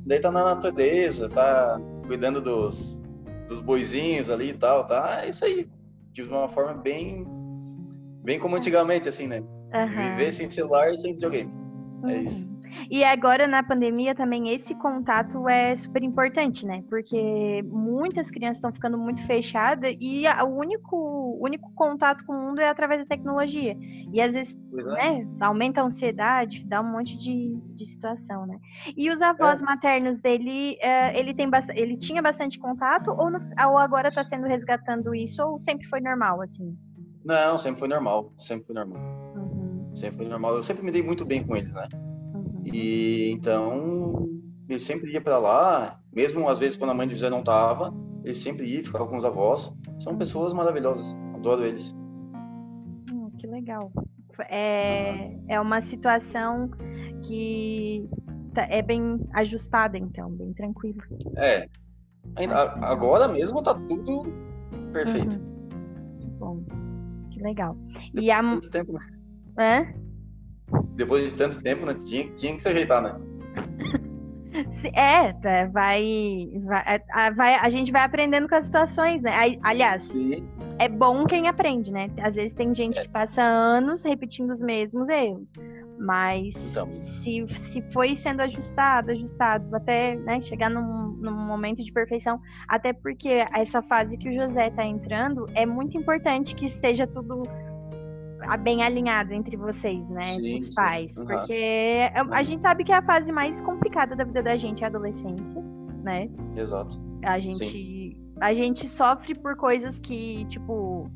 daí 0.05 0.19
tá 0.19 0.31
na 0.31 0.43
natureza, 0.43 1.29
tá 1.29 1.79
cuidando 2.07 2.41
dos, 2.41 3.01
dos 3.47 3.61
boizinhos 3.61 4.29
ali 4.29 4.49
e 4.49 4.53
tal, 4.53 4.85
tá? 4.85 5.21
É 5.23 5.29
isso 5.29 5.45
aí. 5.45 5.69
De 6.11 6.23
uma 6.23 6.49
forma 6.49 6.73
bem, 6.73 7.25
bem 8.23 8.39
como 8.39 8.55
antigamente, 8.55 9.07
assim, 9.07 9.27
né? 9.27 9.39
Uhum. 9.73 10.15
Viver 10.17 10.31
sem 10.31 10.49
celular 10.49 10.91
e 10.91 10.97
sem 10.97 11.13
videogame. 11.13 11.51
É 12.05 12.17
isso. 12.17 12.60
E 12.91 13.05
agora 13.05 13.47
na 13.47 13.63
pandemia 13.63 14.13
também 14.13 14.53
esse 14.53 14.75
contato 14.75 15.47
é 15.47 15.73
super 15.77 16.03
importante, 16.03 16.65
né? 16.65 16.83
Porque 16.89 17.63
muitas 17.63 18.29
crianças 18.29 18.57
estão 18.57 18.73
ficando 18.73 18.97
muito 18.97 19.25
fechadas 19.25 19.95
e 19.97 20.25
o 20.27 20.47
único, 20.47 21.39
único 21.41 21.71
contato 21.73 22.25
com 22.25 22.33
o 22.33 22.47
mundo 22.47 22.59
é 22.59 22.67
através 22.67 22.99
da 22.99 23.05
tecnologia. 23.05 23.77
E 24.11 24.19
às 24.19 24.33
vezes 24.33 24.53
é. 24.97 25.19
né, 25.19 25.27
aumenta 25.39 25.79
a 25.79 25.85
ansiedade, 25.85 26.65
dá 26.65 26.81
um 26.81 26.91
monte 26.91 27.17
de, 27.17 27.55
de 27.77 27.85
situação, 27.85 28.45
né? 28.45 28.59
E 28.97 29.09
os 29.09 29.21
avós 29.21 29.61
é. 29.61 29.63
maternos 29.65 30.17
dele, 30.17 30.77
uh, 30.83 31.17
ele, 31.17 31.33
tem 31.33 31.49
ele 31.73 31.95
tinha 31.95 32.21
bastante 32.21 32.59
contato 32.59 33.09
ou, 33.11 33.29
no, 33.29 33.39
ou 33.69 33.77
agora 33.77 34.09
está 34.09 34.21
sendo 34.21 34.47
resgatando 34.47 35.15
isso 35.15 35.41
ou 35.41 35.57
sempre 35.61 35.87
foi 35.87 36.01
normal, 36.01 36.41
assim? 36.41 36.77
Não, 37.23 37.57
sempre 37.57 37.79
foi 37.79 37.87
normal, 37.87 38.33
sempre 38.37 38.65
foi 38.65 38.75
normal. 38.75 39.01
Uhum. 39.37 39.95
Sempre 39.95 40.17
foi 40.17 40.27
normal. 40.27 40.55
Eu 40.57 40.63
sempre 40.63 40.83
me 40.83 40.91
dei 40.91 41.01
muito 41.01 41.23
bem 41.23 41.41
com 41.41 41.55
eles, 41.55 41.73
né? 41.73 41.87
E 42.65 43.31
então 43.31 44.27
ele 44.69 44.79
sempre 44.79 45.11
ia 45.11 45.21
para 45.21 45.37
lá, 45.37 45.99
mesmo 46.13 46.47
às 46.47 46.59
vezes 46.59 46.77
quando 46.77 46.91
a 46.91 46.93
mãe 46.93 47.07
de 47.07 47.13
José 47.13 47.29
não 47.29 47.43
tava, 47.43 47.93
ele 48.23 48.33
sempre 48.33 48.65
ia, 48.67 48.83
ficava 48.83 49.07
com 49.07 49.17
os 49.17 49.25
avós. 49.25 49.75
São 49.99 50.17
pessoas 50.17 50.53
maravilhosas, 50.53 51.15
adoro 51.35 51.65
eles. 51.65 51.95
Hum, 53.11 53.29
que 53.37 53.47
legal. 53.47 53.91
É, 54.49 55.11
uhum. 55.11 55.45
é 55.49 55.61
uma 55.61 55.81
situação 55.81 56.71
que 57.23 58.07
tá, 58.53 58.63
é 58.63 58.81
bem 58.81 59.19
ajustada, 59.33 59.97
então, 59.97 60.31
bem 60.31 60.53
tranquila. 60.53 61.03
É. 61.37 61.67
agora 62.81 63.27
mesmo 63.27 63.61
tá 63.61 63.73
tudo 63.73 64.23
perfeito. 64.91 65.37
Uhum. 65.37 66.19
Que 66.19 66.29
bom. 66.31 66.63
Que 67.31 67.41
legal. 67.41 67.75
Depois 68.13 68.25
e 68.25 68.31
a... 68.31 68.59
tempo, 68.71 68.93
né? 68.93 69.01
É? 69.57 70.10
Depois 70.95 71.29
de 71.29 71.35
tanto 71.35 71.61
tempo, 71.61 71.85
né? 71.85 71.93
Tinha, 71.93 72.29
tinha 72.31 72.55
que 72.55 72.61
se 72.61 72.69
ajeitar, 72.69 73.01
né? 73.01 73.19
É, 74.93 75.33
é, 75.43 75.67
vai, 75.67 76.51
vai, 76.63 77.01
é, 77.15 77.31
vai, 77.31 77.55
a 77.55 77.69
gente 77.69 77.91
vai 77.91 78.03
aprendendo 78.03 78.49
com 78.49 78.55
as 78.55 78.65
situações, 78.65 79.21
né? 79.21 79.31
Aliás, 79.63 80.03
Sim. 80.03 80.45
é 80.77 80.89
bom 80.89 81.25
quem 81.25 81.47
aprende, 81.47 81.91
né? 81.91 82.09
Às 82.21 82.35
vezes 82.35 82.53
tem 82.53 82.73
gente 82.73 82.99
é. 82.99 83.03
que 83.03 83.09
passa 83.09 83.41
anos 83.41 84.03
repetindo 84.03 84.51
os 84.51 84.61
mesmos 84.61 85.07
erros, 85.07 85.53
mas 85.97 86.55
então. 86.71 86.91
se, 87.21 87.45
se 87.47 87.81
foi 87.93 88.15
sendo 88.15 88.41
ajustado, 88.41 89.11
ajustado, 89.11 89.73
até 89.75 90.15
né, 90.15 90.41
chegar 90.41 90.69
num, 90.69 91.11
num 91.11 91.31
momento 91.31 91.83
de 91.83 91.91
perfeição, 91.91 92.39
até 92.67 92.91
porque 92.91 93.45
essa 93.55 93.81
fase 93.81 94.17
que 94.17 94.29
o 94.29 94.33
José 94.33 94.67
está 94.67 94.85
entrando 94.85 95.47
é 95.53 95.65
muito 95.65 95.97
importante 95.97 96.55
que 96.55 96.65
esteja 96.65 97.07
tudo 97.07 97.43
bem 98.57 98.83
alinhado 98.83 99.33
entre 99.33 99.55
vocês, 99.55 100.07
né? 100.09 100.21
Sim, 100.23 100.37
entre 100.37 100.55
os 100.55 100.75
pais. 100.75 101.17
Uhum. 101.17 101.25
Porque 101.25 102.11
a 102.31 102.43
gente 102.43 102.61
sabe 102.61 102.83
que 102.83 102.91
é 102.91 102.95
a 102.95 103.01
fase 103.01 103.31
mais 103.31 103.59
complicada 103.61 104.15
da 104.15 104.23
vida 104.23 104.43
da 104.43 104.55
gente 104.55 104.83
é 104.83 104.85
a 104.85 104.89
adolescência, 104.89 105.63
né? 106.03 106.29
Exato. 106.55 107.01
A 107.23 107.39
gente, 107.39 108.17
a 108.39 108.53
gente 108.53 108.87
sofre 108.87 109.35
por 109.35 109.55
coisas 109.55 109.97
que, 109.99 110.45
tipo, 110.45 111.09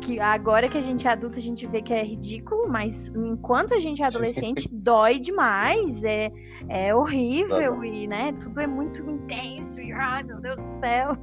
que 0.00 0.20
agora 0.20 0.68
que 0.68 0.76
a 0.76 0.80
gente 0.80 1.06
é 1.06 1.10
adulta 1.10 1.38
a 1.38 1.42
gente 1.42 1.66
vê 1.66 1.80
que 1.80 1.92
é 1.92 2.04
ridículo, 2.04 2.68
mas 2.68 3.08
enquanto 3.08 3.74
a 3.74 3.80
gente 3.80 4.02
é 4.02 4.06
adolescente 4.06 4.68
dói 4.72 5.18
demais, 5.18 6.04
é, 6.04 6.30
é 6.68 6.94
horrível 6.94 7.82
e, 7.84 8.06
né, 8.06 8.32
tudo 8.40 8.60
é 8.60 8.66
muito 8.66 9.02
intenso 9.08 9.80
e, 9.80 9.92
ai 9.92 10.22
meu 10.22 10.40
Deus 10.40 10.60
do 10.60 10.72
céu. 10.74 11.16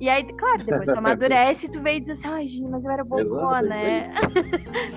E 0.00 0.08
aí, 0.08 0.24
claro, 0.24 0.58
depois 0.58 0.84
tu 0.84 0.90
amadurece 0.98 1.66
e 1.66 1.70
tu 1.70 1.82
veio 1.82 1.98
e 1.98 2.00
diz 2.00 2.18
assim, 2.18 2.28
ai, 2.28 2.46
gente, 2.46 2.70
mas 2.70 2.84
eu 2.84 2.90
era 2.90 3.04
boa, 3.04 3.62
né? 3.62 4.12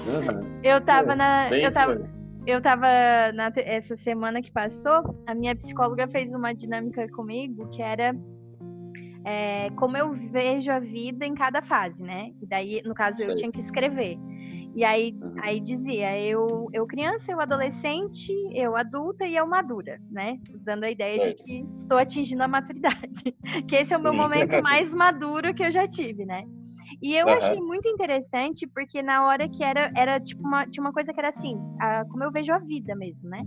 Uhum. 0.08 0.60
eu 0.64 0.82
tava 0.82 1.14
é, 1.14 1.16
na. 1.16 1.50
Eu 1.52 1.72
tava, 1.72 2.10
eu 2.46 2.62
tava 2.62 2.88
na, 3.34 3.52
essa 3.56 3.96
semana 3.96 4.42
que 4.42 4.52
passou, 4.52 5.24
a 5.28 5.34
minha 5.34 5.56
psicóloga 5.56 6.08
fez 6.08 6.34
uma 6.34 6.54
dinâmica 6.54 7.08
comigo 7.10 7.68
que 7.70 7.82
era 7.82 8.14
é, 9.26 9.70
como 9.72 9.98
eu 9.98 10.14
vejo 10.32 10.72
a 10.72 10.80
vida 10.80 11.26
em 11.26 11.36
cada 11.36 11.62
fase, 11.62 12.04
né? 12.04 12.32
E 12.42 12.46
daí, 12.46 12.82
no 12.84 12.94
caso, 12.94 13.18
Sei. 13.18 13.32
eu 13.32 13.36
tinha 13.36 13.52
que 13.52 13.60
escrever. 13.60 14.18
E 14.80 14.86
aí, 14.86 15.14
uhum. 15.22 15.36
aí 15.42 15.60
dizia, 15.60 16.18
eu, 16.22 16.70
eu 16.72 16.88
criança, 16.88 17.34
eu 17.34 17.42
adolescente, 17.42 18.32
eu 18.54 18.78
adulta 18.78 19.26
e 19.28 19.36
eu 19.36 19.46
madura, 19.46 20.00
né? 20.10 20.40
Dando 20.62 20.86
a 20.86 20.90
ideia 20.90 21.20
certo. 21.20 21.38
de 21.38 21.44
que 21.44 21.68
estou 21.74 21.98
atingindo 21.98 22.44
a 22.44 22.48
maturidade. 22.48 23.36
que 23.68 23.76
esse 23.76 23.94
é 23.94 23.98
o 23.98 24.04
meu 24.04 24.14
momento 24.14 24.56
mais 24.64 24.96
maduro 24.96 25.54
que 25.54 25.66
eu 25.66 25.70
já 25.70 25.86
tive, 25.86 26.26
né? 26.26 26.46
E 27.02 27.14
eu 27.14 27.28
uhum. 27.28 27.34
achei 27.34 27.60
muito 27.60 27.90
interessante, 27.90 28.66
porque 28.68 29.02
na 29.02 29.28
hora 29.28 29.50
que 29.50 29.62
era, 29.62 29.92
era 29.94 30.18
tipo 30.18 30.48
uma, 30.48 30.66
tinha 30.66 30.82
uma 30.82 30.94
coisa 30.94 31.12
que 31.12 31.20
era 31.20 31.28
assim, 31.28 31.58
a, 31.82 32.06
como 32.06 32.24
eu 32.24 32.32
vejo 32.32 32.54
a 32.54 32.60
vida 32.60 32.96
mesmo, 32.96 33.30
né? 33.30 33.42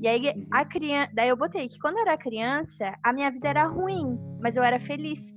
E 0.00 0.08
aí 0.08 0.30
uhum. 0.30 0.46
a 0.50 0.64
criança, 0.64 1.12
daí 1.14 1.28
eu 1.28 1.36
botei 1.36 1.68
que 1.68 1.78
quando 1.78 1.98
eu 1.98 2.06
era 2.06 2.16
criança, 2.16 2.96
a 3.04 3.12
minha 3.12 3.30
vida 3.30 3.46
era 3.46 3.66
ruim, 3.66 4.18
mas 4.40 4.56
eu 4.56 4.62
era 4.62 4.80
feliz. 4.80 5.36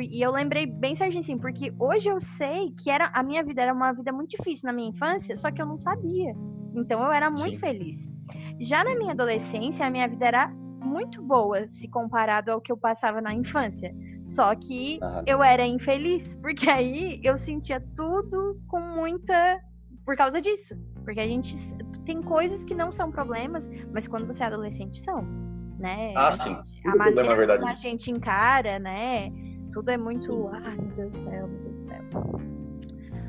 E 0.00 0.20
eu 0.20 0.32
lembrei 0.32 0.66
bem 0.66 0.94
certinho 0.96 1.22
assim, 1.22 1.38
porque 1.38 1.72
hoje 1.78 2.08
eu 2.08 2.20
sei 2.20 2.72
que 2.72 2.90
era 2.90 3.10
a 3.12 3.22
minha 3.22 3.42
vida 3.42 3.62
era 3.62 3.72
uma 3.72 3.92
vida 3.92 4.12
muito 4.12 4.30
difícil 4.30 4.66
na 4.66 4.72
minha 4.72 4.90
infância, 4.90 5.36
só 5.36 5.50
que 5.50 5.60
eu 5.60 5.66
não 5.66 5.78
sabia. 5.78 6.34
Então 6.74 7.02
eu 7.02 7.12
era 7.12 7.30
muito 7.30 7.50
Sim. 7.50 7.58
feliz. 7.58 8.08
Já 8.60 8.84
na 8.84 8.96
minha 8.96 9.12
adolescência, 9.12 9.86
a 9.86 9.90
minha 9.90 10.08
vida 10.08 10.26
era 10.26 10.48
muito 10.48 11.22
boa 11.22 11.66
se 11.66 11.88
comparado 11.88 12.50
ao 12.50 12.60
que 12.60 12.72
eu 12.72 12.76
passava 12.76 13.20
na 13.20 13.32
infância. 13.34 13.94
Só 14.24 14.54
que 14.54 14.98
uhum. 15.02 15.22
eu 15.26 15.42
era 15.42 15.66
infeliz, 15.66 16.34
porque 16.42 16.68
aí 16.68 17.20
eu 17.22 17.36
sentia 17.36 17.82
tudo 17.96 18.60
com 18.68 18.80
muita. 18.80 19.60
por 20.04 20.16
causa 20.16 20.40
disso. 20.40 20.76
Porque 21.04 21.20
a 21.20 21.26
gente 21.26 21.54
tem 22.04 22.22
coisas 22.22 22.62
que 22.64 22.74
não 22.74 22.92
são 22.92 23.10
problemas, 23.10 23.68
mas 23.92 24.06
quando 24.06 24.26
você 24.26 24.42
é 24.42 24.46
adolescente 24.46 24.98
são. 25.00 25.22
Né? 25.78 26.12
Ah, 26.16 26.30
sim. 26.30 26.54
A, 26.86 26.92
a 26.92 26.96
maneira 26.96 27.24
problema, 27.24 27.58
como 27.58 27.70
a 27.70 27.74
gente 27.74 28.10
encara, 28.10 28.78
né? 28.80 29.30
Tudo 29.72 29.90
é 29.90 29.96
muito. 29.96 30.48
Ai, 30.52 30.76
meu 30.76 30.94
Deus 30.94 31.14
do 31.14 31.20
céu, 31.20 31.48
meu 31.48 31.60
Deus 31.60 31.84
do 31.84 31.88
céu. 31.88 32.02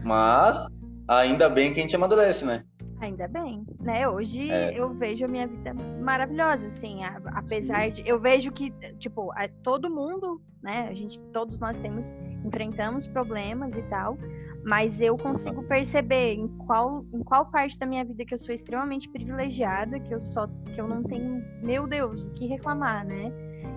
Mas 0.04 0.67
ainda 1.08 1.49
bem 1.49 1.73
que 1.73 1.80
a 1.80 1.84
gente 1.84 1.95
amadurece, 1.95 2.45
né? 2.45 2.63
Ainda 3.02 3.28
bem, 3.28 3.65
né? 3.80 4.08
Hoje 4.10 4.52
é. 4.52 4.78
eu 4.78 4.93
vejo 4.93 5.23
a 5.23 5.28
minha 5.28 5.47
vida 5.47 5.73
maravilhosa, 5.73 6.67
assim, 6.67 7.02
apesar 7.34 7.86
Sim. 7.86 7.91
de 7.93 8.10
eu 8.10 8.19
vejo 8.19 8.52
que 8.52 8.71
tipo 8.97 9.32
todo 9.63 9.89
mundo, 9.89 10.41
né? 10.62 10.88
A 10.89 10.93
gente, 10.93 11.19
todos 11.32 11.60
nós 11.60 11.78
temos 11.80 12.13
enfrentamos 12.45 13.08
problemas 13.08 13.75
e 13.78 13.82
tal, 13.84 14.17
mas 14.63 14.99
eu 15.02 15.17
consigo 15.17 15.63
perceber 15.63 16.34
em 16.34 16.47
qual, 16.47 17.06
em 17.13 17.23
qual 17.23 17.49
parte 17.49 17.78
da 17.78 17.86
minha 17.86 18.04
vida 18.04 18.25
que 18.25 18.34
eu 18.34 18.38
sou 18.38 18.54
extremamente 18.54 19.10
privilegiada, 19.10 19.99
que 19.99 20.13
eu 20.13 20.19
só 20.19 20.47
que 20.73 20.80
eu 20.80 20.88
não 20.88 21.04
tenho, 21.04 21.43
meu 21.63 21.88
Deus, 21.88 22.25
o 22.25 22.30
que 22.32 22.47
reclamar, 22.47 23.06
né? 23.06 23.32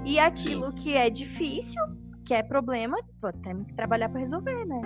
E 0.04 0.18
aquilo 0.18 0.72
Sim. 0.72 0.76
que 0.78 0.96
é 0.96 1.08
difícil, 1.08 1.80
que 2.22 2.34
é 2.34 2.42
problema, 2.42 2.96
pô, 3.20 3.32
temos 3.32 3.66
que 3.66 3.74
trabalhar 3.74 4.08
para 4.08 4.20
resolver, 4.20 4.64
né? 4.66 4.80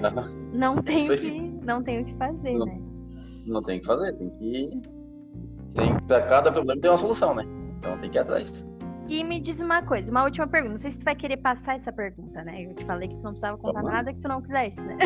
Não 0.52 0.78
é 0.78 0.82
tenho 0.82 1.18
que, 1.18 1.40
não 1.62 1.82
tenho 1.82 2.02
o 2.02 2.04
que 2.06 2.14
fazer, 2.14 2.54
não, 2.54 2.64
né? 2.64 2.80
Não 3.46 3.62
tem 3.62 3.76
o 3.76 3.80
que 3.80 3.86
fazer, 3.86 4.12
tem 4.14 4.30
que 4.30 4.80
tem 5.74 5.96
para 6.06 6.22
cada 6.22 6.50
problema 6.50 6.80
tem 6.80 6.90
uma 6.90 6.96
solução, 6.96 7.34
né? 7.34 7.44
Então 7.78 7.98
tem 7.98 8.10
que 8.10 8.16
ir 8.16 8.20
atrás. 8.20 8.68
E 9.08 9.24
me 9.24 9.40
diz 9.40 9.60
uma 9.60 9.82
coisa, 9.82 10.10
uma 10.10 10.22
última 10.22 10.46
pergunta. 10.46 10.72
Não 10.72 10.78
sei 10.78 10.92
se 10.92 10.98
tu 10.98 11.04
vai 11.04 11.16
querer 11.16 11.36
passar 11.38 11.74
essa 11.74 11.92
pergunta, 11.92 12.44
né? 12.44 12.64
Eu 12.64 12.74
te 12.74 12.84
falei 12.84 13.08
que 13.08 13.16
tu 13.16 13.24
não 13.24 13.32
precisava 13.32 13.58
contar 13.58 13.82
tá 13.82 13.90
nada 13.90 14.12
que 14.12 14.20
tu 14.20 14.28
não 14.28 14.40
quisesse, 14.40 14.80
né? 14.80 14.96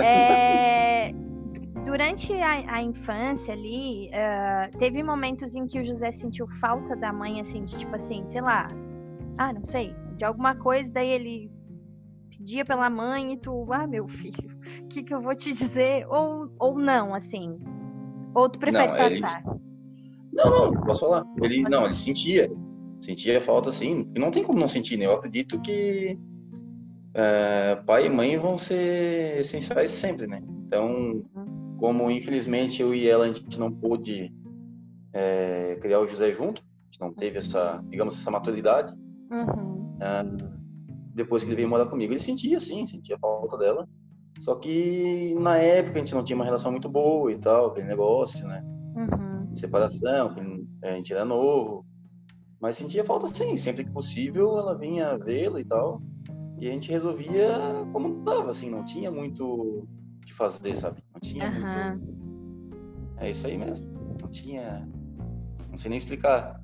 é, 0.02 1.12
durante 1.84 2.32
a, 2.32 2.76
a, 2.76 2.82
infância 2.82 3.52
ali, 3.52 4.08
uh, 4.08 4.78
teve 4.78 5.02
momentos 5.02 5.54
em 5.54 5.66
que 5.66 5.78
o 5.78 5.84
José 5.84 6.12
sentiu 6.12 6.48
falta 6.58 6.96
da 6.96 7.12
mãe, 7.12 7.40
assim, 7.40 7.64
de 7.64 7.78
tipo 7.78 7.94
assim, 7.94 8.24
sei 8.30 8.40
lá, 8.40 8.68
ah, 9.36 9.52
não 9.52 9.64
sei, 9.64 9.94
de 10.22 10.26
alguma 10.26 10.54
coisa, 10.54 10.88
daí 10.88 11.10
ele 11.10 11.50
pedia 12.30 12.64
pela 12.64 12.88
mãe 12.88 13.32
e 13.32 13.36
tu, 13.36 13.72
ah, 13.72 13.88
meu 13.88 14.06
filho, 14.06 14.56
o 14.84 14.86
que, 14.86 15.02
que 15.02 15.12
eu 15.12 15.20
vou 15.20 15.34
te 15.34 15.52
dizer? 15.52 16.06
Ou, 16.08 16.48
ou 16.60 16.78
não, 16.78 17.12
assim. 17.12 17.58
Ou 18.32 18.48
tu 18.48 18.56
prefere 18.56 18.86
não, 18.86 19.20
passar? 19.20 19.44
Ele... 19.44 19.60
Não, 20.32 20.50
não, 20.50 20.80
posso 20.82 21.00
falar. 21.00 21.26
Ele, 21.42 21.62
não, 21.64 21.86
ele 21.86 21.94
sentia. 21.94 22.48
Sentia 23.00 23.40
falta, 23.40 23.72
sim. 23.72 24.08
E 24.14 24.18
não 24.20 24.30
tem 24.30 24.44
como 24.44 24.60
não 24.60 24.68
sentir, 24.68 24.96
né? 24.96 25.06
Eu 25.06 25.14
acredito 25.14 25.60
que 25.60 26.16
é, 27.14 27.74
pai 27.84 28.06
e 28.06 28.08
mãe 28.08 28.38
vão 28.38 28.56
ser 28.56 29.40
essenciais 29.40 29.90
sempre, 29.90 30.28
né? 30.28 30.40
Então, 30.66 31.24
como 31.80 32.08
infelizmente 32.12 32.80
eu 32.80 32.94
e 32.94 33.08
ela 33.08 33.24
a 33.24 33.26
gente 33.26 33.58
não 33.58 33.72
pôde 33.72 34.32
é, 35.12 35.76
criar 35.82 35.98
o 35.98 36.06
José 36.06 36.30
junto, 36.30 36.62
a 36.62 36.84
gente 36.84 37.00
não 37.00 37.12
teve 37.12 37.38
essa, 37.38 37.84
digamos, 37.88 38.20
essa 38.20 38.30
maturidade. 38.30 38.94
Uhum. 39.28 39.81
É, 40.00 40.22
depois 41.14 41.42
que 41.42 41.50
ele 41.50 41.56
veio 41.56 41.68
morar 41.68 41.86
comigo, 41.86 42.12
ele 42.12 42.20
sentia, 42.20 42.58
sim, 42.58 42.86
sentia 42.86 43.18
falta 43.18 43.56
dela. 43.58 43.88
Só 44.40 44.56
que 44.56 45.34
na 45.38 45.56
época 45.58 45.96
a 45.96 45.98
gente 45.98 46.14
não 46.14 46.24
tinha 46.24 46.36
uma 46.36 46.44
relação 46.44 46.72
muito 46.72 46.88
boa 46.88 47.30
e 47.30 47.38
tal, 47.38 47.66
aquele 47.66 47.86
negócio, 47.86 48.46
né? 48.48 48.62
Uhum. 48.96 49.54
Separação, 49.54 50.34
a 50.82 50.90
gente 50.92 51.12
era 51.12 51.24
novo. 51.24 51.86
Mas 52.60 52.76
sentia 52.76 53.04
falta 53.04 53.26
sim, 53.26 53.56
sempre 53.56 53.84
que 53.84 53.90
possível 53.90 54.56
ela 54.56 54.76
vinha 54.76 55.18
vê-lo 55.18 55.58
e 55.58 55.64
tal. 55.64 56.00
E 56.60 56.68
a 56.68 56.72
gente 56.72 56.90
resolvia 56.90 57.58
como 57.92 58.22
dava, 58.24 58.50
assim, 58.50 58.70
não 58.70 58.84
tinha 58.84 59.10
muito 59.10 59.44
o 59.44 59.88
que 60.24 60.32
fazer, 60.32 60.76
sabe? 60.76 61.02
Não 61.12 61.20
tinha 61.20 61.50
uhum. 61.50 61.98
muito. 61.98 62.22
É 63.18 63.30
isso 63.30 63.46
aí 63.46 63.58
mesmo. 63.58 63.86
Não 64.20 64.28
tinha. 64.28 64.88
Não 65.68 65.76
sei 65.76 65.88
nem 65.88 65.96
explicar. 65.96 66.60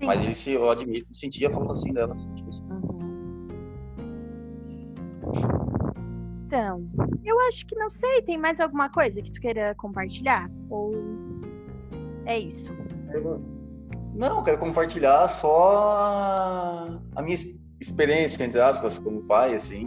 Sim. 0.00 0.06
Mas 0.06 0.22
ele 0.22 0.34
se, 0.34 0.52
eu 0.52 0.68
admito, 0.68 1.06
sentia 1.12 1.50
falta 1.50 1.72
assim 1.72 1.92
dela. 1.92 2.18
Sentia 2.18 2.48
assim. 2.48 2.65
Então, 6.46 6.88
eu 7.24 7.38
acho 7.40 7.66
que 7.66 7.74
não 7.74 7.90
sei, 7.90 8.22
tem 8.22 8.38
mais 8.38 8.60
alguma 8.60 8.88
coisa 8.88 9.20
que 9.20 9.32
tu 9.32 9.40
queira 9.40 9.74
compartilhar? 9.74 10.48
Ou 10.70 10.92
é 12.24 12.38
isso? 12.38 12.72
É, 13.12 13.20
não, 14.14 14.42
quero 14.42 14.58
compartilhar 14.58 15.26
só 15.28 17.00
a 17.14 17.22
minha 17.22 17.36
experiência, 17.80 18.44
entre 18.44 18.60
aspas, 18.60 18.98
como 18.98 19.22
pai, 19.22 19.54
assim, 19.54 19.86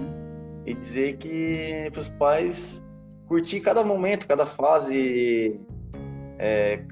e 0.66 0.74
dizer 0.74 1.18
que 1.18 1.90
para 1.92 2.02
os 2.02 2.10
pais 2.10 2.84
curtir 3.28 3.62
cada 3.62 3.84
momento, 3.84 4.28
cada 4.28 4.46
fase, 4.46 5.60
é, 6.40 6.84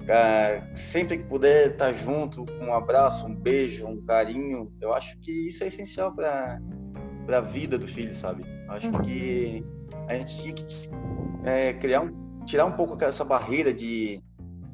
sempre 0.73 1.17
que 1.17 1.23
puder 1.25 1.71
estar 1.71 1.91
junto, 1.91 2.45
um 2.61 2.73
abraço, 2.73 3.27
um 3.27 3.35
beijo, 3.35 3.85
um 3.85 4.01
carinho, 4.05 4.71
eu 4.79 4.93
acho 4.93 5.17
que 5.19 5.47
isso 5.47 5.63
é 5.63 5.67
essencial 5.67 6.13
para 6.13 6.59
a 7.35 7.41
vida 7.41 7.77
do 7.77 7.87
filho, 7.87 8.13
sabe? 8.13 8.43
Acho 8.69 8.91
que 9.01 9.63
a 10.07 10.15
gente 10.15 10.37
tinha 10.37 10.53
que 10.53 10.89
é, 11.43 11.73
criar 11.73 12.01
um, 12.01 12.43
tirar 12.45 12.65
um 12.65 12.71
pouco 12.71 13.01
essa 13.03 13.25
barreira 13.25 13.73
de 13.73 14.21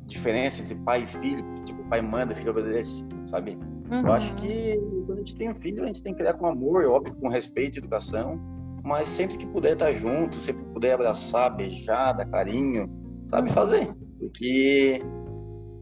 diferença 0.06 0.62
entre 0.62 0.76
pai 0.76 1.04
e 1.04 1.08
filho, 1.08 1.44
tipo, 1.66 1.82
o 1.82 1.86
pai 1.86 2.02
manda, 2.02 2.34
o 2.34 2.36
filho 2.36 2.52
obedece, 2.52 3.08
sabe? 3.24 3.58
Uhum. 3.89 4.02
Eu 4.02 4.13
acho 4.13 4.34
que 4.36 4.80
quando 5.06 5.20
a 5.20 5.22
gente 5.22 5.36
tem 5.36 5.50
um 5.50 5.56
filho, 5.56 5.84
a 5.84 5.88
gente 5.88 6.04
tem 6.04 6.13
que 6.13 6.20
criar 6.20 6.34
com 6.34 6.46
amor, 6.46 6.86
óbvio, 6.86 7.16
com 7.16 7.28
respeito 7.28 7.78
e 7.78 7.80
educação, 7.80 8.39
mas 8.84 9.08
sempre 9.08 9.38
que 9.38 9.48
puder 9.48 9.74
estar 9.74 9.92
junto, 9.92 10.36
sempre 10.36 10.63
que 10.63 10.70
puder 10.72 10.94
abraçar, 10.94 11.56
beijar, 11.56 12.13
dar 12.13 12.26
carinho, 12.26 12.89
sabe 13.28 13.52
fazer. 13.52 13.88
Porque 14.20 15.02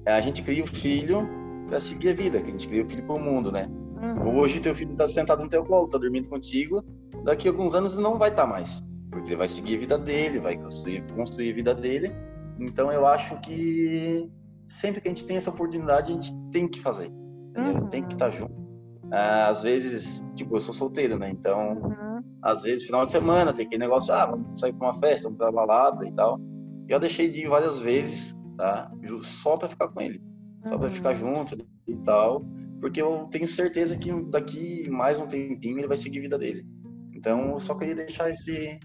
a 0.05 0.21
gente 0.21 0.41
cria 0.43 0.63
o 0.63 0.67
filho 0.67 1.27
para 1.67 1.79
seguir 1.79 2.09
a 2.09 2.13
vida, 2.13 2.39
que 2.39 2.47
a 2.47 2.51
gente 2.51 2.67
cria 2.67 2.83
o 2.83 2.89
filho 2.89 3.03
para 3.03 3.15
o 3.15 3.19
mundo, 3.19 3.51
né? 3.51 3.69
Uhum. 4.01 4.39
Hoje 4.39 4.59
teu 4.59 4.73
filho 4.73 4.93
está 4.93 5.07
sentado 5.07 5.43
no 5.43 5.49
teu 5.49 5.63
colo, 5.63 5.85
está 5.85 5.97
dormindo 5.97 6.27
contigo, 6.27 6.83
daqui 7.23 7.47
a 7.47 7.51
alguns 7.51 7.75
anos 7.75 7.97
não 7.97 8.17
vai 8.17 8.29
estar 8.29 8.43
tá 8.43 8.47
mais, 8.47 8.81
porque 9.11 9.29
ele 9.29 9.35
vai 9.35 9.47
seguir 9.47 9.75
a 9.75 9.79
vida 9.79 9.97
dele, 9.97 10.39
vai 10.39 10.57
construir, 10.57 11.03
construir 11.13 11.51
a 11.51 11.55
vida 11.55 11.75
dele, 11.75 12.11
então 12.59 12.91
eu 12.91 13.05
acho 13.05 13.39
que 13.41 14.29
sempre 14.67 15.01
que 15.01 15.07
a 15.07 15.11
gente 15.11 15.25
tem 15.25 15.37
essa 15.37 15.49
oportunidade, 15.49 16.11
a 16.11 16.15
gente 16.15 16.33
tem 16.51 16.67
que 16.67 16.79
fazer. 16.79 17.11
Uhum. 17.57 17.87
Tem 17.87 18.03
que 18.03 18.13
estar 18.13 18.31
junto. 18.31 18.69
Ah, 19.11 19.49
às 19.49 19.63
vezes, 19.63 20.23
tipo, 20.35 20.55
eu 20.55 20.61
sou 20.61 20.73
solteiro, 20.73 21.17
né? 21.17 21.29
Então, 21.29 21.73
uhum. 21.73 22.21
às 22.41 22.63
vezes, 22.63 22.85
final 22.85 23.05
de 23.05 23.11
semana, 23.11 23.53
tem 23.53 23.65
aquele 23.65 23.83
negócio, 23.83 24.13
ah, 24.13 24.25
vamos 24.25 24.59
sair 24.59 24.73
pra 24.73 24.87
uma 24.87 24.99
festa, 24.99 25.27
vamos 25.27 25.37
pra 25.37 25.51
balada 25.51 26.07
e 26.07 26.11
tal. 26.13 26.39
Eu 26.87 26.99
deixei 26.99 27.29
de 27.29 27.41
ir 27.41 27.49
várias 27.49 27.79
vezes, 27.79 28.35
tá? 28.57 28.89
Só 29.21 29.57
pra 29.57 29.67
ficar 29.67 29.89
com 29.89 30.01
ele. 30.01 30.21
Só 30.65 30.75
uhum. 30.75 30.81
pra 30.81 30.91
ficar 30.91 31.13
junto 31.13 31.57
e 31.87 31.95
tal. 31.97 32.45
Porque 32.81 32.99
eu 33.01 33.27
tenho 33.31 33.47
certeza 33.47 33.97
que 33.97 34.11
daqui 34.23 34.89
mais 34.89 35.19
um 35.19 35.27
tempinho 35.27 35.77
ele 35.77 35.87
vai 35.87 35.95
seguir 35.95 36.17
a 36.17 36.21
vida 36.23 36.37
dele. 36.39 36.65
Então, 37.13 37.51
eu 37.51 37.59
só 37.59 37.77
queria 37.77 37.93
deixar 37.93 38.31
esse, 38.31 38.79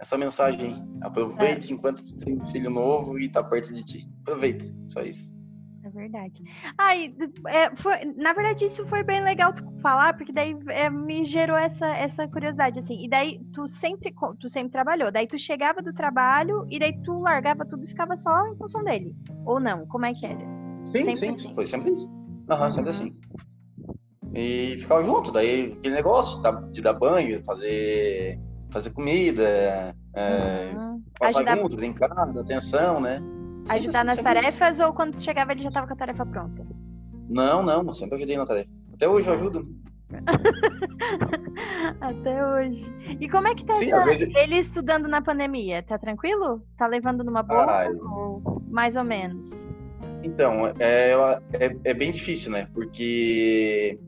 essa 0.00 0.16
mensagem. 0.16 0.76
Aproveite 1.02 1.72
é. 1.72 1.74
enquanto 1.74 1.98
você 1.98 2.24
tem 2.24 2.40
um 2.40 2.46
filho 2.46 2.70
novo 2.70 3.18
e 3.18 3.26
está 3.26 3.42
perto 3.42 3.74
de 3.74 3.84
ti. 3.84 4.08
Aproveite, 4.20 4.72
só 4.86 5.02
isso. 5.02 5.42
É 5.84 5.90
verdade. 5.90 6.44
Ai, 6.78 7.12
é, 7.48 7.74
foi, 7.74 8.04
na 8.16 8.32
verdade, 8.32 8.66
isso 8.66 8.86
foi 8.86 9.02
bem 9.02 9.20
legal 9.24 9.52
tu 9.52 9.64
falar, 9.80 10.16
porque 10.16 10.32
daí 10.32 10.56
é, 10.68 10.88
me 10.88 11.24
gerou 11.24 11.56
essa, 11.56 11.88
essa 11.88 12.28
curiosidade, 12.28 12.78
assim. 12.78 13.04
E 13.04 13.10
daí 13.10 13.40
tu 13.52 13.66
sempre, 13.66 14.14
tu 14.38 14.48
sempre 14.48 14.70
trabalhou. 14.70 15.10
Daí 15.10 15.26
tu 15.26 15.36
chegava 15.36 15.82
do 15.82 15.92
trabalho 15.92 16.64
e 16.70 16.78
daí 16.78 16.96
tu 17.02 17.18
largava 17.18 17.66
tudo 17.66 17.84
e 17.84 17.88
ficava 17.88 18.14
só 18.14 18.46
em 18.46 18.56
função 18.56 18.84
dele. 18.84 19.12
Ou 19.44 19.58
não? 19.58 19.84
Como 19.88 20.06
é 20.06 20.14
que 20.14 20.24
era? 20.24 20.46
Sim, 20.84 21.12
sempre 21.12 21.14
sim, 21.14 21.28
assim. 21.30 21.54
foi 21.54 21.66
sempre 21.66 21.92
isso. 21.92 22.21
Uhum, 22.56 22.64
uhum. 22.64 22.70
sempre 22.70 22.90
assim. 22.90 23.16
E 24.34 24.76
ficava 24.78 25.02
junto, 25.02 25.30
daí 25.30 25.74
aquele 25.78 25.94
negócio 25.94 26.42
de 26.70 26.80
dar 26.80 26.94
banho, 26.94 27.42
fazer 27.44 28.40
fazer 28.70 28.90
comida, 28.90 29.94
é, 30.14 30.72
uhum. 30.74 31.02
passar 31.18 31.40
Ajudar... 31.40 31.58
junto, 31.58 31.76
brincar, 31.76 32.08
dar 32.08 32.40
atenção, 32.40 33.00
né? 33.00 33.18
Sempre, 33.66 33.76
Ajudar 33.76 34.04
nas 34.04 34.16
tarefas 34.16 34.78
isso. 34.78 34.86
ou 34.86 34.94
quando 34.94 35.20
chegava 35.20 35.52
ele 35.52 35.62
já 35.62 35.68
estava 35.68 35.86
com 35.86 35.92
a 35.92 35.96
tarefa 35.96 36.24
pronta? 36.24 36.66
Não, 37.28 37.62
não, 37.62 37.92
sempre 37.92 38.16
ajudei 38.16 38.36
na 38.36 38.46
tarefa. 38.46 38.70
Até 38.94 39.06
hoje 39.06 39.28
eu 39.28 39.34
ajudo. 39.34 39.68
Até 42.00 42.46
hoje. 42.46 42.92
E 43.20 43.28
como 43.28 43.48
é 43.48 43.54
que 43.54 43.64
tá 43.64 43.74
Sim, 43.74 43.90
vezes... 44.04 44.34
ele 44.34 44.58
estudando 44.58 45.08
na 45.08 45.22
pandemia? 45.22 45.82
Tá 45.82 45.98
tranquilo? 45.98 46.62
Tá 46.76 46.86
levando 46.86 47.22
numa 47.24 47.42
boa? 47.42 47.88
Ou 47.88 48.62
mais 48.70 48.96
ou 48.96 49.04
menos? 49.04 49.48
Então, 50.22 50.68
é, 50.78 51.12
é, 51.52 51.76
é, 51.84 51.94
bem 51.94 52.12
difícil, 52.12 52.52
né? 52.52 52.68
Porque 52.72 53.98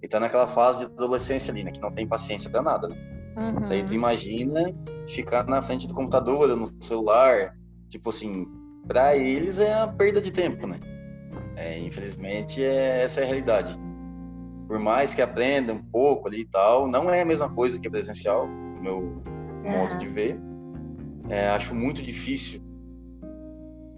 ele 0.00 0.08
tá 0.08 0.20
naquela 0.20 0.46
fase 0.46 0.80
de 0.80 0.84
adolescência 0.84 1.52
ali, 1.52 1.64
né? 1.64 1.72
Que 1.72 1.80
não 1.80 1.92
tem 1.92 2.06
paciência 2.06 2.50
pra 2.50 2.62
nada, 2.62 2.88
né? 2.88 2.96
Uhum. 3.36 3.68
Daí 3.68 3.82
tu 3.82 3.94
imagina 3.94 4.74
ficar 5.08 5.46
na 5.46 5.60
frente 5.60 5.86
do 5.88 5.94
computador, 5.94 6.48
no 6.56 6.66
celular, 6.82 7.54
tipo 7.88 8.10
assim, 8.10 8.46
para 8.86 9.16
eles 9.16 9.60
é 9.60 9.74
a 9.74 9.86
perda 9.86 10.20
de 10.20 10.30
tempo, 10.30 10.66
né? 10.66 10.78
É, 11.56 11.78
infelizmente, 11.78 12.62
é, 12.62 13.02
essa 13.02 13.20
é 13.20 13.24
a 13.24 13.26
realidade. 13.26 13.76
Por 14.66 14.78
mais 14.78 15.14
que 15.14 15.22
aprenda 15.22 15.72
um 15.72 15.82
pouco 15.82 16.28
ali 16.28 16.40
e 16.40 16.46
tal, 16.46 16.86
não 16.88 17.10
é 17.10 17.22
a 17.22 17.24
mesma 17.24 17.48
coisa 17.48 17.78
que 17.78 17.90
presencial, 17.90 18.46
no 18.46 18.82
meu 18.82 19.22
modo 19.64 19.96
de 19.98 20.08
ver. 20.08 20.38
É, 21.28 21.48
acho 21.48 21.74
muito 21.74 22.02
difícil 22.02 22.65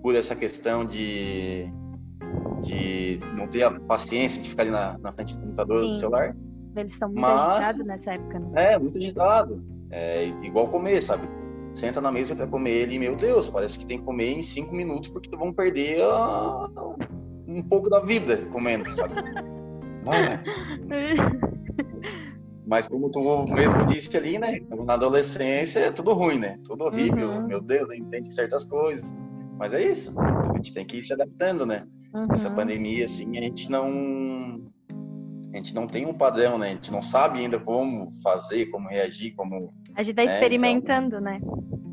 por 0.02 0.14
essa 0.14 0.34
questão 0.34 0.84
de, 0.84 1.70
de 2.62 3.20
não 3.36 3.46
ter 3.48 3.64
a 3.64 3.70
paciência 3.70 4.42
de 4.42 4.48
ficar 4.48 4.62
ali 4.62 4.70
na, 4.70 4.98
na 4.98 5.12
frente 5.12 5.36
do 5.36 5.42
computador, 5.42 5.82
Sim. 5.82 5.90
do 5.90 5.94
celular. 5.94 6.36
Eles 6.76 6.92
estão 6.92 7.08
muito 7.08 7.20
Mas, 7.20 7.40
agitados 7.40 7.86
nessa 7.86 8.12
época, 8.12 8.38
né? 8.38 8.72
É, 8.72 8.78
muito 8.78 8.98
agitado. 8.98 9.64
É 9.90 10.26
igual 10.42 10.68
comer, 10.68 11.02
sabe? 11.02 11.28
Senta 11.74 12.00
na 12.00 12.10
mesa 12.10 12.34
para 12.34 12.46
comer 12.46 12.70
ele, 12.70 12.98
meu 12.98 13.16
Deus, 13.16 13.48
parece 13.48 13.78
que 13.78 13.86
tem 13.86 13.98
que 13.98 14.04
comer 14.04 14.32
em 14.32 14.42
cinco 14.42 14.74
minutos 14.74 15.10
porque 15.10 15.34
vão 15.36 15.52
perder 15.52 16.02
a... 16.02 16.68
um 17.46 17.62
pouco 17.62 17.88
da 17.88 18.00
vida 18.00 18.36
comendo, 18.50 18.90
sabe? 18.90 19.14
Mas 22.66 22.86
como 22.86 23.10
tu 23.10 23.46
mesmo 23.50 23.86
disse 23.86 24.14
ali, 24.16 24.38
né? 24.38 24.60
Na 24.84 24.94
adolescência 24.94 25.80
é 25.80 25.90
tudo 25.90 26.12
ruim, 26.12 26.38
né? 26.38 26.58
Tudo 26.66 26.84
horrível. 26.84 27.30
Uhum. 27.30 27.46
Meu 27.46 27.62
Deus, 27.62 27.90
entende 27.90 28.34
certas 28.34 28.66
coisas. 28.66 29.16
Mas 29.58 29.74
é 29.74 29.82
isso. 29.82 30.18
A 30.20 30.56
gente 30.56 30.72
tem 30.72 30.84
que 30.84 30.98
ir 30.98 31.02
se 31.02 31.12
adaptando, 31.12 31.66
né? 31.66 31.86
Uhum. 32.14 32.28
Essa 32.32 32.50
pandemia, 32.50 33.04
assim, 33.04 33.36
a 33.36 33.40
gente 33.40 33.70
não. 33.70 34.62
A 35.52 35.56
gente 35.56 35.74
não 35.74 35.86
tem 35.86 36.06
um 36.06 36.14
padrão, 36.14 36.58
né? 36.58 36.68
A 36.68 36.74
gente 36.74 36.92
não 36.92 37.02
sabe 37.02 37.40
ainda 37.40 37.58
como 37.58 38.12
fazer, 38.22 38.66
como 38.66 38.88
reagir, 38.88 39.34
como. 39.34 39.72
A 39.96 40.02
gente 40.02 40.14
tá 40.14 40.24
né? 40.24 40.32
experimentando, 40.32 41.16
então... 41.16 41.20
né? 41.20 41.40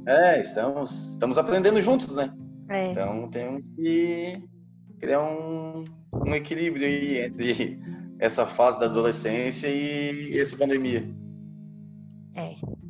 É, 0.08 0.40
estamos, 0.40 1.14
estamos 1.14 1.38
aprendendo 1.38 1.82
juntos, 1.82 2.16
né? 2.16 2.32
É. 2.70 2.92
Então 2.92 3.28
temos 3.30 3.70
que 3.72 4.32
criar 5.00 5.22
um, 5.22 5.84
um 6.14 6.36
equilíbrio 6.36 6.86
aí 6.86 7.20
entre 7.20 7.80
essa 8.20 8.46
fase 8.46 8.80
da 8.80 8.86
adolescência 8.86 9.68
e 9.68 10.40
essa 10.40 10.58
pandemia. 10.58 11.04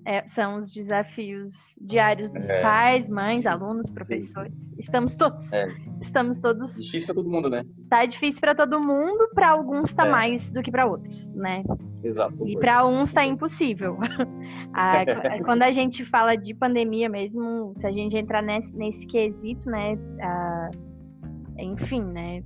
É, 0.05 0.17
é 0.17 0.27
são 0.27 0.57
os 0.57 0.71
desafios 0.71 1.51
diários 1.79 2.29
dos 2.29 2.47
é. 2.49 2.61
pais, 2.61 3.09
mães, 3.09 3.45
alunos, 3.45 3.89
professores. 3.89 4.73
Estamos 4.77 5.15
todos, 5.15 5.51
é. 5.51 5.67
estamos 6.01 6.39
todos. 6.39 6.75
Difícil 6.75 7.07
para 7.07 7.15
todo 7.15 7.29
mundo, 7.29 7.49
né? 7.49 7.63
Tá 7.89 8.05
difícil 8.05 8.39
para 8.39 8.55
todo 8.55 8.79
mundo, 8.79 9.29
para 9.33 9.49
alguns 9.49 9.93
tá 9.93 10.05
é. 10.05 10.09
mais 10.09 10.49
do 10.49 10.61
que 10.61 10.71
para 10.71 10.85
outros, 10.85 11.31
né? 11.33 11.63
Exato. 12.03 12.47
E 12.47 12.57
para 12.57 12.85
uns 12.85 13.11
tá 13.11 13.25
impossível. 13.25 13.97
a, 14.73 15.03
quando 15.43 15.63
a 15.63 15.71
gente 15.71 16.05
fala 16.05 16.35
de 16.35 16.53
pandemia 16.53 17.09
mesmo, 17.09 17.73
se 17.77 17.87
a 17.87 17.91
gente 17.91 18.15
entrar 18.15 18.41
nesse, 18.41 18.75
nesse 18.75 19.05
quesito, 19.07 19.69
né? 19.69 19.97
A, 20.21 20.69
enfim, 21.57 22.01
né? 22.01 22.43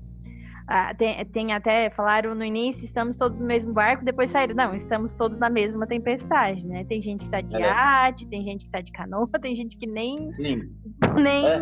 Ah, 0.72 0.94
tem, 0.94 1.26
tem, 1.26 1.52
até, 1.52 1.90
falaram 1.90 2.36
no 2.36 2.44
início, 2.44 2.86
estamos 2.86 3.18
todos 3.18 3.40
no 3.40 3.48
mesmo 3.48 3.74
barco, 3.74 4.06
depois 4.06 4.30
saíram, 4.30 4.54
não, 4.54 4.76
estamos 4.76 5.14
todos 5.14 5.40
na 5.40 5.50
mesma 5.50 5.88
tempestade, 5.88 6.64
né? 6.64 6.84
Tem 6.84 7.02
gente 7.02 7.26
que 7.26 7.32
tá 7.32 7.42
de 7.42 7.56
é. 7.56 8.28
tem 8.30 8.44
gente 8.44 8.66
que 8.66 8.72
tá 8.72 8.80
de 8.80 8.92
canoa, 8.92 9.28
tem 9.42 9.56
gente 9.56 9.76
que 9.76 9.88
nem, 9.88 10.24
Sim. 10.26 10.62
nem 11.20 11.48
é. 11.48 11.62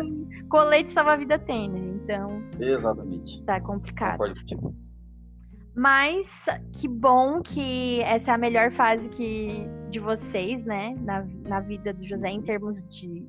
colete 0.50 0.90
salva-vida 0.90 1.38
tem, 1.38 1.70
né? 1.70 1.80
Então. 2.04 2.42
Exatamente. 2.60 3.42
Tá 3.44 3.58
complicado. 3.62 4.22
Mas 5.74 6.44
que 6.78 6.86
bom 6.86 7.40
que 7.40 8.02
essa 8.02 8.32
é 8.32 8.34
a 8.34 8.38
melhor 8.38 8.72
fase 8.72 9.08
que, 9.08 9.66
de 9.88 10.00
vocês, 10.00 10.62
né? 10.66 10.94
Na, 11.00 11.24
na 11.46 11.60
vida 11.60 11.94
do 11.94 12.06
José, 12.06 12.28
em 12.28 12.42
termos 12.42 12.82
de 12.82 13.26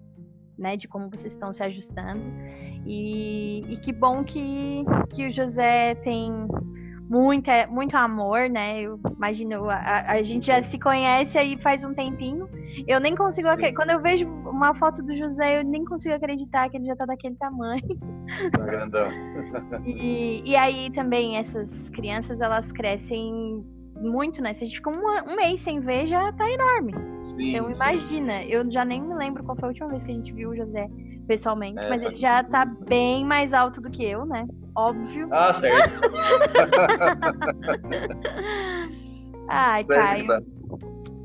né, 0.60 0.78
de 0.78 0.88
como 0.88 1.10
vocês 1.10 1.34
estão 1.34 1.52
se 1.52 1.64
ajustando. 1.64 2.22
E, 2.86 3.64
e 3.68 3.78
que 3.78 3.94
bom 3.94 4.24
que, 4.24 4.84
que 5.10 5.28
o 5.28 5.32
José 5.32 5.96
tem 5.96 6.32
muita, 7.10 7.66
muito 7.68 7.98
amor, 7.98 8.50
né? 8.50 8.82
Eu 8.82 9.00
imagino, 9.18 9.70
a, 9.70 10.12
a 10.12 10.22
gente 10.22 10.48
já 10.48 10.62
se 10.62 10.78
conhece 10.78 11.38
aí 11.38 11.58
faz 11.58 11.84
um 11.84 11.94
tempinho. 11.94 12.48
Eu 12.88 13.00
nem 13.00 13.16
consigo 13.16 13.48
acreditar. 13.48 13.76
Quando 13.76 13.90
eu 13.90 14.02
vejo 14.02 14.28
uma 14.28 14.76
foto 14.76 15.02
do 15.02 15.16
José, 15.16 15.60
eu 15.60 15.64
nem 15.64 15.84
consigo 15.84 16.14
acreditar 16.14 16.70
que 16.70 16.78
ele 16.78 16.86
já 16.86 16.96
tá 16.96 17.06
daquele 17.06 17.36
tamanho. 17.36 17.98
Tá 18.52 18.64
grandão. 18.64 19.10
e, 19.86 20.44
e 20.46 20.56
aí 20.56 20.92
também 20.92 21.38
essas 21.38 21.90
crianças, 21.90 22.42
elas 22.42 22.72
crescem 22.72 23.66
muito, 24.00 24.42
né? 24.42 24.54
Se 24.54 24.64
a 24.64 24.68
gente 24.68 24.78
ficou 24.78 24.94
um, 24.94 25.32
um 25.32 25.36
mês 25.36 25.60
sem 25.60 25.80
ver, 25.80 26.08
já 26.08 26.32
tá 26.34 26.50
enorme. 26.50 26.94
Sim, 27.22 27.50
então 27.50 27.70
imagina, 27.70 28.42
sim. 28.42 28.50
eu 28.50 28.72
já 28.72 28.86
nem 28.86 29.02
me 29.02 29.14
lembro 29.14 29.44
qual 29.44 29.58
foi 29.58 29.66
a 29.66 29.70
última 29.70 29.90
vez 29.90 30.04
que 30.04 30.12
a 30.12 30.16
gente 30.16 30.34
viu 30.34 30.52
o 30.52 30.56
José 30.56 30.90
pessoalmente, 31.28 31.84
é, 31.84 31.90
mas 31.90 32.02
ele 32.02 32.16
já 32.16 32.44
tá 32.44 32.66
bem 32.66 33.24
mais 33.24 33.54
alto 33.54 33.80
do 33.80 33.92
que 33.92 34.04
eu, 34.04 34.26
né? 34.26 34.48
Óbvio. 34.76 35.28
Ah, 35.32 35.54
certo. 35.54 36.00
Ai, 39.48 39.84
certo, 39.84 40.10
Caio. 40.10 40.28
Tá. 40.28 40.42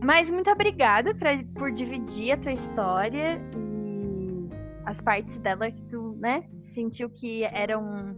Mas 0.03 0.29
muito 0.29 0.51
obrigada 0.51 1.15
pra, 1.15 1.43
por 1.55 1.71
dividir 1.71 2.33
a 2.33 2.37
tua 2.37 2.53
história 2.53 3.41
e 3.57 4.51
as 4.85 5.01
partes 5.01 5.39
dela 5.39 5.71
que 5.71 5.81
tu, 5.85 6.15
né, 6.21 6.45
sentiu 6.59 7.09
que 7.09 7.45
eram 7.45 8.15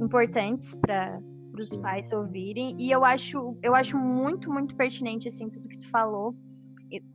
importantes 0.00 0.74
para 0.76 1.20
para 1.58 1.62
os 1.62 1.76
pais 1.76 2.12
ouvirem. 2.12 2.76
E 2.78 2.90
eu 2.90 3.04
acho, 3.04 3.56
eu 3.62 3.74
acho 3.74 3.96
muito, 3.96 4.52
muito 4.52 4.76
pertinente 4.76 5.28
assim 5.28 5.50
tudo 5.50 5.68
que 5.68 5.78
tu 5.78 5.90
falou. 5.90 6.34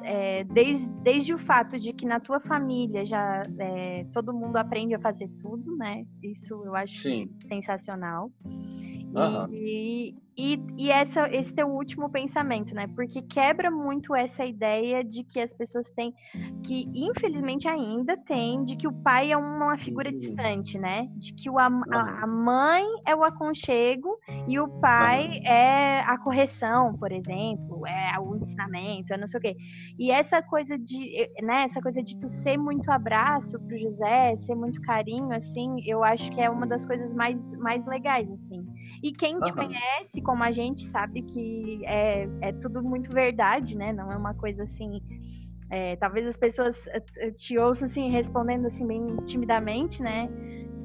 É, 0.03 0.43
desde, 0.43 0.91
desde 1.01 1.33
o 1.33 1.39
fato 1.39 1.79
de 1.79 1.93
que 1.93 2.05
na 2.05 2.19
tua 2.19 2.39
família 2.39 3.03
já 3.05 3.43
é, 3.57 4.05
todo 4.13 4.31
mundo 4.31 4.57
aprende 4.57 4.93
a 4.93 4.99
fazer 4.99 5.27
tudo, 5.39 5.75
né? 5.77 6.05
Isso 6.21 6.53
eu 6.63 6.75
acho 6.75 6.95
Sim. 6.95 7.31
sensacional. 7.47 8.31
Uhum. 8.45 9.51
E, 9.51 10.15
e, 10.35 10.59
e 10.77 10.89
essa, 10.89 11.29
esse 11.33 11.53
teu 11.53 11.67
último 11.67 12.09
pensamento, 12.09 12.73
né? 12.73 12.87
Porque 12.87 13.21
quebra 13.21 13.69
muito 13.69 14.15
essa 14.15 14.43
ideia 14.43 15.03
de 15.03 15.23
que 15.23 15.39
as 15.39 15.53
pessoas 15.53 15.91
têm, 15.91 16.13
que 16.63 16.89
infelizmente 16.93 17.67
ainda 17.67 18.17
tem, 18.17 18.63
de 18.63 18.75
que 18.75 18.87
o 18.87 18.93
pai 18.93 19.31
é 19.31 19.37
uma 19.37 19.77
figura 19.77 20.11
distante, 20.11 20.79
né? 20.79 21.07
De 21.15 21.33
que 21.33 21.49
o, 21.49 21.59
a, 21.59 21.67
a, 21.67 22.27
mãe 22.27 22.83
é 23.05 23.15
o 23.15 23.23
aconchego 23.23 24.17
e 24.47 24.59
o 24.59 24.67
pai 24.79 25.41
é 25.45 25.99
a 26.01 26.17
correção, 26.17 26.97
por 26.97 27.11
exemplo, 27.11 27.85
é 27.85 28.19
o 28.19 28.35
ensinamento, 28.35 29.13
é 29.13 29.17
não 29.17 29.27
sei 29.27 29.37
o 29.37 29.41
quê. 29.41 29.55
E 29.99 30.09
essa 30.09 30.41
coisa 30.41 30.77
de, 30.77 31.29
né? 31.43 31.63
Essa 31.63 31.81
coisa 31.81 32.01
de 32.01 32.17
tu 32.19 32.27
ser 32.27 32.57
muito 32.57 32.89
abraço 32.89 33.59
pro 33.59 33.77
José, 33.77 34.35
ser 34.37 34.55
muito 34.55 34.81
carinho, 34.81 35.31
assim, 35.31 35.75
eu 35.85 36.03
acho 36.03 36.31
que 36.31 36.41
é 36.41 36.49
uma 36.49 36.65
das 36.65 36.85
coisas 36.85 37.13
mais, 37.13 37.39
mais 37.57 37.85
legais, 37.85 38.29
assim. 38.31 38.65
E 39.03 39.11
quem 39.11 39.39
te 39.39 39.49
uhum. 39.49 39.55
conhece 39.55 40.22
como 40.23 40.43
a 40.43 40.51
gente 40.51 40.85
sabe 40.87 41.21
que 41.21 41.81
é, 41.85 42.27
é 42.41 42.51
tudo 42.53 42.81
muito 42.81 43.11
verdade, 43.11 43.77
né? 43.77 43.93
Não 43.93 44.11
é 44.11 44.17
uma 44.17 44.33
coisa 44.33 44.63
assim. 44.63 45.01
É, 45.69 45.95
talvez 45.95 46.27
as 46.27 46.37
pessoas 46.37 46.85
eh, 46.87 47.01
eh, 47.17 47.31
te 47.31 47.57
ouçam 47.57 47.87
assim, 47.87 48.09
respondendo 48.09 48.67
assim, 48.67 48.85
bem 48.85 49.17
timidamente, 49.25 50.01
né? 50.01 50.29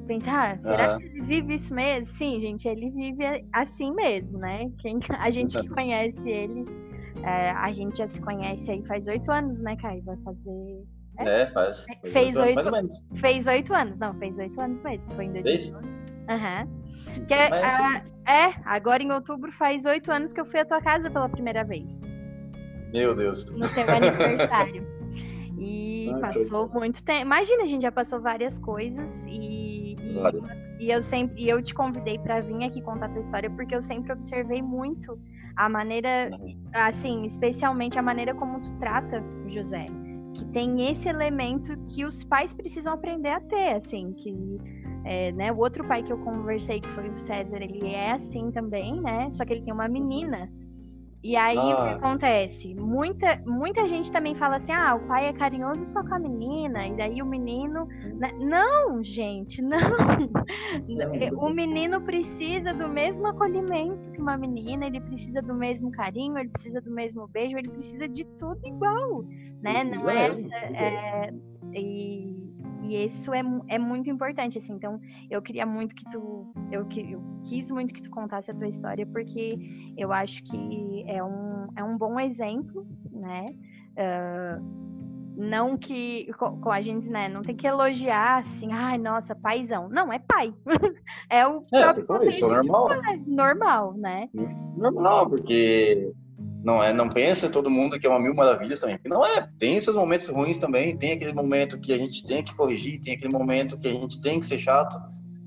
Pensar, 0.07 0.55
ah, 0.55 0.57
será 0.57 0.93
uhum. 0.93 0.97
que 0.97 1.05
ele 1.05 1.21
vive 1.21 1.53
isso 1.55 1.73
mesmo? 1.73 2.13
Sim, 2.15 2.39
gente, 2.39 2.67
ele 2.67 2.89
vive 2.89 3.23
assim 3.53 3.93
mesmo, 3.93 4.39
né? 4.39 4.71
Quem, 4.79 4.99
a 5.19 5.29
gente 5.29 5.59
que 5.59 5.69
conhece 5.69 6.27
ele, 6.27 6.65
é, 7.23 7.51
a 7.51 7.71
gente 7.71 7.97
já 7.97 8.07
se 8.07 8.19
conhece 8.19 8.71
aí 8.71 8.83
faz 8.87 9.07
oito 9.07 9.31
anos, 9.31 9.61
né, 9.61 9.75
Caio? 9.75 10.01
Vai 10.03 10.17
fazer. 10.17 10.83
É, 11.19 11.41
é 11.41 11.45
faz. 11.45 11.85
Fez 12.11 12.37
oito, 12.37 12.71
menos. 12.71 13.05
Fez 13.15 13.47
oito 13.47 13.73
anos, 13.73 13.99
não, 13.99 14.13
fez 14.15 14.39
oito 14.39 14.59
anos 14.59 14.81
mesmo. 14.81 15.13
Foi 15.13 15.25
em 15.25 15.33
2011. 15.33 15.87
Aham. 16.27 16.63
Uhum. 16.63 16.88
Que 17.27 17.33
é, 17.33 17.47
a, 17.47 18.03
é, 18.27 18.53
agora 18.65 19.03
em 19.03 19.11
outubro 19.11 19.51
faz 19.51 19.85
oito 19.85 20.11
anos 20.11 20.33
que 20.33 20.39
eu 20.39 20.45
fui 20.45 20.59
à 20.59 20.65
tua 20.65 20.81
casa 20.81 21.09
pela 21.09 21.29
primeira 21.29 21.63
vez. 21.63 22.01
Meu 22.91 23.13
Deus. 23.15 23.55
No 23.55 23.67
teu 23.69 23.83
aniversário. 23.89 24.87
E 25.61 26.09
ah, 26.13 26.19
passou 26.19 26.69
muito 26.69 27.03
tempo. 27.03 27.21
Imagina, 27.23 27.63
a 27.63 27.65
gente 27.65 27.81
já 27.81 27.91
passou 27.91 28.21
várias 28.21 28.57
coisas 28.57 29.25
e, 29.27 29.97
várias. 30.15 30.57
e, 30.79 30.89
eu 30.89 31.01
sempre 31.01 31.43
e 31.43 31.49
eu 31.49 31.61
te 31.61 31.73
convidei 31.73 32.17
para 32.17 32.39
vir 32.39 32.63
aqui 32.63 32.81
contar 32.81 33.07
a 33.07 33.09
tua 33.09 33.19
história 33.19 33.49
porque 33.49 33.75
eu 33.75 33.81
sempre 33.81 34.13
observei 34.13 34.61
muito 34.61 35.19
a 35.57 35.67
maneira, 35.67 36.29
uhum. 36.31 36.55
assim, 36.73 37.25
especialmente 37.25 37.99
a 37.99 38.01
maneira 38.01 38.33
como 38.33 38.61
tu 38.61 38.71
trata 38.79 39.21
o 39.45 39.49
José, 39.49 39.87
que 40.33 40.45
tem 40.45 40.89
esse 40.89 41.09
elemento 41.09 41.75
que 41.89 42.05
os 42.05 42.23
pais 42.23 42.53
precisam 42.53 42.93
aprender 42.93 43.31
a 43.31 43.41
ter, 43.41 43.75
assim, 43.75 44.13
que 44.13 44.57
é, 45.05 45.31
né, 45.31 45.51
o 45.51 45.57
outro 45.57 45.83
pai 45.87 46.03
que 46.03 46.11
eu 46.11 46.17
conversei, 46.19 46.79
que 46.81 46.89
foi 46.89 47.09
o 47.09 47.17
César, 47.17 47.57
ele 47.57 47.87
é 47.87 48.11
assim 48.11 48.51
também, 48.51 48.99
né? 49.01 49.29
Só 49.31 49.45
que 49.45 49.53
ele 49.53 49.61
tem 49.61 49.73
uma 49.73 49.87
menina. 49.87 50.49
E 51.21 51.35
aí 51.35 51.57
ah. 51.57 51.61
o 51.61 51.75
que 51.75 51.89
ah. 51.89 51.95
acontece? 51.95 52.73
Muita, 52.75 53.41
muita 53.45 53.87
gente 53.87 54.11
também 54.11 54.35
fala 54.35 54.55
assim: 54.55 54.71
ah, 54.71 54.95
o 54.95 55.05
pai 55.07 55.27
é 55.27 55.33
carinhoso 55.33 55.83
só 55.85 56.01
com 56.01 56.15
a 56.15 56.19
menina, 56.19 56.87
e 56.87 56.95
daí 56.95 57.21
o 57.21 57.25
menino. 57.25 57.85
Né? 58.15 58.31
Não, 58.39 59.03
gente, 59.03 59.61
não. 59.61 59.77
O 61.37 61.49
menino 61.49 62.01
precisa 62.01 62.73
do 62.73 62.87
mesmo 62.87 63.27
acolhimento 63.27 64.09
que 64.11 64.21
uma 64.21 64.37
menina, 64.37 64.85
ele 64.85 65.01
precisa 65.01 65.41
do 65.41 65.53
mesmo 65.53 65.91
carinho, 65.91 66.37
ele 66.37 66.49
precisa 66.49 66.79
do 66.79 66.91
mesmo 66.91 67.27
beijo, 67.27 67.57
ele 67.57 67.69
precisa 67.69 68.07
de 68.07 68.23
tudo 68.37 68.65
igual, 68.65 69.23
né? 69.61 69.73
Precisa 69.73 69.95
não 69.97 70.09
é, 70.09 70.29
é, 70.73 71.33
e 71.73 72.49
e 72.89 73.05
isso 73.05 73.33
é, 73.33 73.41
é 73.67 73.77
muito 73.77 74.09
importante, 74.09 74.57
assim. 74.57 74.73
Então, 74.73 74.99
eu 75.29 75.41
queria 75.41 75.65
muito 75.65 75.95
que 75.95 76.09
tu. 76.09 76.51
Eu, 76.71 76.87
eu 76.97 77.21
quis 77.45 77.69
muito 77.71 77.93
que 77.93 78.01
tu 78.01 78.09
contasse 78.09 78.49
a 78.51 78.53
tua 78.53 78.67
história, 78.67 79.05
porque 79.05 79.57
eu 79.97 80.11
acho 80.11 80.43
que 80.43 81.03
é 81.07 81.23
um, 81.23 81.67
é 81.75 81.83
um 81.83 81.97
bom 81.97 82.19
exemplo, 82.19 82.85
né? 83.11 83.53
Uh, 83.91 84.89
não 85.39 85.77
que 85.77 86.29
com 86.37 86.69
a 86.69 86.81
gente, 86.81 87.09
né, 87.09 87.29
não 87.29 87.41
tem 87.41 87.55
que 87.55 87.65
elogiar 87.65 88.39
assim, 88.39 88.73
ai, 88.73 88.97
nossa, 88.97 89.33
paizão. 89.33 89.87
Não, 89.87 90.11
é 90.11 90.19
pai. 90.19 90.53
é 91.29 91.47
o 91.47 91.63
é, 91.73 91.93
próprio 92.03 92.29
isso 92.29 92.45
é 92.45 92.49
normal. 92.49 92.89
normal, 93.25 93.93
né? 93.93 94.29
Normal, 94.75 95.29
porque 95.29 96.11
não 96.63 96.83
é, 96.83 96.91
não 96.91 97.07
pensa 97.07 97.51
todo 97.51 97.69
mundo 97.69 97.99
que 97.99 98.05
é 98.05 98.09
uma 98.09 98.19
mil 98.19 98.35
maravilhas 98.35 98.79
também. 98.79 98.99
Não 99.05 99.25
é, 99.25 99.47
tem 99.57 99.79
seus 99.79 99.95
momentos 99.95 100.27
ruins 100.27 100.57
também, 100.57 100.97
tem 100.97 101.13
aquele 101.13 101.33
momento 101.33 101.79
que 101.79 101.93
a 101.93 101.97
gente 101.97 102.25
tem 102.25 102.43
que 102.43 102.53
corrigir, 102.53 103.01
tem 103.01 103.13
aquele 103.15 103.31
momento 103.31 103.77
que 103.77 103.87
a 103.87 103.93
gente 103.93 104.21
tem 104.21 104.39
que 104.39 104.45
ser 104.45 104.59
chato, 104.59 104.97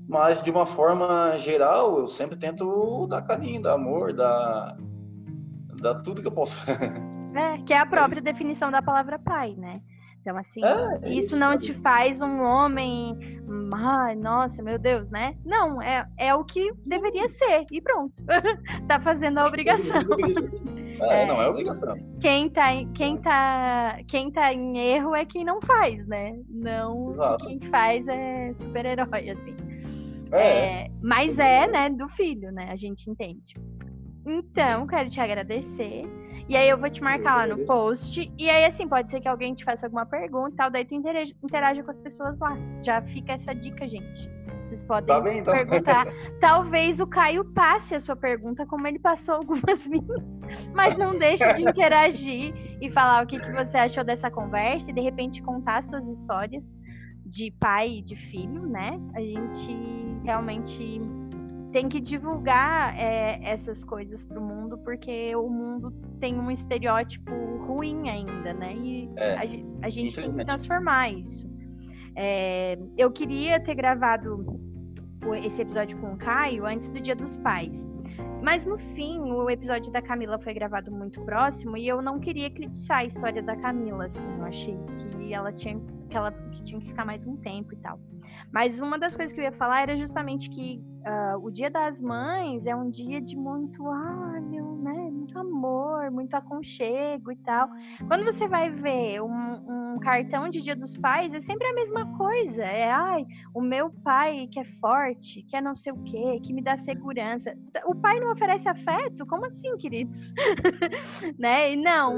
mas 0.07 0.43
de 0.43 0.49
uma 0.49 0.65
forma 0.65 1.37
geral, 1.37 1.99
eu 1.99 2.07
sempre 2.07 2.35
tento 2.35 3.07
dar 3.07 3.21
carinho, 3.21 3.61
dar 3.61 3.73
amor, 3.73 4.13
dar, 4.13 4.75
dar 5.81 5.95
tudo 6.01 6.21
que 6.21 6.27
eu 6.27 6.31
posso. 6.31 6.57
É, 7.35 7.57
que 7.63 7.73
é 7.73 7.79
a 7.79 7.85
própria 7.87 8.19
é 8.19 8.21
definição 8.21 8.69
da 8.69 8.79
palavra 8.79 9.17
pai, 9.17 9.55
né? 9.57 9.81
Então, 10.21 10.37
assim, 10.37 10.63
é, 10.63 10.69
é 11.01 11.09
isso, 11.09 11.25
isso, 11.25 11.39
não 11.39 11.57
te 11.57 11.73
faz 11.73 12.21
um 12.21 12.41
homem. 12.43 13.41
Ai, 13.73 14.15
nossa, 14.15 14.61
meu 14.61 14.77
Deus, 14.77 15.09
né? 15.09 15.35
Não, 15.43 15.81
é, 15.81 16.07
é 16.15 16.35
o 16.35 16.43
que 16.45 16.71
deveria 16.85 17.27
ser, 17.27 17.65
e 17.71 17.81
pronto. 17.81 18.13
tá 18.87 18.99
fazendo 18.99 19.39
a 19.39 19.47
obrigação. 19.47 19.99
É, 21.05 21.23
é, 21.23 21.25
não 21.25 21.41
é 21.41 21.47
obrigação. 21.47 21.95
Quem 22.19 22.49
tá, 22.49 22.69
quem, 22.93 23.17
tá, 23.17 23.99
quem 24.07 24.31
tá 24.31 24.53
em 24.53 24.77
erro 24.77 25.15
é 25.15 25.25
quem 25.25 25.43
não 25.43 25.61
faz, 25.61 26.05
né? 26.07 26.37
Não 26.49 27.09
Exato. 27.09 27.47
quem 27.47 27.59
faz 27.69 28.07
é 28.07 28.53
super-herói, 28.53 29.29
assim. 29.29 29.55
É, 30.31 30.37
é 30.37 30.91
mas 31.01 31.37
é, 31.37 31.67
né, 31.67 31.89
do 31.89 32.07
filho, 32.09 32.51
né? 32.51 32.69
A 32.71 32.75
gente 32.75 33.09
entende. 33.09 33.55
Então, 34.25 34.87
quero 34.87 35.09
te 35.09 35.19
agradecer. 35.19 36.05
E 36.47 36.57
aí 36.57 36.67
eu 36.67 36.77
vou 36.77 36.89
te 36.89 37.01
marcar 37.01 37.37
lá 37.37 37.55
no 37.55 37.65
post. 37.65 38.31
E 38.37 38.49
aí, 38.49 38.65
assim, 38.65 38.87
pode 38.87 39.09
ser 39.09 39.21
que 39.21 39.27
alguém 39.27 39.53
te 39.53 39.63
faça 39.63 39.85
alguma 39.85 40.05
pergunta 40.05 40.53
e 40.53 40.57
tal. 40.57 40.71
Daí 40.71 40.85
tu 40.85 40.93
interage, 40.93 41.35
interaja 41.43 41.83
com 41.83 41.89
as 41.89 41.99
pessoas 41.99 42.37
lá. 42.39 42.57
Já 42.81 43.01
fica 43.01 43.33
essa 43.33 43.53
dica, 43.53 43.87
gente. 43.87 44.29
Vocês 44.63 44.83
podem 44.83 45.07
tá 45.07 45.21
bem, 45.21 45.39
então. 45.39 45.53
perguntar. 45.53 46.05
Talvez 46.39 46.99
o 46.99 47.07
Caio 47.07 47.45
passe 47.53 47.95
a 47.95 47.99
sua 47.99 48.15
pergunta, 48.15 48.65
como 48.65 48.87
ele 48.87 48.99
passou 48.99 49.35
algumas 49.35 49.85
minhas. 49.87 50.23
Mas 50.73 50.97
não 50.97 51.11
deixe 51.11 51.51
de 51.53 51.63
interagir 51.63 52.53
e 52.81 52.89
falar 52.91 53.23
o 53.23 53.27
que, 53.27 53.39
que 53.39 53.51
você 53.51 53.77
achou 53.77 54.03
dessa 54.03 54.29
conversa 54.29 54.91
e 54.91 54.93
de 54.93 55.01
repente 55.01 55.41
contar 55.41 55.83
suas 55.83 56.05
histórias 56.07 56.75
de 57.25 57.51
pai 57.59 57.97
e 57.97 58.01
de 58.01 58.15
filho, 58.15 58.67
né? 58.67 58.99
A 59.15 59.21
gente 59.21 59.75
realmente 60.23 61.01
tem 61.73 61.89
que 61.89 61.99
divulgar 61.99 62.95
é, 62.97 63.39
essas 63.43 63.83
coisas 63.83 64.23
para 64.23 64.39
o 64.39 64.43
mundo, 64.43 64.77
porque 64.77 65.35
o 65.35 65.49
mundo 65.49 65.91
tem 66.19 66.39
um 66.39 66.51
estereótipo 66.51 67.31
ruim 67.65 68.09
ainda, 68.09 68.53
né? 68.53 68.75
E 68.75 69.09
é, 69.17 69.33
a, 69.33 69.87
a, 69.87 69.89
gente 69.89 70.15
tem 70.15 70.31
que 70.31 70.45
transformar 70.45 71.09
isso. 71.09 71.51
É, 72.15 72.77
eu 72.95 73.11
queria 73.11 73.59
ter 73.59 73.73
gravado 73.73 74.45
esse 75.43 75.63
episódio 75.63 75.97
com 75.97 76.13
o 76.13 76.17
Caio 76.17 76.63
antes 76.65 76.89
do 76.89 77.01
Dia 77.01 77.15
dos 77.15 77.35
Pais. 77.37 77.87
Mas 78.43 78.65
no 78.67 78.77
fim, 78.77 79.19
o 79.31 79.49
episódio 79.49 79.91
da 79.91 80.01
Camila 80.01 80.37
foi 80.37 80.53
gravado 80.53 80.91
muito 80.91 81.19
próximo 81.21 81.75
e 81.75 81.87
eu 81.87 82.01
não 82.03 82.19
queria 82.19 82.47
eclipsar 82.47 82.99
a 82.99 83.05
história 83.05 83.41
da 83.41 83.55
Camila, 83.55 84.05
assim. 84.05 84.29
Eu 84.37 84.43
achei 84.43 84.77
que 85.17 85.33
ela 85.33 85.51
tinha 85.51 85.79
que 86.13 86.17
ela 86.17 86.31
que 86.31 86.63
tinha 86.63 86.79
que 86.79 86.87
ficar 86.87 87.03
mais 87.03 87.25
um 87.25 87.35
tempo 87.37 87.73
e 87.73 87.77
tal. 87.77 87.99
Mas 88.51 88.79
uma 88.79 88.99
das 88.99 89.15
coisas 89.15 89.33
que 89.33 89.39
eu 89.39 89.45
ia 89.45 89.51
falar 89.51 89.81
era 89.81 89.97
justamente 89.97 90.47
que 90.47 90.79
uh, 91.01 91.43
o 91.43 91.49
Dia 91.49 91.71
das 91.71 92.03
Mães 92.03 92.67
é 92.67 92.75
um 92.75 92.87
dia 92.87 93.19
de 93.19 93.35
muito, 93.35 93.87
ah, 93.87 94.39
né, 94.39 95.09
muito 95.11 95.37
amor, 95.39 96.11
muito 96.11 96.35
aconchego 96.35 97.31
e 97.31 97.35
tal. 97.37 97.67
Quando 98.07 98.23
você 98.25 98.47
vai 98.47 98.69
ver 98.69 99.23
um, 99.23 99.95
um 99.95 99.99
cartão 99.99 100.49
de 100.49 100.61
Dia 100.61 100.75
dos 100.75 100.95
Pais, 100.95 101.33
é 101.33 101.41
sempre 101.41 101.65
a 101.65 101.73
mesma 101.73 102.05
coisa. 102.15 102.63
É, 102.63 102.91
ai, 102.91 103.25
o 103.51 103.61
meu 103.61 103.89
pai 103.89 104.47
que 104.51 104.59
é 104.59 104.65
forte, 104.79 105.41
que 105.43 105.55
é 105.55 105.61
não 105.61 105.73
sei 105.73 105.93
o 105.93 106.03
quê, 106.03 106.39
que 106.43 106.53
me 106.53 106.61
dá 106.61 106.77
segurança. 106.77 107.57
O 107.87 107.95
pai 107.95 108.19
não 108.19 108.31
oferece 108.31 108.69
afeto? 108.69 109.25
Como 109.25 109.47
assim, 109.47 109.75
queridos? 109.77 110.31
né? 111.39 111.73
E 111.73 111.75
não 111.75 112.17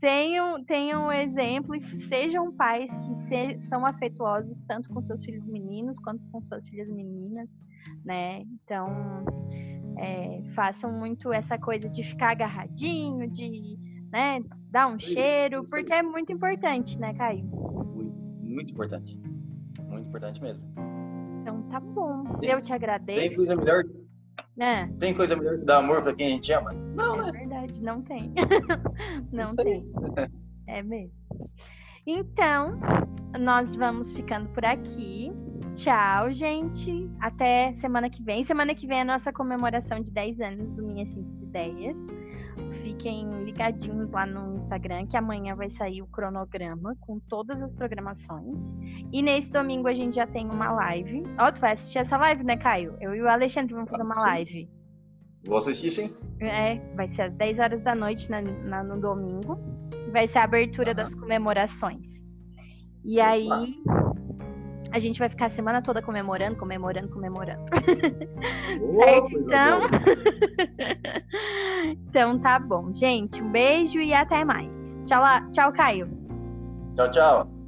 tenham, 0.00 0.64
tenham 0.64 1.06
um 1.06 1.12
exemplo 1.12 1.74
e 1.76 1.82
sejam 2.08 2.52
pais 2.52 2.90
que 2.90 3.14
se, 3.26 3.60
são 3.68 3.84
afetuosos 3.84 4.62
tanto 4.64 4.88
com 4.88 5.00
seus 5.02 5.24
filhos 5.24 5.46
meninos 5.46 5.98
quanto 5.98 6.24
com 6.30 6.40
suas 6.42 6.68
filhas 6.68 6.88
meninas, 6.88 7.48
né? 8.04 8.40
Então, 8.40 8.88
é, 9.98 10.42
façam 10.54 10.90
muito 10.92 11.32
essa 11.32 11.58
coisa 11.58 11.88
de 11.88 12.02
ficar 12.02 12.30
agarradinho, 12.30 13.30
de 13.30 13.78
né, 14.10 14.40
dar 14.70 14.88
um 14.88 14.98
cheiro, 14.98 15.64
porque 15.70 15.92
é 15.92 16.02
muito 16.02 16.32
importante, 16.32 16.98
né, 16.98 17.14
Caio? 17.14 17.44
Muito, 17.44 18.14
muito 18.42 18.72
importante. 18.72 19.20
Muito 19.88 20.08
importante 20.08 20.40
mesmo. 20.40 20.64
Então 21.42 21.62
tá 21.64 21.80
bom. 21.80 22.24
Eu 22.42 22.60
te 22.60 22.72
agradeço. 22.72 23.20
Tem 23.20 23.36
coisa 23.36 23.56
melhor 23.56 23.84
é. 24.58 24.86
Tem 24.98 25.14
coisa 25.14 25.36
melhor 25.36 25.58
que 25.58 25.64
dar 25.64 25.78
amor 25.78 26.02
para 26.02 26.14
quem 26.14 26.26
a 26.26 26.30
gente 26.30 26.52
ama? 26.52 26.72
Não, 26.72 27.16
né? 27.16 27.29
Verdade, 27.70 27.82
não 27.82 28.02
tem. 28.02 28.32
não 29.32 29.44
Isso 29.44 29.56
tem. 29.56 29.84
É 30.66 30.82
mesmo. 30.82 31.12
Então, 32.06 32.78
nós 33.38 33.76
vamos 33.76 34.12
ficando 34.12 34.48
por 34.50 34.64
aqui. 34.64 35.30
Tchau, 35.74 36.32
gente. 36.32 37.08
Até 37.20 37.72
semana 37.74 38.10
que 38.10 38.22
vem. 38.22 38.42
Semana 38.42 38.74
que 38.74 38.86
vem 38.86 38.98
é 38.98 39.02
a 39.02 39.04
nossa 39.04 39.32
comemoração 39.32 40.00
de 40.00 40.10
10 40.10 40.40
anos 40.40 40.70
do 40.70 40.82
Minhas 40.82 41.10
Simples 41.10 41.42
Ideias. 41.42 41.96
Fiquem 42.82 43.44
ligadinhos 43.44 44.10
lá 44.10 44.26
no 44.26 44.56
Instagram, 44.56 45.06
que 45.06 45.16
amanhã 45.16 45.54
vai 45.54 45.70
sair 45.70 46.02
o 46.02 46.06
cronograma 46.06 46.96
com 47.00 47.18
todas 47.20 47.62
as 47.62 47.72
programações. 47.72 48.56
E 49.12 49.22
nesse 49.22 49.50
domingo 49.50 49.88
a 49.88 49.94
gente 49.94 50.16
já 50.16 50.26
tem 50.26 50.46
uma 50.48 50.72
live. 50.72 51.22
Ó, 51.38 51.48
oh, 51.48 51.52
tu 51.52 51.60
vai 51.60 51.72
assistir 51.72 51.98
essa 51.98 52.16
live, 52.16 52.44
né, 52.44 52.56
Caio? 52.56 52.96
Eu 53.00 53.14
e 53.14 53.22
o 53.22 53.28
Alexandre 53.28 53.74
vamos 53.74 53.90
fazer 53.90 54.02
uma 54.02 54.14
sim. 54.14 54.28
live. 54.28 54.79
Vou 55.44 55.56
assistir 55.56 55.90
sim. 55.90 56.08
É, 56.40 56.76
vai 56.94 57.08
ser 57.12 57.22
às 57.22 57.32
10 57.34 57.58
horas 57.58 57.82
da 57.82 57.94
noite 57.94 58.30
na, 58.30 58.42
na 58.42 58.82
no 58.82 59.00
domingo. 59.00 59.58
Vai 60.12 60.28
ser 60.28 60.38
a 60.38 60.44
abertura 60.44 60.90
uhum. 60.90 60.96
das 60.96 61.14
comemorações. 61.14 62.20
E 63.04 63.20
aí, 63.20 63.48
a 64.92 64.98
gente 64.98 65.18
vai 65.18 65.28
ficar 65.28 65.46
a 65.46 65.50
semana 65.50 65.80
toda 65.82 66.02
comemorando, 66.02 66.56
comemorando, 66.56 67.08
comemorando. 67.08 67.62
Certo? 69.00 69.38
Então... 69.38 69.80
então 72.08 72.38
tá 72.40 72.58
bom, 72.58 72.92
gente. 72.94 73.42
Um 73.42 73.50
beijo 73.50 73.98
e 73.98 74.12
até 74.12 74.44
mais. 74.44 75.02
Tchau, 75.06 75.22
tchau, 75.52 75.72
Caio. 75.72 76.08
Tchau, 76.94 77.10
tchau. 77.10 77.59